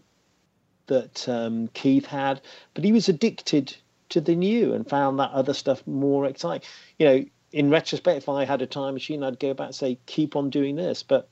that 0.87 1.29
um, 1.29 1.69
Keith 1.69 2.07
had, 2.07 2.41
but 2.75 2.85
he 2.85 2.93
was 2.93 3.09
addicted 3.09 3.77
to 4.11 4.21
the 4.21 4.35
new 4.35 4.75
and 4.75 4.89
found 4.89 5.19
that 5.19 5.31
other 5.31 5.55
stuff 5.55 5.87
more 5.87 6.27
exciting. 6.27 6.67
You 6.99 7.07
know, 7.07 7.25
in 7.53 7.71
retrospect, 7.71 8.19
if 8.19 8.29
I 8.29 8.45
had 8.45 8.63
a 8.63 8.67
time 8.67 8.95
machine, 8.95 9.23
I'd 9.23 9.39
go 9.39 9.55
back 9.55 9.69
and 9.69 9.75
say, 9.75 9.99
keep 10.07 10.37
on 10.37 10.51
doing 10.51 10.77
this. 10.77 11.03
But 11.03 11.29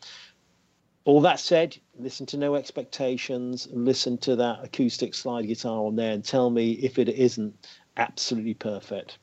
all 1.05 1.21
that 1.23 1.41
said, 1.41 1.77
listen 1.99 2.27
to 2.27 2.37
No 2.37 2.55
Expectations, 2.55 3.69
listen 3.73 4.19
to 4.19 4.37
that 4.37 4.61
acoustic 4.63 5.15
slide 5.15 5.47
guitar 5.47 5.85
on 5.85 5.97
there, 5.97 6.13
and 6.13 6.25
tell 6.25 6.51
me 6.51 6.73
if 6.73 6.99
it 6.99 7.09
isn't 7.09 7.67
absolutely 7.97 8.55
perfect. 8.55 9.19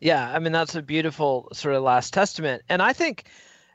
Yeah, 0.00 0.30
I 0.32 0.38
mean 0.38 0.52
that's 0.52 0.74
a 0.74 0.82
beautiful 0.82 1.48
sort 1.52 1.74
of 1.74 1.82
last 1.82 2.12
testament, 2.14 2.62
and 2.68 2.80
I 2.82 2.92
think, 2.92 3.24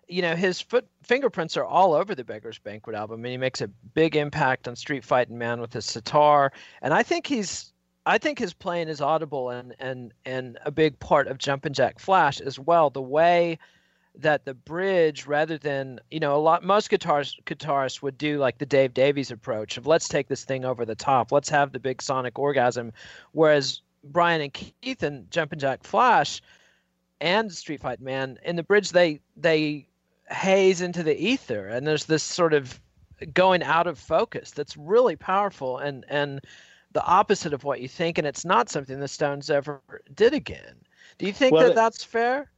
you 0.07 0.21
know, 0.21 0.35
his 0.35 0.61
foot 0.61 0.87
fingerprints 1.03 1.57
are 1.57 1.65
all 1.65 1.93
over 1.93 2.15
the 2.15 2.23
Beggars 2.23 2.59
Banquet 2.59 2.95
album, 2.95 3.23
and 3.25 3.31
he 3.31 3.37
makes 3.37 3.61
a 3.61 3.67
big 3.67 4.15
impact 4.15 4.67
on 4.67 4.75
Street 4.75 5.03
Fighting 5.03 5.37
Man 5.37 5.59
with 5.61 5.73
his 5.73 5.85
sitar, 5.85 6.51
and 6.81 6.93
I 6.93 7.03
think 7.03 7.27
he's, 7.27 7.73
I 8.05 8.17
think 8.17 8.39
his 8.39 8.53
playing 8.53 8.89
is 8.89 9.01
audible 9.01 9.49
and 9.49 9.75
and 9.79 10.13
and 10.25 10.57
a 10.65 10.71
big 10.71 10.99
part 10.99 11.27
of 11.27 11.37
Jumpin' 11.37 11.73
Jack 11.73 11.99
Flash 11.99 12.39
as 12.41 12.59
well. 12.59 12.89
The 12.89 13.01
way 13.01 13.59
that 14.15 14.45
the 14.45 14.53
bridge 14.53 15.25
rather 15.25 15.57
than 15.57 15.99
you 16.11 16.19
know 16.19 16.35
a 16.35 16.37
lot 16.37 16.63
most 16.63 16.89
guitars 16.89 17.37
guitarists 17.45 18.01
would 18.01 18.17
do 18.17 18.37
like 18.37 18.59
the 18.59 18.65
Dave 18.65 18.93
Davies 18.93 19.31
approach 19.31 19.77
of 19.77 19.87
let's 19.87 20.07
take 20.07 20.27
this 20.27 20.45
thing 20.45 20.65
over 20.65 20.85
the 20.85 20.95
top. 20.95 21.31
Let's 21.31 21.49
have 21.49 21.71
the 21.71 21.79
big 21.79 22.01
sonic 22.01 22.37
orgasm. 22.37 22.93
Whereas 23.31 23.81
Brian 24.03 24.41
and 24.41 24.53
Keith 24.53 25.03
and 25.03 25.29
Jumpin' 25.31 25.59
Jack 25.59 25.83
Flash 25.83 26.41
and 27.21 27.51
Street 27.51 27.81
Fight 27.81 28.01
Man 28.01 28.37
in 28.43 28.55
the 28.55 28.63
bridge 28.63 28.91
they 28.91 29.21
they 29.37 29.87
haze 30.29 30.81
into 30.81 31.03
the 31.03 31.17
ether 31.17 31.67
and 31.67 31.85
there's 31.85 32.05
this 32.05 32.23
sort 32.23 32.53
of 32.53 32.79
going 33.33 33.63
out 33.63 33.87
of 33.87 33.97
focus 33.97 34.51
that's 34.51 34.75
really 34.75 35.15
powerful 35.15 35.77
and 35.77 36.05
and 36.09 36.41
the 36.91 37.05
opposite 37.05 37.53
of 37.53 37.63
what 37.63 37.81
you 37.81 37.87
think 37.87 38.17
and 38.17 38.27
it's 38.27 38.45
not 38.45 38.69
something 38.69 38.99
the 38.99 39.07
Stones 39.07 39.49
ever 39.49 39.81
did 40.13 40.33
again. 40.33 40.75
Do 41.17 41.25
you 41.25 41.33
think 41.33 41.53
well, 41.53 41.67
that 41.67 41.75
that's 41.75 42.03
fair? 42.03 42.49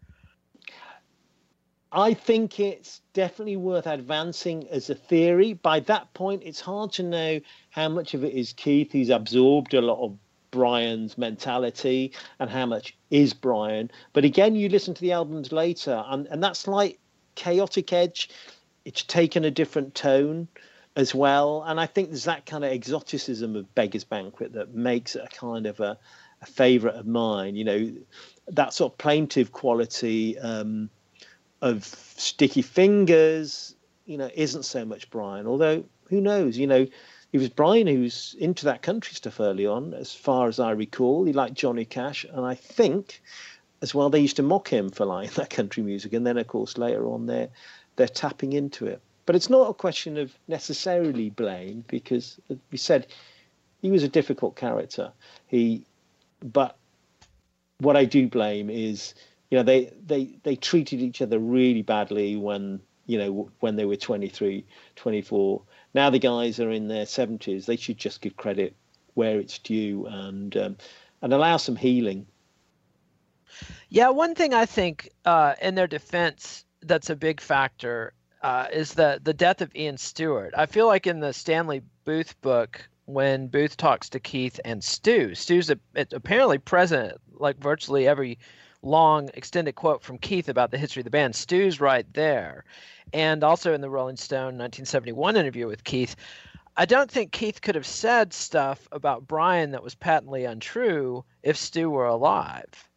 I 1.92 2.14
think 2.14 2.60
it's 2.60 3.02
definitely 3.14 3.56
worth 3.56 3.88
advancing 3.88 4.68
as 4.70 4.90
a 4.90 4.96
theory. 4.96 5.54
By 5.54 5.80
that 5.82 6.14
point, 6.14 6.44
it's 6.44 6.60
hard 6.60 6.92
to 6.94 7.04
know 7.04 7.40
how 7.70 7.88
much 7.88 8.14
of 8.14 8.26
it 8.26 8.34
is 8.34 8.52
Keith, 8.52 8.92
He's 8.92 9.10
absorbed 9.10 9.74
a 9.74 9.82
lot 9.82 10.04
of 10.04 10.18
Brian's 10.56 11.18
mentality 11.18 12.14
and 12.40 12.50
how 12.50 12.66
much 12.66 12.96
is 13.12 13.34
Brian. 13.34 13.92
But 14.14 14.24
again, 14.24 14.56
you 14.56 14.70
listen 14.70 14.94
to 14.94 15.02
the 15.02 15.12
albums 15.12 15.52
later, 15.52 16.02
and, 16.08 16.28
and 16.28 16.42
that's 16.42 16.66
like 16.66 16.98
Chaotic 17.36 17.92
Edge. 17.92 18.30
It's 18.86 19.04
taken 19.04 19.44
a 19.44 19.52
different 19.52 19.94
tone 19.96 20.48
as 20.96 21.14
well. 21.14 21.64
And 21.68 21.78
I 21.78 21.88
think 21.88 22.10
there's 22.10 22.24
that 22.24 22.46
kind 22.46 22.64
of 22.64 22.72
exoticism 22.72 23.58
of 23.58 23.76
Beggar's 23.76 24.06
Banquet 24.06 24.54
that 24.54 24.74
makes 24.74 25.18
it 25.18 25.24
a 25.26 25.36
kind 25.36 25.66
of 25.66 25.82
a, 25.82 25.98
a 26.42 26.46
favorite 26.46 26.96
of 26.96 27.06
mine. 27.06 27.58
You 27.58 27.66
know, 27.66 27.92
that 28.48 28.74
sort 28.74 28.94
of 28.94 28.98
plaintive 28.98 29.52
quality 29.52 30.40
um, 30.40 30.90
of 31.62 31.84
Sticky 31.84 32.62
Fingers, 32.62 33.76
you 34.06 34.18
know, 34.18 34.30
isn't 34.34 34.64
so 34.64 34.86
much 34.86 35.10
Brian. 35.10 35.48
Although, 35.48 35.84
who 36.10 36.22
knows, 36.22 36.58
you 36.58 36.68
know, 36.68 36.88
it 37.36 37.40
was 37.40 37.50
Brian 37.50 37.86
who's 37.86 38.34
into 38.40 38.64
that 38.64 38.82
country 38.82 39.14
stuff 39.14 39.42
early 39.42 39.66
on, 39.66 39.94
as 39.94 40.14
far 40.14 40.48
as 40.48 40.58
I 40.58 40.72
recall. 40.72 41.26
He 41.26 41.34
liked 41.34 41.56
Johnny 41.56 41.84
Cash, 41.84 42.24
and 42.24 42.46
I 42.46 42.56
think 42.56 43.22
as 43.82 43.94
well. 43.94 44.10
They 44.10 44.22
used 44.22 44.38
to 44.38 44.42
mock 44.42 44.70
him 44.70 44.90
for 44.90 45.06
liking 45.06 45.34
that 45.36 45.50
country 45.50 45.84
music, 45.84 46.14
and 46.14 46.26
then 46.26 46.38
of 46.38 46.48
course 46.48 46.78
later 46.78 47.06
on 47.10 47.26
they're 47.26 47.50
they're 47.98 48.08
tapping 48.08 48.54
into 48.54 48.86
it. 48.86 49.02
But 49.26 49.36
it's 49.36 49.50
not 49.50 49.70
a 49.70 49.74
question 49.74 50.18
of 50.18 50.34
necessarily 50.48 51.30
blame 51.30 51.84
because, 51.90 52.40
we 52.72 52.78
said, 52.78 53.08
he 53.82 53.92
was 53.92 54.04
a 54.04 54.08
difficult 54.08 54.56
character. 54.56 55.12
He, 55.48 55.84
but 56.42 56.78
what 57.80 57.98
I 57.98 58.06
do 58.06 58.30
blame 58.30 58.70
is, 58.70 59.14
you 59.52 59.58
know, 59.58 59.64
they 59.64 59.92
they 60.08 60.38
they 60.44 60.56
treated 60.56 61.02
each 61.02 61.22
other 61.22 61.38
really 61.38 61.82
badly 61.82 62.38
when 62.38 62.80
you 63.08 63.18
know 63.18 63.52
when 63.60 63.76
they 63.76 63.84
were 63.84 63.98
23, 63.98 64.64
24. 64.96 65.62
Now 65.96 66.10
the 66.10 66.20
guys 66.20 66.60
are 66.60 66.72
in 66.72 66.90
their 66.90 67.06
70s. 67.06 67.66
They 67.66 67.78
should 67.78 67.98
just 67.98 68.20
give 68.20 68.36
credit 68.36 68.76
where 69.14 69.40
it's 69.40 69.58
due 69.60 70.06
and 70.08 70.56
um, 70.58 70.78
and 71.22 71.34
allow 71.34 71.56
some 71.56 71.78
healing. 71.78 72.28
Yeah, 73.88 74.10
one 74.10 74.36
thing 74.36 74.54
I 74.54 74.66
think 74.66 75.10
uh, 75.24 75.56
in 75.62 75.76
their 75.76 75.88
defense 75.88 76.66
that's 76.82 77.10
a 77.10 77.16
big 77.16 77.40
factor 77.40 78.12
uh, 78.44 78.68
is 78.74 78.94
the 78.94 79.22
the 79.24 79.34
death 79.34 79.62
of 79.62 79.74
Ian 79.74 79.98
Stewart. 79.98 80.54
I 80.58 80.66
feel 80.66 80.86
like 80.86 81.08
in 81.08 81.22
the 81.22 81.32
Stanley 81.32 81.82
Booth 82.04 82.40
book, 82.42 82.86
when 83.06 83.48
Booth 83.48 83.78
talks 83.78 84.10
to 84.10 84.20
Keith 84.20 84.60
and 84.66 84.84
Stu, 84.84 85.34
Stu's 85.34 85.70
a, 85.70 85.80
apparently 85.96 86.58
present 86.58 87.14
like 87.40 87.58
virtually 87.58 88.06
every 88.06 88.38
long 88.86 89.30
extended 89.34 89.76
quote 89.76 90.02
from 90.02 90.18
Keith 90.18 90.48
about 90.48 90.72
the 90.72 90.78
history 90.78 91.02
of 91.02 91.06
the 91.06 91.10
band. 91.10 91.36
Stu's 91.36 91.82
right 91.82 92.06
there, 92.14 92.64
and 93.14 93.44
also 93.44 93.74
in 93.74 93.82
the 93.82 93.90
Rolling 93.90 94.18
Stone 94.18 94.58
1971 94.58 95.36
interview 95.36 95.68
with 95.68 95.84
Keith. 95.84 96.16
I 96.78 96.86
don't 96.86 97.10
think 97.10 97.32
Keith 97.32 97.62
could 97.62 97.76
have 97.76 97.86
said 97.86 98.34
stuff 98.34 98.88
about 98.92 99.28
Brian 99.28 99.72
that 99.72 99.84
was 99.84 99.96
patently 99.96 100.44
untrue 100.44 101.24
if 101.42 101.56
Stu 101.56 101.90
were 101.90 102.06
alive. 102.06 102.90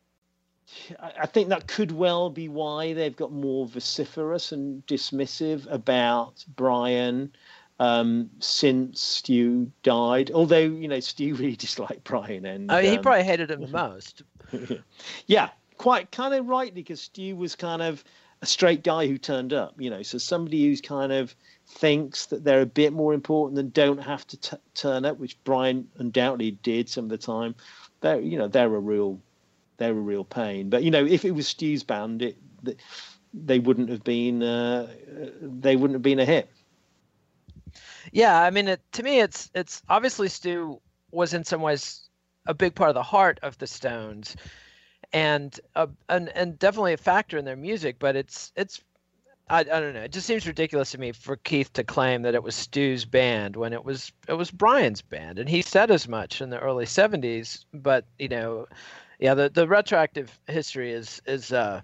I 1.01 1.26
think 1.26 1.49
that 1.49 1.66
could 1.66 1.93
well 1.93 2.28
be 2.28 2.49
why 2.49 2.93
they've 2.93 3.16
got 3.16 3.32
more 3.32 3.66
vociferous 3.66 4.53
and 4.53 4.84
dismissive 4.86 5.66
about 5.72 6.45
Brian 6.57 7.32
um, 7.80 8.28
since 8.41 9.01
Stu 9.01 9.70
died. 9.82 10.30
Although 10.32 10.59
you 10.59 10.89
know 10.89 11.01
Stu 11.01 11.34
really 11.36 11.57
disliked 11.57 12.05
Brian, 12.05 12.45
and 12.45 12.70
oh, 12.70 12.78
he 12.78 12.97
um, 12.97 13.03
probably 13.03 13.24
hated 13.24 13.51
him 13.51 13.62
the 13.62 13.68
most. 13.68 14.22
yeah, 15.26 15.51
quite 15.79 16.11
kind 16.11 16.35
of 16.35 16.47
rightly 16.47 16.83
because 16.83 17.01
Stu 17.01 17.35
was 17.37 17.55
kind 17.55 17.83
of 17.83 18.05
a 18.43 18.47
straight 18.47 18.85
guy 18.85 19.07
who 19.07 19.18
turned 19.18 19.53
up. 19.53 19.81
You 19.81 19.91
know, 19.91 20.03
so 20.03 20.18
somebody 20.18 20.64
who's 20.64 20.81
kind 20.81 21.12
of 21.12 21.35
thinks 21.66 22.26
that 22.26 22.45
they're 22.45 22.61
a 22.61 22.66
bit 22.66 22.93
more 22.93 23.14
important 23.14 23.59
and 23.59 23.72
don't 23.72 23.99
have 23.99 24.26
to 24.29 24.37
t- 24.37 24.57
turn 24.74 25.05
up, 25.05 25.18
which 25.18 25.43
Brian 25.45 25.89
undoubtedly 25.97 26.53
did 26.53 26.89
some 26.89 27.05
of 27.05 27.11
the 27.11 27.18
time. 27.18 27.55
They're 28.01 28.20
you 28.20 28.39
know 28.39 28.49
they're 28.49 28.74
a 28.74 28.81
real 28.81 29.20
they're 29.79 29.93
a 29.93 29.95
real 29.95 30.24
pain. 30.24 30.68
But 30.68 30.83
you 30.83 30.91
know, 30.91 31.05
if 31.05 31.24
it 31.24 31.33
was 31.33 31.49
Stu's 31.49 31.83
band, 31.83 32.22
it 32.22 32.37
they 33.33 33.59
wouldn't 33.59 33.89
have 33.89 34.05
been 34.05 34.43
uh, 34.43 34.89
they 35.41 35.76
wouldn't 35.76 35.95
have 35.95 36.03
been 36.03 36.20
a 36.20 36.24
hit. 36.24 36.51
Yeah, 38.12 38.41
I 38.41 38.51
mean, 38.51 38.68
it, 38.68 38.81
to 38.93 39.03
me, 39.03 39.20
it's 39.20 39.51
it's 39.55 39.83
obviously 39.89 40.29
Stu 40.29 40.81
was 41.11 41.35
in 41.35 41.45
some 41.45 41.61
ways 41.61 42.09
a 42.47 42.55
big 42.55 42.74
part 42.74 42.89
of 42.89 42.95
the 42.95 43.03
heart 43.03 43.39
of 43.43 43.59
the 43.59 43.66
Stones, 43.66 44.37
and 45.12 45.59
uh, 45.74 45.86
and 46.09 46.28
and 46.30 46.59
definitely 46.59 46.92
a 46.92 46.98
factor 46.98 47.38
in 47.38 47.44
their 47.44 47.56
music. 47.56 47.96
But 47.98 48.16
it's 48.16 48.52
it's 48.56 48.82
I, 49.50 49.61
I 49.61 49.64
don't 49.64 49.94
know. 49.94 50.02
It 50.02 50.12
just 50.12 50.26
seems 50.26 50.46
ridiculous 50.46 50.90
to 50.92 50.98
me 50.98 51.12
for 51.12 51.36
Keith 51.36 51.72
to 51.74 51.84
claim 51.84 52.22
that 52.22 52.34
it 52.34 52.42
was 52.42 52.54
Stu's 52.54 53.04
band 53.04 53.56
when 53.56 53.72
it 53.72 53.84
was 53.84 54.12
it 54.28 54.34
was 54.34 54.50
Brian's 54.50 55.02
band, 55.02 55.38
and 55.38 55.48
he 55.48 55.62
said 55.62 55.90
as 55.90 56.06
much 56.09 56.40
in 56.40 56.50
the 56.50 56.59
early 56.59 56.84
'70s. 56.84 57.64
But 57.72 58.04
you 58.18 58.28
know, 58.28 58.66
yeah, 59.18 59.34
the, 59.34 59.48
the 59.48 59.66
retroactive 59.66 60.38
history 60.46 60.92
is 60.92 61.22
is 61.26 61.52
uh, 61.52 61.80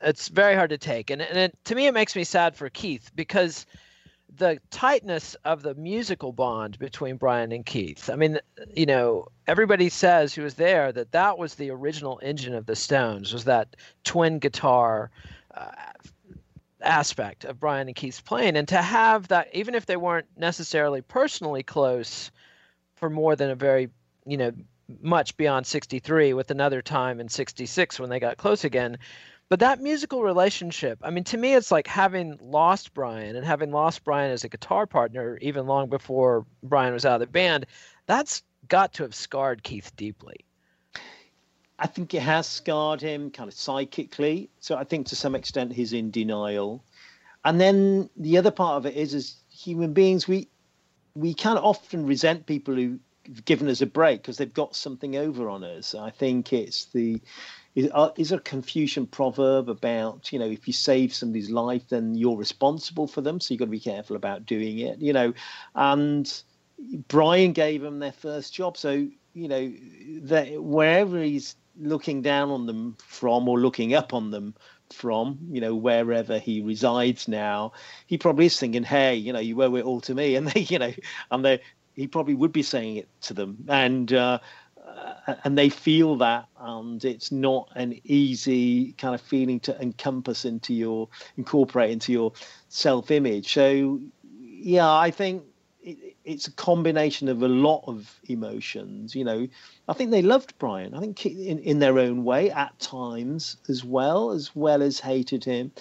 it's 0.00 0.28
very 0.28 0.54
hard 0.54 0.70
to 0.70 0.78
take, 0.78 1.10
and 1.10 1.22
and 1.22 1.38
it, 1.38 1.58
to 1.64 1.74
me 1.74 1.86
it 1.86 1.94
makes 1.94 2.14
me 2.14 2.24
sad 2.24 2.56
for 2.56 2.68
Keith 2.68 3.10
because 3.14 3.66
the 4.34 4.58
tightness 4.70 5.34
of 5.44 5.62
the 5.62 5.74
musical 5.74 6.32
bond 6.32 6.78
between 6.78 7.16
Brian 7.16 7.52
and 7.52 7.64
Keith. 7.64 8.10
I 8.10 8.16
mean, 8.16 8.38
you 8.74 8.86
know, 8.86 9.28
everybody 9.46 9.88
says 9.88 10.34
who 10.34 10.42
was 10.42 10.54
there 10.54 10.92
that 10.92 11.12
that 11.12 11.38
was 11.38 11.54
the 11.54 11.70
original 11.70 12.20
engine 12.22 12.54
of 12.54 12.66
the 12.66 12.76
Stones 12.76 13.32
was 13.32 13.44
that 13.44 13.76
twin 14.04 14.38
guitar 14.38 15.10
uh, 15.54 15.70
aspect 16.82 17.44
of 17.44 17.60
Brian 17.60 17.88
and 17.88 17.96
Keith's 17.96 18.20
playing, 18.20 18.56
and 18.56 18.68
to 18.68 18.82
have 18.82 19.28
that, 19.28 19.48
even 19.52 19.74
if 19.74 19.86
they 19.86 19.96
weren't 19.96 20.26
necessarily 20.36 21.00
personally 21.00 21.62
close, 21.62 22.30
for 22.96 23.08
more 23.08 23.36
than 23.36 23.50
a 23.50 23.54
very 23.54 23.88
you 24.26 24.36
know 24.36 24.52
much 25.00 25.36
beyond 25.36 25.66
63 25.66 26.32
with 26.32 26.50
another 26.50 26.80
time 26.80 27.20
in 27.20 27.28
66 27.28 27.98
when 27.98 28.08
they 28.08 28.20
got 28.20 28.36
close 28.36 28.64
again 28.64 28.98
but 29.48 29.60
that 29.60 29.80
musical 29.80 30.22
relationship 30.22 30.98
i 31.02 31.10
mean 31.10 31.24
to 31.24 31.36
me 31.36 31.54
it's 31.54 31.70
like 31.70 31.86
having 31.86 32.38
lost 32.40 32.94
brian 32.94 33.36
and 33.36 33.44
having 33.44 33.70
lost 33.70 34.04
brian 34.04 34.30
as 34.30 34.44
a 34.44 34.48
guitar 34.48 34.86
partner 34.86 35.38
even 35.40 35.66
long 35.66 35.88
before 35.88 36.44
brian 36.62 36.92
was 36.92 37.04
out 37.04 37.14
of 37.14 37.20
the 37.20 37.26
band 37.26 37.66
that's 38.06 38.42
got 38.68 38.92
to 38.92 39.02
have 39.02 39.14
scarred 39.14 39.62
keith 39.62 39.94
deeply 39.96 40.36
i 41.78 41.86
think 41.86 42.14
it 42.14 42.22
has 42.22 42.46
scarred 42.46 43.00
him 43.00 43.30
kind 43.30 43.48
of 43.48 43.54
psychically 43.54 44.48
so 44.60 44.76
i 44.76 44.84
think 44.84 45.06
to 45.06 45.16
some 45.16 45.34
extent 45.34 45.72
he's 45.72 45.92
in 45.92 46.10
denial 46.10 46.84
and 47.44 47.60
then 47.60 48.10
the 48.16 48.38
other 48.38 48.50
part 48.50 48.76
of 48.76 48.86
it 48.86 48.96
is 48.96 49.14
as 49.14 49.36
human 49.50 49.92
beings 49.92 50.26
we 50.26 50.48
we 51.16 51.34
of 51.44 51.64
often 51.64 52.06
resent 52.06 52.46
people 52.46 52.74
who've 52.74 53.44
given 53.44 53.68
us 53.68 53.80
a 53.80 53.86
break 53.86 54.22
because 54.22 54.36
they've 54.36 54.52
got 54.52 54.76
something 54.76 55.16
over 55.16 55.48
on 55.48 55.64
us. 55.64 55.94
I 55.94 56.10
think 56.10 56.52
it's 56.52 56.84
the 56.86 57.20
is, 57.76 57.88
uh, 57.92 58.10
is 58.16 58.32
a 58.32 58.40
Confucian 58.40 59.06
proverb 59.06 59.68
about 59.68 60.32
you 60.32 60.38
know 60.38 60.46
if 60.46 60.66
you 60.66 60.72
save 60.72 61.14
somebody's 61.14 61.50
life 61.50 61.88
then 61.88 62.16
you're 62.16 62.36
responsible 62.36 63.06
for 63.06 63.20
them, 63.20 63.38
so 63.38 63.54
you've 63.54 63.60
got 63.60 63.66
to 63.66 63.70
be 63.70 63.78
careful 63.78 64.16
about 64.16 64.46
doing 64.46 64.78
it. 64.80 64.98
You 64.98 65.12
know, 65.12 65.32
and 65.76 66.42
Brian 67.06 67.52
gave 67.52 67.82
them 67.82 68.00
their 68.00 68.12
first 68.12 68.52
job, 68.52 68.76
so 68.76 69.06
you 69.34 69.48
know 69.48 69.72
that 70.22 70.60
wherever 70.60 71.22
he's 71.22 71.54
looking 71.78 72.22
down 72.22 72.50
on 72.50 72.66
them 72.66 72.96
from 72.98 73.48
or 73.48 73.60
looking 73.60 73.94
up 73.94 74.14
on 74.14 74.30
them 74.30 74.54
from, 74.92 75.38
you 75.50 75.60
know, 75.60 75.74
wherever 75.74 76.38
he 76.38 76.62
resides 76.62 77.28
now, 77.28 77.72
he 78.06 78.16
probably 78.16 78.46
is 78.46 78.58
thinking, 78.58 78.84
"Hey, 78.84 79.14
you 79.14 79.32
know, 79.32 79.38
you 79.38 79.62
owe 79.62 79.74
it 79.76 79.84
all 79.84 80.00
to 80.02 80.14
me," 80.14 80.34
and 80.36 80.48
they, 80.48 80.60
you 80.60 80.78
know, 80.78 80.92
and 81.30 81.44
they 81.44 81.60
he 81.94 82.06
probably 82.06 82.34
would 82.34 82.52
be 82.52 82.62
saying 82.62 82.96
it 82.96 83.08
to 83.22 83.34
them, 83.34 83.58
and 83.68 84.12
uh, 84.12 84.38
and 85.44 85.58
they 85.58 85.68
feel 85.68 86.16
that, 86.16 86.48
and 86.58 87.04
it's 87.04 87.32
not 87.32 87.68
an 87.74 88.00
easy 88.04 88.92
kind 88.92 89.14
of 89.14 89.20
feeling 89.20 89.60
to 89.60 89.80
encompass 89.80 90.44
into 90.44 90.74
your 90.74 91.08
incorporate 91.36 91.90
into 91.90 92.12
your 92.12 92.32
self 92.68 93.10
image. 93.10 93.52
So, 93.52 94.00
yeah, 94.40 94.90
I 94.90 95.10
think 95.10 95.44
it, 95.82 96.16
it's 96.24 96.46
a 96.46 96.52
combination 96.52 97.28
of 97.28 97.42
a 97.42 97.48
lot 97.48 97.84
of 97.86 98.18
emotions. 98.28 99.14
You 99.14 99.24
know, 99.24 99.48
I 99.88 99.92
think 99.92 100.10
they 100.10 100.22
loved 100.22 100.54
Brian. 100.58 100.94
I 100.94 101.00
think 101.00 101.24
in 101.26 101.58
in 101.58 101.78
their 101.78 101.98
own 101.98 102.24
way 102.24 102.50
at 102.50 102.78
times 102.78 103.56
as 103.68 103.84
well, 103.84 104.30
as 104.30 104.54
well 104.54 104.82
as 104.82 105.00
hated 105.00 105.44
him. 105.44 105.72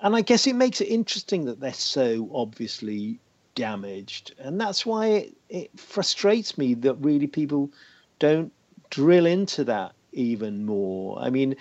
And 0.00 0.14
I 0.14 0.20
guess 0.20 0.46
it 0.46 0.54
makes 0.54 0.80
it 0.80 0.86
interesting 0.86 1.44
that 1.46 1.60
they're 1.60 1.72
so 1.72 2.30
obviously 2.32 3.18
damaged. 3.54 4.34
And 4.38 4.60
that's 4.60 4.86
why 4.86 5.06
it, 5.06 5.36
it 5.48 5.80
frustrates 5.80 6.56
me 6.56 6.74
that 6.74 6.94
really 6.94 7.26
people 7.26 7.72
don't 8.20 8.52
drill 8.90 9.26
into 9.26 9.64
that 9.64 9.92
even 10.12 10.64
more. 10.64 11.18
I 11.20 11.30
mean, 11.30 11.56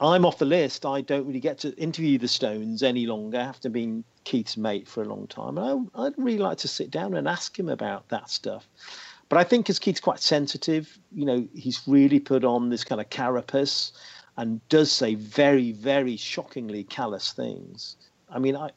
I'm 0.00 0.24
off 0.24 0.38
the 0.38 0.46
list. 0.46 0.86
I 0.86 1.02
don't 1.02 1.26
really 1.26 1.40
get 1.40 1.58
to 1.58 1.76
interview 1.76 2.18
the 2.18 2.28
Stones 2.28 2.82
any 2.82 3.06
longer 3.06 3.38
after 3.38 3.68
being 3.68 4.02
Keith's 4.24 4.56
mate 4.56 4.88
for 4.88 5.02
a 5.02 5.08
long 5.08 5.26
time. 5.26 5.58
And 5.58 5.90
I, 5.94 6.02
would 6.02 6.14
really 6.16 6.38
like 6.38 6.58
to 6.58 6.68
sit 6.68 6.90
down 6.90 7.14
and 7.14 7.28
ask 7.28 7.58
him 7.58 7.68
about 7.68 8.08
that 8.08 8.30
stuff. 8.30 8.66
But 9.28 9.38
I 9.38 9.44
think 9.44 9.68
as 9.68 9.78
Keith's 9.78 10.00
quite 10.00 10.20
sensitive, 10.20 10.98
you 11.12 11.24
know, 11.24 11.46
he's 11.54 11.82
really 11.86 12.18
put 12.18 12.44
on 12.44 12.70
this 12.70 12.82
kind 12.82 13.00
of 13.00 13.10
carapace 13.10 13.92
and 14.36 14.66
does 14.68 14.90
say 14.90 15.14
very, 15.14 15.72
very 15.72 16.16
shockingly 16.16 16.84
callous 16.84 17.32
things. 17.32 17.96
I 18.30 18.38
mean, 18.38 18.56
I, 18.56 18.70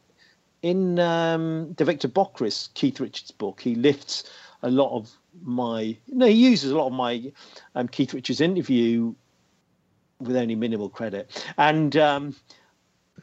in 0.61 0.99
um, 0.99 1.73
the 1.77 1.85
Victor 1.85 2.09
Bockris 2.09 2.73
Keith 2.73 2.99
Richards 2.99 3.31
book, 3.31 3.61
he 3.61 3.75
lifts 3.75 4.29
a 4.61 4.69
lot 4.69 4.95
of 4.95 5.11
my 5.41 5.97
no, 6.07 6.25
he 6.25 6.33
uses 6.33 6.71
a 6.71 6.77
lot 6.77 6.87
of 6.87 6.93
my 6.93 7.31
um, 7.75 7.87
Keith 7.87 8.13
Richards 8.13 8.41
interview 8.41 9.13
with 10.19 10.35
only 10.35 10.55
minimal 10.55 10.89
credit, 10.89 11.45
and 11.57 11.95
um, 11.97 12.35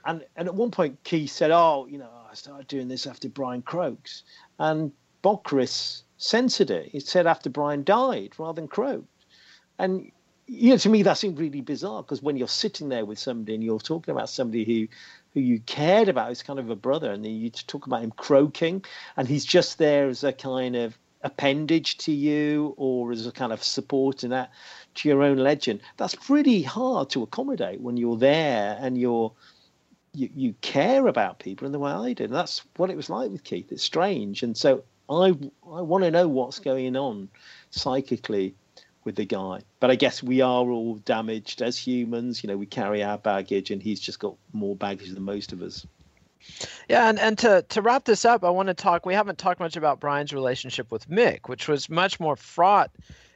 and 0.05 0.25
and 0.37 0.49
at 0.49 0.55
one 0.55 0.71
point 0.71 1.03
Keith 1.05 1.31
said, 1.31 1.51
"Oh, 1.51 1.87
you 1.89 1.99
know, 1.99 2.11
I 2.31 2.35
started 2.35 2.67
doing 2.67 2.89
this 2.89 3.07
after 3.07 3.29
Brian 3.29 3.63
croaks," 3.63 4.25
and 4.59 4.93
Bockris 5.23 6.03
censored 6.17 6.71
it. 6.71 6.89
He 6.91 7.01
said 7.01 7.27
after 7.27 7.51
Brian 7.51 7.85
died 7.85 8.35
rather 8.39 8.61
than 8.61 8.69
croaked, 8.69 9.07
and 9.79 10.11
you 10.47 10.71
know, 10.71 10.77
to 10.79 10.89
me 10.89 11.03
that 11.05 11.17
seemed 11.17 11.39
really 11.39 11.61
bizarre 11.61 12.03
because 12.03 12.23
when 12.23 12.37
you're 12.37 12.49
sitting 12.49 12.89
there 12.89 13.05
with 13.05 13.19
somebody 13.19 13.55
and 13.55 13.63
you're 13.63 13.79
talking 13.79 14.13
about 14.13 14.29
somebody 14.29 14.65
who 14.65 14.89
who 15.33 15.41
you 15.41 15.61
cared 15.61 16.09
about 16.09 16.31
as 16.31 16.43
kind 16.43 16.59
of 16.59 16.71
a 16.71 16.77
brother, 16.77 17.13
and 17.13 17.25
you 17.25 17.51
talk 17.51 17.87
about 17.87 18.03
him 18.03 18.11
croaking, 18.11 18.85
and 19.17 19.29
he's 19.29 19.45
just 19.45 19.79
there 19.79 20.09
as 20.09 20.25
a 20.25 20.33
kind 20.33 20.75
of 20.75 20.99
appendage 21.23 21.99
to 21.99 22.13
you 22.13 22.75
or 22.77 23.13
as 23.13 23.27
a 23.27 23.33
kind 23.33 23.53
of 23.53 23.63
support 23.63 24.25
in 24.25 24.31
that 24.31 24.51
to 24.95 25.09
your 25.09 25.23
own 25.23 25.37
legend. 25.37 25.81
That's 25.97 26.15
pretty 26.15 26.63
hard 26.63 27.11
to 27.11 27.23
accommodate 27.23 27.81
when 27.81 27.97
you're 27.97 28.17
there 28.17 28.79
and 28.81 28.97
you're 28.97 29.33
you, 30.13 30.29
you 30.35 30.55
care 30.61 31.07
about 31.07 31.39
people 31.39 31.67
in 31.67 31.73
the 31.73 31.79
way 31.79 31.93
I 31.93 32.13
did. 32.15 32.31
And 32.31 32.35
that's 32.35 32.63
what 32.77 32.91
it 32.91 32.97
was 32.97 33.11
like 33.11 33.31
with 33.31 33.45
Keith. 33.45 33.71
It's 33.71 33.83
strange. 33.83 34.43
And 34.43 34.57
so 34.57 34.83
I 35.09 35.37
I 35.71 35.83
want 35.83 36.05
to 36.05 36.11
know 36.11 36.29
what's 36.29 36.59
going 36.59 36.97
on 36.97 37.29
psychically 37.71 38.55
with 39.05 39.17
the 39.17 39.25
guy. 39.25 39.61
But 39.79 39.91
I 39.91 39.97
guess 39.97 40.23
we 40.23 40.41
are 40.41 40.69
all 40.69 40.97
damaged 40.97 41.63
as 41.63 41.79
humans. 41.79 42.43
You 42.43 42.49
know, 42.49 42.57
we 42.57 42.67
carry 42.67 43.03
our 43.03 43.19
baggage, 43.19 43.71
and 43.71 43.83
he's 43.83 44.01
just 44.01 44.19
got 44.19 44.37
more 44.53 44.77
baggage 44.77 45.11
than 45.11 45.23
most 45.23 45.53
of 45.53 45.63
us. 45.63 45.87
Yeah, 46.89 47.09
and, 47.09 47.19
and 47.19 47.39
to, 47.39 47.63
to 47.69 47.83
wrap 47.83 48.05
this 48.05 48.25
up, 48.25 48.45
I 48.45 48.51
want 48.51 48.69
to 48.69 48.75
talk. 48.75 49.07
We 49.07 49.15
haven't 49.15 49.39
talked 49.39 49.61
much 49.61 49.77
about 49.77 50.01
Brian's 50.01 50.33
relationship 50.33 50.91
with 50.91 51.09
Mick, 51.09 51.49
which 51.49 51.69
was 51.69 51.89
much 51.89 52.19
more 52.19 52.37
fraught 52.37 52.91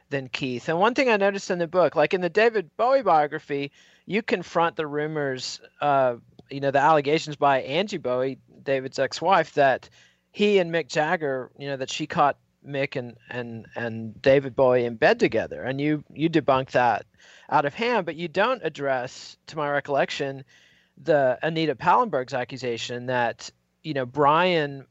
than 0.09 0.29
Keith. 0.29 0.69
And 0.69 0.79
one 0.79 0.93
thing 0.93 1.09
I 1.09 1.17
noticed 1.17 1.49
in 1.51 1.59
the 1.59 1.67
book, 1.67 1.95
like 1.95 2.13
in 2.13 2.21
the 2.21 2.29
David 2.29 2.69
Bowie 2.77 3.01
biography, 3.01 3.71
you 4.05 4.21
confront 4.21 4.75
the 4.75 4.87
rumors, 4.87 5.59
uh, 5.81 6.15
you 6.49 6.59
know, 6.59 6.71
the 6.71 6.79
allegations 6.79 7.35
by 7.35 7.61
Angie 7.61 7.97
Bowie, 7.97 8.37
David's 8.63 8.99
ex-wife, 8.99 9.53
that 9.53 9.89
he 10.31 10.59
and 10.59 10.71
Mick 10.71 10.89
Jagger, 10.89 11.49
you 11.57 11.67
know, 11.67 11.77
that 11.77 11.89
she 11.89 12.05
caught 12.05 12.37
Mick 12.67 12.95
and 12.95 13.15
and 13.29 13.67
and 13.75 14.19
David 14.21 14.55
Bowie 14.55 14.85
in 14.85 14.95
bed 14.95 15.19
together, 15.19 15.63
and 15.63 15.79
you 15.79 16.03
you 16.13 16.29
debunk 16.29 16.71
that 16.71 17.05
out 17.49 17.65
of 17.65 17.73
hand, 17.73 18.05
but 18.05 18.15
you 18.15 18.27
don't 18.27 18.61
address, 18.63 19.37
to 19.47 19.57
my 19.57 19.69
recollection, 19.69 20.43
the 20.97 21.37
Anita 21.43 21.75
Pallenberg's 21.75 22.33
accusation 22.33 23.07
that 23.07 23.51
you 23.83 23.93
know 23.93 24.05
Brian 24.05 24.85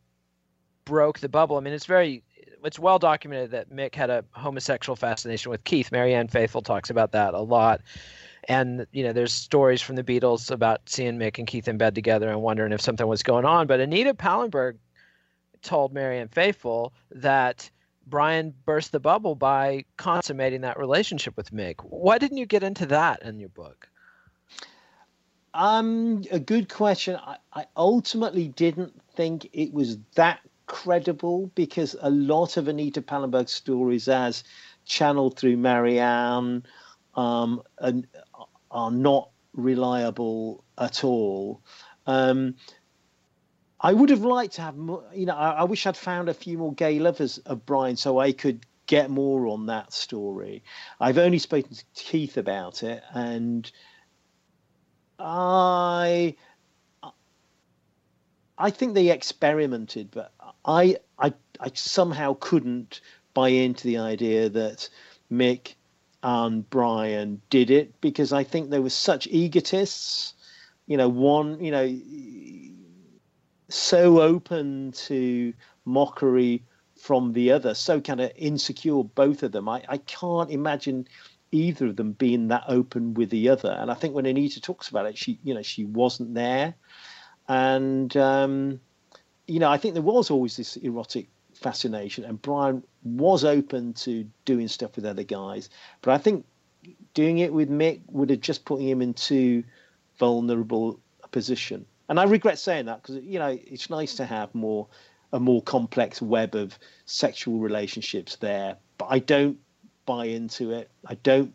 broke 0.84 1.18
the 1.18 1.28
bubble. 1.28 1.56
I 1.56 1.60
mean, 1.60 1.74
it's 1.74 1.86
very 1.86 2.22
it's 2.64 2.78
well 2.78 2.98
documented 2.98 3.50
that 3.50 3.70
Mick 3.70 3.94
had 3.94 4.10
a 4.10 4.24
homosexual 4.32 4.96
fascination 4.96 5.50
with 5.50 5.64
Keith. 5.64 5.92
Marianne 5.92 6.28
Faithfull 6.28 6.62
talks 6.62 6.90
about 6.90 7.12
that 7.12 7.34
a 7.34 7.40
lot. 7.40 7.82
And 8.48 8.86
you 8.92 9.04
know, 9.04 9.12
there's 9.12 9.32
stories 9.32 9.80
from 9.82 9.96
the 9.96 10.04
Beatles 10.04 10.50
about 10.50 10.82
seeing 10.86 11.18
Mick 11.18 11.38
and 11.38 11.46
Keith 11.46 11.68
in 11.68 11.78
bed 11.78 11.94
together 11.94 12.28
and 12.30 12.42
wondering 12.42 12.72
if 12.72 12.80
something 12.80 13.06
was 13.06 13.22
going 13.22 13.44
on. 13.44 13.66
But 13.66 13.80
Anita 13.80 14.14
Pallenberg 14.14 14.76
told 15.62 15.92
Marianne 15.92 16.28
Faithfull 16.28 16.92
that 17.10 17.70
Brian 18.06 18.54
burst 18.66 18.92
the 18.92 19.00
bubble 19.00 19.34
by 19.34 19.84
consummating 19.96 20.60
that 20.60 20.78
relationship 20.78 21.36
with 21.36 21.52
Mick. 21.52 21.76
Why 21.80 22.18
didn't 22.18 22.36
you 22.36 22.46
get 22.46 22.62
into 22.62 22.86
that 22.86 23.22
in 23.22 23.40
your 23.40 23.48
book? 23.48 23.88
Um, 25.54 26.24
a 26.32 26.40
good 26.40 26.68
question. 26.68 27.16
I, 27.16 27.36
I 27.52 27.66
ultimately 27.76 28.48
didn't 28.48 29.00
think 29.14 29.48
it 29.52 29.72
was 29.72 29.98
that 30.16 30.40
credible 30.66 31.50
because 31.54 31.94
a 32.00 32.10
lot 32.10 32.56
of 32.56 32.66
Anita 32.66 33.00
Pallenberg's 33.00 33.52
stories, 33.52 34.08
as 34.08 34.42
channeled 34.84 35.38
through 35.38 35.56
Marianne, 35.56 36.64
um, 37.14 37.62
are, 37.78 37.92
are 38.72 38.90
not 38.90 39.30
reliable 39.52 40.64
at 40.76 41.04
all. 41.04 41.60
Um, 42.06 42.56
I 43.80 43.92
would 43.92 44.10
have 44.10 44.24
liked 44.24 44.54
to 44.54 44.62
have 44.62 44.76
more, 44.76 45.04
you 45.14 45.26
know, 45.26 45.36
I, 45.36 45.50
I, 45.50 45.64
wish 45.64 45.86
I'd 45.86 45.96
found 45.96 46.28
a 46.28 46.34
few 46.34 46.58
more 46.58 46.72
gay 46.74 46.98
lovers 46.98 47.38
of 47.38 47.64
Brian 47.64 47.96
so 47.96 48.18
I 48.18 48.32
could 48.32 48.66
get 48.86 49.10
more 49.10 49.46
on 49.46 49.66
that 49.66 49.92
story. 49.92 50.64
I've 51.00 51.18
only 51.18 51.38
spoken 51.38 51.74
to 51.74 51.84
Keith 51.94 52.36
about 52.36 52.82
it 52.82 53.02
and 53.12 53.70
I 55.24 56.36
I 58.58 58.70
think 58.70 58.94
they 58.94 59.10
experimented, 59.10 60.10
but 60.10 60.32
I 60.64 60.98
I 61.18 61.32
I 61.60 61.70
somehow 61.74 62.36
couldn't 62.38 63.00
buy 63.32 63.48
into 63.48 63.84
the 63.84 63.98
idea 63.98 64.50
that 64.50 64.88
Mick 65.32 65.74
and 66.22 66.68
Brian 66.68 67.40
did 67.48 67.70
it 67.70 68.00
because 68.02 68.32
I 68.32 68.44
think 68.44 68.68
they 68.68 68.78
were 68.78 68.90
such 68.90 69.26
egotists. 69.28 70.34
You 70.86 70.98
know, 70.98 71.08
one, 71.08 71.58
you 71.64 71.70
know, 71.70 71.88
so 73.70 74.20
open 74.20 74.92
to 74.92 75.54
mockery 75.86 76.62
from 76.96 77.32
the 77.32 77.50
other, 77.50 77.72
so 77.74 78.00
kind 78.00 78.20
of 78.20 78.30
insecure, 78.36 79.02
both 79.02 79.42
of 79.42 79.52
them. 79.52 79.68
I, 79.68 79.82
I 79.88 79.96
can't 79.98 80.50
imagine 80.50 81.08
either 81.54 81.86
of 81.86 81.96
them 81.96 82.12
being 82.12 82.48
that 82.48 82.64
open 82.68 83.14
with 83.14 83.30
the 83.30 83.48
other. 83.48 83.70
And 83.70 83.90
I 83.90 83.94
think 83.94 84.14
when 84.14 84.26
Anita 84.26 84.60
talks 84.60 84.88
about 84.88 85.06
it, 85.06 85.16
she, 85.16 85.38
you 85.42 85.54
know, 85.54 85.62
she 85.62 85.84
wasn't 85.84 86.34
there. 86.34 86.74
And, 87.48 88.14
um, 88.16 88.80
you 89.46 89.58
know, 89.58 89.70
I 89.70 89.78
think 89.78 89.94
there 89.94 90.02
was 90.02 90.30
always 90.30 90.56
this 90.56 90.76
erotic 90.76 91.28
fascination, 91.54 92.24
and 92.24 92.40
Brian 92.40 92.82
was 93.04 93.44
open 93.44 93.92
to 93.94 94.28
doing 94.44 94.68
stuff 94.68 94.96
with 94.96 95.04
other 95.04 95.22
guys. 95.22 95.70
But 96.02 96.12
I 96.12 96.18
think 96.18 96.44
doing 97.12 97.38
it 97.38 97.52
with 97.52 97.70
Mick 97.70 98.00
would 98.08 98.30
have 98.30 98.40
just 98.40 98.64
put 98.64 98.80
him 98.80 99.00
in 99.00 99.14
too 99.14 99.64
vulnerable 100.18 101.00
a 101.22 101.28
position 101.28 101.86
and 102.08 102.20
I 102.20 102.24
regret 102.24 102.58
saying 102.58 102.86
that 102.86 103.02
because 103.02 103.22
you 103.24 103.38
know 103.38 103.58
it's 103.66 103.90
nice 103.90 104.14
to 104.16 104.24
have 104.24 104.54
more 104.54 104.86
a 105.32 105.40
more 105.40 105.62
complex 105.62 106.22
web 106.22 106.54
of 106.54 106.78
sexual 107.06 107.58
relationships 107.58 108.36
there, 108.36 108.76
but 108.98 109.06
I 109.06 109.18
don't 109.18 109.58
buy 110.06 110.26
into 110.26 110.72
it. 110.72 110.90
I 111.06 111.14
don't 111.14 111.52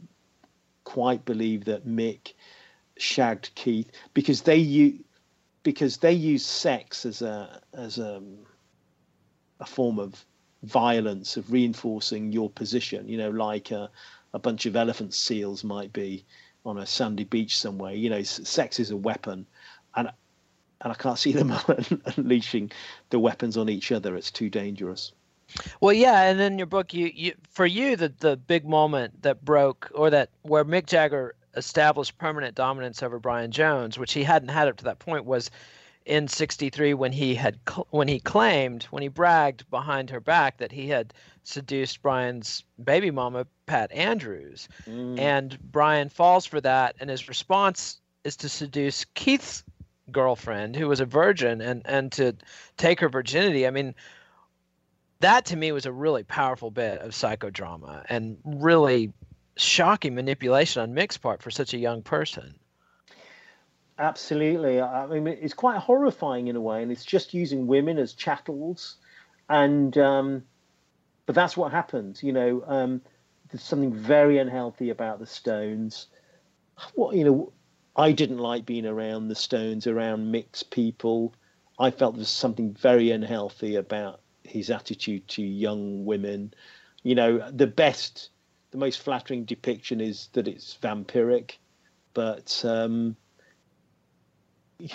quite 0.84 1.26
believe 1.26 1.66
that 1.66 1.88
Mick 1.88 2.34
shagged 2.98 3.54
Keith 3.56 3.92
because 4.14 4.42
they 4.42 4.58
use 4.58 5.00
because 5.64 5.98
they 5.98 6.14
use 6.14 6.46
sex 6.46 7.06
as 7.06 7.22
a 7.22 7.62
as 7.74 7.98
a 7.98 8.22
a 9.60 9.66
form 9.66 10.00
of 10.00 10.26
violence 10.64 11.38
of 11.38 11.52
reinforcing 11.52 12.32
your 12.32 12.50
position. 12.50 13.08
You 13.08 13.18
know, 13.18 13.30
like 13.30 13.72
a, 13.72 13.90
a 14.34 14.40
bunch 14.40 14.66
of 14.66 14.76
elephant 14.76 15.14
seals 15.14 15.64
might 15.64 15.94
be 15.94 16.26
on 16.66 16.78
a 16.78 16.86
sandy 16.86 17.24
beach 17.24 17.58
somewhere. 17.58 17.94
You 17.94 18.10
know, 18.10 18.24
sex 18.24 18.80
is 18.80 18.92
a 18.92 18.98
weapon, 18.98 19.46
and 19.96 20.10
and 20.82 20.94
I 20.94 20.96
can't 20.96 21.20
see 21.20 21.34
them 21.34 21.54
unleashing 22.18 22.72
the 23.10 23.20
weapons 23.20 23.58
on 23.58 23.70
each 23.70 23.92
other. 23.92 24.16
It's 24.16 24.32
too 24.32 24.50
dangerous. 24.50 25.12
Well, 25.82 25.94
yeah, 25.94 26.24
and 26.24 26.40
in 26.40 26.58
your 26.58 26.68
book, 26.68 26.94
you, 26.94 27.12
you 27.14 27.34
for 27.50 27.66
you 27.66 27.96
the 27.96 28.14
the 28.20 28.38
big 28.38 28.68
moment 28.68 29.22
that 29.24 29.44
broke 29.44 29.92
or 29.94 30.10
that 30.10 30.30
where 30.44 30.66
Mick 30.66 30.86
Jagger 30.86 31.36
established 31.56 32.18
permanent 32.18 32.56
dominance 32.56 33.02
over 33.02 33.20
Brian 33.20 33.52
Jones, 33.52 33.98
which 33.98 34.14
he 34.14 34.24
hadn't 34.24 34.50
had 34.50 34.68
up 34.68 34.78
to 34.78 34.84
that 34.86 35.00
point, 35.00 35.26
was 35.26 35.50
in 36.06 36.28
'63 36.28 36.94
when 36.94 37.12
he 37.12 37.36
had 37.36 37.60
when 37.90 38.08
he 38.08 38.20
claimed 38.20 38.84
when 38.86 39.02
he 39.02 39.10
bragged 39.10 39.70
behind 39.70 40.10
her 40.10 40.20
back 40.20 40.58
that 40.58 40.72
he 40.72 40.88
had 40.88 41.14
seduced 41.44 42.02
Brian's 42.02 42.64
baby 42.84 43.12
mama 43.12 43.46
Pat 43.66 43.92
Andrews, 43.92 44.68
mm. 44.88 45.20
and 45.20 45.58
Brian 45.72 46.10
falls 46.10 46.46
for 46.46 46.62
that, 46.62 46.96
and 47.00 47.10
his 47.10 47.28
response 47.28 48.00
is 48.24 48.36
to 48.38 48.50
seduce 48.50 49.06
Keith's 49.16 49.64
girlfriend 50.12 50.76
who 50.76 50.88
was 50.88 51.00
a 51.00 51.06
virgin 51.06 51.62
and 51.62 51.82
and 51.86 52.12
to 52.12 52.36
take 52.78 53.00
her 53.00 53.10
virginity 53.10 53.68
i 53.68 53.70
mean 53.70 53.94
that 55.22 55.46
to 55.46 55.56
me 55.56 55.72
was 55.72 55.86
a 55.86 55.92
really 55.92 56.24
powerful 56.24 56.72
bit 56.72 57.00
of 57.00 57.12
psychodrama 57.12 58.06
and 58.10 58.38
really 58.44 59.12
shocking 59.58 60.16
manipulation 60.16 60.82
on 60.82 60.94
Mick's 60.94 61.18
part 61.18 61.42
for 61.42 61.52
such 61.52 61.74
a 61.74 61.78
young 61.78 62.02
person. 62.02 62.56
Absolutely. 63.98 64.82
I 64.82 65.08
mean 65.08 65.28
it's 65.28 65.54
quite 65.54 65.78
horrifying 65.78 66.48
in 66.48 66.56
a 66.56 66.62
way 66.62 66.82
and 66.82 66.92
it's 66.92 67.04
just 67.04 67.34
using 67.34 67.68
women 67.68 67.98
as 67.98 68.14
chattels. 68.14 68.96
And 69.50 69.98
um, 69.98 70.44
but 71.26 71.36
that's 71.36 71.58
what 71.58 71.72
happens 71.72 72.24
you 72.24 72.32
know 72.32 72.64
um, 72.66 73.02
there's 73.52 73.64
something 73.64 73.94
very 73.94 74.38
unhealthy 74.38 74.90
about 74.90 75.20
the 75.20 75.26
stones. 75.26 76.08
What 76.94 77.16
you 77.16 77.26
know 77.26 77.54
I 77.96 78.14
didn't 78.14 78.38
like 78.38 78.66
being 78.66 78.86
around 78.86 79.28
the 79.28 79.36
Stones, 79.36 79.86
around 79.86 80.32
mixed 80.32 80.72
people. 80.72 81.34
I 81.78 81.92
felt 81.92 82.14
there 82.14 82.20
was 82.20 82.30
something 82.30 82.74
very 82.74 83.12
unhealthy 83.12 83.76
about 83.76 84.22
his 84.50 84.70
attitude 84.70 85.28
to 85.30 85.42
young 85.42 86.06
women. 86.06 86.54
You 87.04 87.16
know, 87.16 87.52
the 87.52 87.68
best, 87.68 88.30
the 88.72 88.78
most 88.78 89.02
flattering 89.02 89.46
depiction 89.46 90.02
is 90.02 90.30
that 90.34 90.48
it's 90.48 90.78
vampiric, 90.82 91.58
but 92.14 92.64
um, 92.66 93.16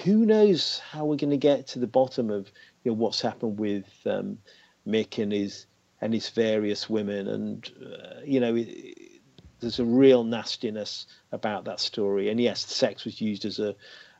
who 0.05 0.26
knows 0.26 0.78
how 0.78 1.05
we're 1.05 1.16
going 1.16 1.30
to 1.30 1.36
get 1.36 1.66
to 1.68 1.78
the 1.78 1.86
bottom 1.86 2.30
of 2.30 2.50
you 2.82 2.90
know 2.90 2.96
what's 2.96 3.20
happened 3.20 3.59
with 3.59 3.86
um, 4.07 4.38
Mick 4.86 5.22
and 5.22 5.32
his 5.32 5.66
and 6.00 6.12
his 6.12 6.28
various 6.28 6.90
women, 6.90 7.28
and 7.28 7.70
uh, 7.82 8.20
you 8.24 8.40
know. 8.40 8.55
It, 8.57 9.12
there's 9.61 9.78
a 9.78 9.84
real 9.84 10.24
nastiness 10.24 11.07
about 11.32 11.64
that 11.64 11.80
story. 11.80 12.28
And 12.28 12.38
yes, 12.38 12.61
sex 12.61 13.07
was 13.07 13.20
used 13.20 13.46
as 13.46 13.59
a 13.59 13.74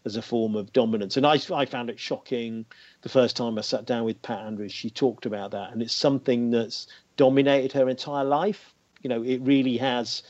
as 0.05 0.17
a 0.17 0.23
form 0.23 0.55
of 0.55 0.73
dominance. 0.73 1.17
And 1.17 1.27
I, 1.27 1.39
I 1.53 1.65
found 1.65 1.91
it 1.91 1.99
shocking 1.99 2.67
the 3.03 3.09
first 3.09 3.37
time 3.37 3.59
I 3.59 3.63
sat 3.63 3.87
down 3.87 4.05
with 4.05 4.21
Pat 4.23 4.41
Andrews. 4.41 4.73
She 4.73 4.91
talked 4.91 5.27
about 5.27 5.53
that, 5.53 5.73
and 5.73 5.83
it's 5.83 5.95
something 5.95 6.51
that's 6.51 6.87
dominated 7.17 7.73
her 7.73 7.89
entire 7.89 8.25
life. 8.25 8.75
You 9.03 9.09
know, 9.09 9.23
it 9.23 9.41
really 9.43 9.77
has 9.79 10.23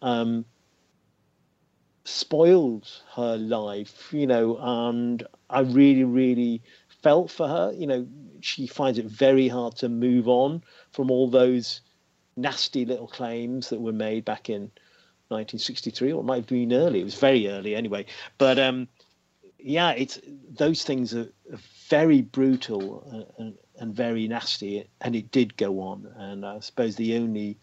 um, 0.00 0.44
spoiled 2.04 2.88
her 3.14 3.36
life. 3.36 4.12
You 4.12 4.26
know, 4.26 4.58
and 4.60 5.24
I 5.48 5.60
really, 5.60 6.04
really 6.04 6.62
felt 7.02 7.30
for 7.30 7.46
her. 7.46 7.72
You 7.76 7.86
know, 7.86 8.06
she 8.40 8.66
finds 8.66 8.98
it 8.98 9.06
very 9.06 9.48
hard 9.48 9.76
to 9.76 9.88
move 9.88 10.28
on 10.28 10.62
from 10.90 11.10
all 11.10 11.28
those 11.30 11.80
nasty 12.36 12.84
little 12.84 13.06
claims 13.06 13.68
that 13.68 13.80
were 13.80 13.92
made 13.92 14.24
back 14.24 14.48
in 14.48 14.62
1963, 15.28 16.12
or 16.12 16.20
it 16.20 16.24
might 16.24 16.36
have 16.36 16.46
been 16.46 16.72
early. 16.72 17.00
It 17.00 17.04
was 17.04 17.14
very 17.14 17.48
early 17.48 17.74
anyway. 17.74 18.06
But 18.38 18.58
um, 18.58 18.88
yeah, 19.64 19.90
it's 19.92 20.20
those 20.50 20.82
things 20.82 21.14
are, 21.14 21.28
very 21.88 22.22
brutal 22.22 23.26
and, 23.36 23.54
and, 23.78 23.94
very 23.94 24.26
nasty, 24.26 24.88
and 25.02 25.14
it 25.14 25.30
did 25.30 25.54
go 25.58 25.80
on. 25.80 26.10
And 26.16 26.46
I 26.46 26.60
suppose 26.60 26.96
the 26.96 27.16
only 27.16 27.58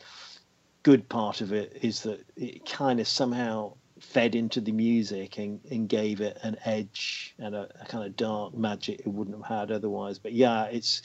good 0.84 1.10
part 1.10 1.42
of 1.42 1.52
it 1.52 1.80
is 1.82 2.04
that 2.04 2.24
it 2.36 2.64
kind 2.66 3.00
of 3.00 3.08
somehow 3.08 3.74
fed 4.00 4.36
into 4.36 4.62
the 4.62 4.72
music 4.72 5.40
and, 5.40 5.60
and 5.72 5.90
gave 5.90 6.22
it 6.22 6.38
an 6.44 6.58
edge 6.64 7.34
and 7.40 7.56
a, 7.56 7.68
a, 7.82 7.86
kind 7.86 8.06
of 8.06 8.16
dark 8.16 8.56
magic 8.56 9.00
it 9.00 9.08
wouldn't 9.08 9.36
have 9.44 9.60
had 9.60 9.72
otherwise. 9.72 10.20
But 10.20 10.34
yeah, 10.34 10.66
it's 10.66 11.02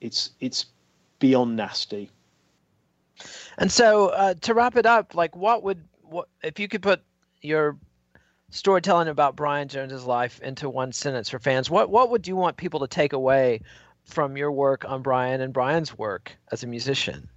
it's 0.00 0.30
it's 0.40 0.66
beyond 1.20 1.56
nasty. 1.56 2.10
And 3.58 3.70
so 3.70 4.08
uh, 4.08 4.34
to 4.40 4.54
wrap 4.54 4.76
it 4.76 4.86
up, 4.86 5.14
like 5.14 5.36
what 5.36 5.62
would 5.62 5.84
what 6.02 6.28
if 6.42 6.58
you 6.58 6.66
could 6.66 6.82
put 6.82 7.00
your 7.42 7.76
storytelling 8.50 9.08
about 9.08 9.36
Brian 9.36 9.68
Jones's 9.68 10.04
life 10.04 10.40
into 10.40 10.68
one 10.68 10.92
sentence 10.92 11.30
for 11.30 11.38
fans, 11.38 11.70
what 11.70 11.90
what 11.90 12.10
would 12.10 12.28
you 12.28 12.36
want 12.36 12.56
people 12.56 12.80
to 12.80 12.88
take 12.88 13.12
away 13.12 13.60
from 14.04 14.36
your 14.36 14.52
work 14.52 14.84
on 14.84 15.02
Brian 15.02 15.40
and 15.40 15.52
Brian's 15.52 15.96
work 15.96 16.36
as 16.52 16.62
a 16.62 16.66
musician? 16.66 17.28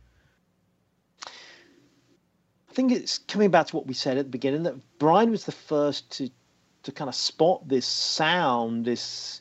I 1.25 2.73
think 2.73 2.91
it's 2.91 3.19
coming 3.19 3.51
back 3.51 3.67
to 3.67 3.75
what 3.75 3.85
we 3.85 3.93
said 3.93 4.17
at 4.17 4.25
the 4.25 4.31
beginning 4.31 4.63
that 4.63 4.75
Brian 4.97 5.29
was 5.29 5.45
the 5.45 5.51
first 5.51 6.09
to 6.17 6.29
to 6.83 6.91
kind 6.91 7.07
of 7.07 7.15
spot 7.15 7.67
this 7.67 7.85
sound, 7.85 8.85
this 8.85 9.39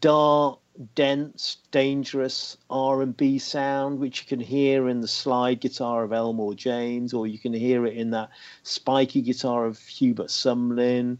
dark, 0.00 0.60
dense, 0.94 1.58
dangerous 1.70 2.56
R&B 2.68 3.38
sound, 3.38 3.98
which 3.98 4.22
you 4.22 4.26
can 4.26 4.40
hear 4.40 4.88
in 4.88 5.00
the 5.00 5.08
slide 5.08 5.60
guitar 5.60 6.04
of 6.04 6.12
Elmore 6.12 6.54
James, 6.54 7.14
or 7.14 7.26
you 7.26 7.38
can 7.38 7.52
hear 7.52 7.86
it 7.86 7.96
in 7.96 8.10
that 8.10 8.30
spiky 8.62 9.22
guitar 9.22 9.66
of 9.66 9.78
Hubert 9.80 10.30
Sumlin, 10.30 11.18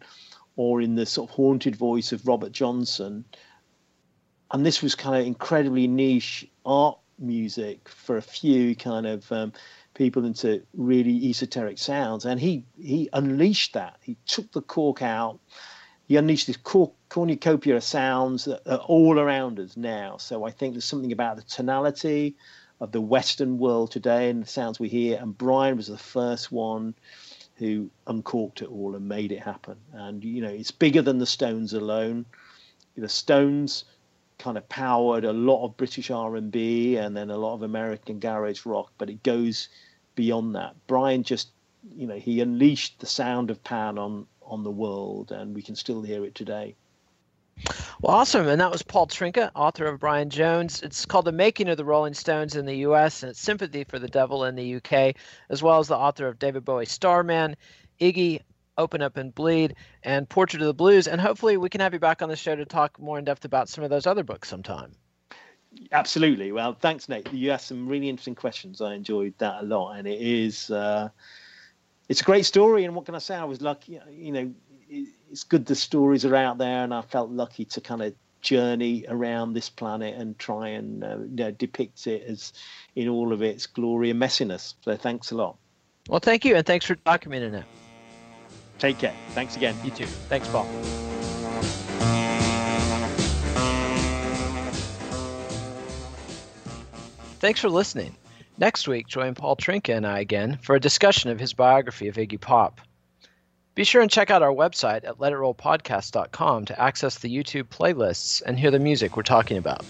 or 0.57 0.81
in 0.81 0.95
the 0.95 1.07
sort 1.07 1.31
of 1.31 1.37
haunted 1.37 1.77
voice 1.77 2.13
of 2.13 2.27
Robert 2.27 2.53
Johnson. 2.53 3.25
And 4.51 4.65
this 4.65 4.83
was 4.83 4.95
kind 4.95 5.21
of 5.21 5.27
incredibly 5.27 5.87
niche 5.87 6.47
art 6.65 6.99
music 7.19 7.89
for 7.89 8.17
a 8.17 8.23
few 8.23 8.75
kind 8.75 9.07
of 9.07 9.31
um, 9.31 9.53
people 9.95 10.25
into 10.25 10.63
really 10.75 11.29
esoteric 11.29 11.79
sounds. 11.79 12.25
And 12.25 12.41
he 12.41 12.65
he 12.81 13.09
unleashed 13.13 13.73
that. 13.75 13.97
He 14.01 14.17
took 14.27 14.51
the 14.53 14.63
cork 14.63 15.03
out 15.03 15.41
you 16.07 16.19
unleashed 16.19 16.47
this 16.47 16.59
cornucopia 17.09 17.77
of 17.77 17.85
sounds 17.85 18.45
that 18.45 18.61
are 18.69 18.79
all 18.79 19.19
around 19.19 19.59
us 19.59 19.77
now. 19.77 20.17
So 20.19 20.45
I 20.45 20.51
think 20.51 20.75
there's 20.75 20.85
something 20.85 21.13
about 21.13 21.37
the 21.37 21.43
tonality 21.43 22.37
of 22.81 22.93
the 22.93 23.01
Western 23.01 23.59
world 23.59 23.91
today 23.91 24.29
and 24.29 24.43
the 24.43 24.49
sounds 24.49 24.79
we 24.79 24.89
hear. 24.89 25.19
And 25.19 25.37
Brian 25.37 25.77
was 25.77 25.87
the 25.87 25.97
first 25.97 26.53
one 26.53 26.95
who 27.57 27.89
uncorked 28.07 28.63
it 28.63 28.69
all 28.69 28.95
and 28.97 29.09
made 29.09 29.33
it 29.33 29.41
happen. 29.41 29.77
And 29.93 30.23
you 30.23 30.43
know, 30.43 30.49
it's 30.49 30.71
bigger 30.71 31.01
than 31.01 31.19
the 31.19 31.27
Stones 31.27 31.73
alone. 31.73 32.27
The 32.97 33.09
Stones 33.09 33.85
kind 34.39 34.59
of 34.59 34.69
powered 34.69 35.25
a 35.25 35.33
lot 35.33 35.65
of 35.65 35.77
British 35.77 36.11
R&B 36.11 36.97
and 36.97 37.17
then 37.17 37.31
a 37.31 37.37
lot 37.37 37.55
of 37.55 37.63
American 37.63 38.19
garage 38.19 38.67
rock, 38.67 38.93
but 38.99 39.09
it 39.09 39.23
goes 39.23 39.69
beyond 40.17 40.55
that. 40.55 40.75
Brian 40.87 41.23
just, 41.23 41.51
you 41.97 42.07
know, 42.07 42.19
he 42.19 42.41
unleashed 42.41 42.99
the 42.99 43.07
sound 43.07 43.51
of 43.51 43.63
Pan 43.65 43.99
on 43.99 44.27
on 44.47 44.63
the 44.63 44.71
world, 44.71 45.33
and 45.33 45.55
we 45.55 45.63
can 45.63 45.75
still 45.75 46.03
hear 46.03 46.25
it 46.25 46.35
today. 46.35 46.75
Well, 48.01 48.17
awesome. 48.17 48.49
And 48.49 48.61
that 48.61 48.71
was 48.71 48.83
Paul 48.83 49.07
Trynka, 49.07 49.51
author 49.55 49.87
of 49.87 50.01
Brian 50.01 50.29
Jones. 50.29 50.83
It's 50.83 51.07
called 51.07 51.25
The 51.25 51.33
Making 51.33 51.69
of 51.69 51.77
the 51.77 51.85
Rolling 51.85 52.15
Stones 52.15 52.57
in 52.57 52.67
the 52.67 52.77
U.S. 52.79 53.23
and 53.23 53.31
it's 53.31 53.41
Sympathy 53.41 53.85
for 53.85 53.99
the 53.99 54.09
Devil 54.09 54.45
in 54.45 54.57
the 54.57 54.65
U.K., 54.65 55.15
as 55.49 55.63
well 55.63 55.79
as 55.79 55.89
the 55.89 55.97
author 55.97 56.27
of 56.27 56.39
David 56.39 56.65
Bowie 56.65 56.87
Starman, 56.87 57.57
Iggy, 58.01 58.41
Open 58.77 59.03
Up 59.03 59.17
and 59.17 59.35
Bleed, 59.35 59.77
and 60.03 60.29
Portrait 60.29 60.61
of 60.61 60.67
the 60.67 60.75
Blues. 60.75 61.07
And 61.07 61.21
hopefully 61.21 61.57
we 61.57 61.69
can 61.69 61.81
have 61.81 61.95
you 61.95 62.01
back 62.01 62.23
on 62.23 62.29
the 62.29 62.37
show 62.37 62.57
to 62.57 62.65
talk 62.65 62.99
more 62.99 63.19
in 63.19 63.25
depth 63.25 63.45
about 63.45 63.69
some 63.69 63.85
of 63.85 63.91
those 63.91 64.07
other 64.07 64.25
books 64.25 64.49
sometime. 64.49 64.93
Absolutely. 65.93 66.53
Well, 66.53 66.75
thanks, 66.75 67.09
Nate. 67.09 67.33
You 67.33 67.53
asked 67.53 67.69
some 67.69 67.89
really 67.89 68.09
interesting 68.09 68.35
questions. 68.35 68.81
I 68.81 68.95
enjoyed 68.95 69.35
that 69.39 69.63
a 69.63 69.65
lot. 69.65 69.93
And 69.93 70.09
it 70.09 70.21
is. 70.21 70.71
Uh, 70.71 71.09
it's 72.09 72.21
a 72.21 72.25
great 72.25 72.45
story, 72.45 72.85
and 72.85 72.95
what 72.95 73.07
can 73.07 73.15
I 73.15 73.19
say? 73.19 73.37
I 73.37 73.45
was 73.45 73.61
lucky. 73.63 74.01
You 74.11 74.33
know, 74.33 74.53
it's 74.89 75.45
good 75.45 75.67
the 75.67 75.75
stories 75.75 76.25
are 76.25 76.37
out 76.37 76.59
there, 76.59 76.85
and 76.85 76.93
I 76.93 77.03
felt 77.03 77.31
lucky 77.31 77.65
to 77.67 77.81
kind 77.81 78.03
of 78.03 78.15
journey 78.43 79.07
around 79.09 79.55
this 79.55 79.71
planet 79.71 80.15
and 80.21 80.39
try 80.39 80.69
and 80.69 81.03
uh, 81.03 81.17
you 81.17 81.37
know, 81.37 81.51
depict 81.51 82.07
it 82.07 82.23
as 82.29 82.53
in 82.95 83.09
all 83.09 83.33
of 83.33 83.43
its 83.43 83.67
glory 83.67 84.11
and 84.11 84.21
messiness. 84.21 84.75
So 84.83 84.97
thanks 84.97 85.31
a 85.31 85.37
lot. 85.37 85.57
Well, 86.09 86.21
thank 86.21 86.45
you, 86.45 86.55
and 86.55 86.67
thanks 86.67 86.85
for 86.85 86.95
documenting 86.97 87.55
it. 87.55 87.65
Take 88.79 88.99
care. 88.99 89.15
Thanks 89.31 89.57
again. 89.57 89.75
You 89.83 89.91
too. 89.91 90.07
Thanks, 90.29 90.49
Paul. 90.49 90.67
Thanks 97.41 97.61
for 97.61 97.69
listening. 97.69 98.17
Next 98.57 98.87
week, 98.87 99.09
join 99.09 99.35
Paul 99.35 99.57
Trynka 99.57 99.97
and 99.97 100.07
I 100.07 100.21
again 100.21 100.59
for 100.63 100.77
a 100.77 100.81
discussion 100.81 101.31
of 101.31 101.41
his 101.41 101.53
biography 101.53 102.07
of 102.07 102.15
Iggy 102.15 102.41
Pop. 102.41 102.81
Be 103.75 103.83
sure 103.83 104.01
and 104.01 104.11
check 104.11 104.31
out 104.31 104.43
our 104.43 104.53
website 104.53 105.05
at 105.05 105.19
letitrollpodcast.com 105.19 106.67
to 106.67 106.81
access 106.81 107.19
the 107.19 107.35
YouTube 107.35 107.65
playlists 107.65 108.43
and 108.47 108.59
hear 108.59 108.71
the 108.71 108.79
music 108.79 109.17
we're 109.17 109.25
talking 109.25 109.57
about. 109.57 109.85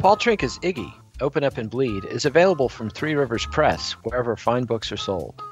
Paul 0.00 0.16
Trynka's 0.16 0.58
Iggy 0.60 0.92
Open 1.20 1.44
Up 1.44 1.56
and 1.56 1.70
Bleed 1.70 2.04
is 2.04 2.24
available 2.24 2.68
from 2.68 2.90
Three 2.90 3.14
Rivers 3.14 3.46
Press, 3.46 3.92
wherever 4.02 4.36
fine 4.36 4.64
books 4.64 4.92
are 4.92 4.96
sold. 4.96 5.42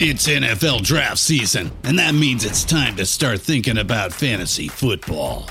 It's 0.00 0.28
NFL 0.28 0.82
draft 0.82 1.18
season, 1.18 1.72
and 1.82 1.98
that 1.98 2.14
means 2.14 2.44
it's 2.44 2.62
time 2.62 2.94
to 2.96 3.04
start 3.06 3.40
thinking 3.40 3.78
about 3.78 4.12
fantasy 4.12 4.68
football. 4.68 5.50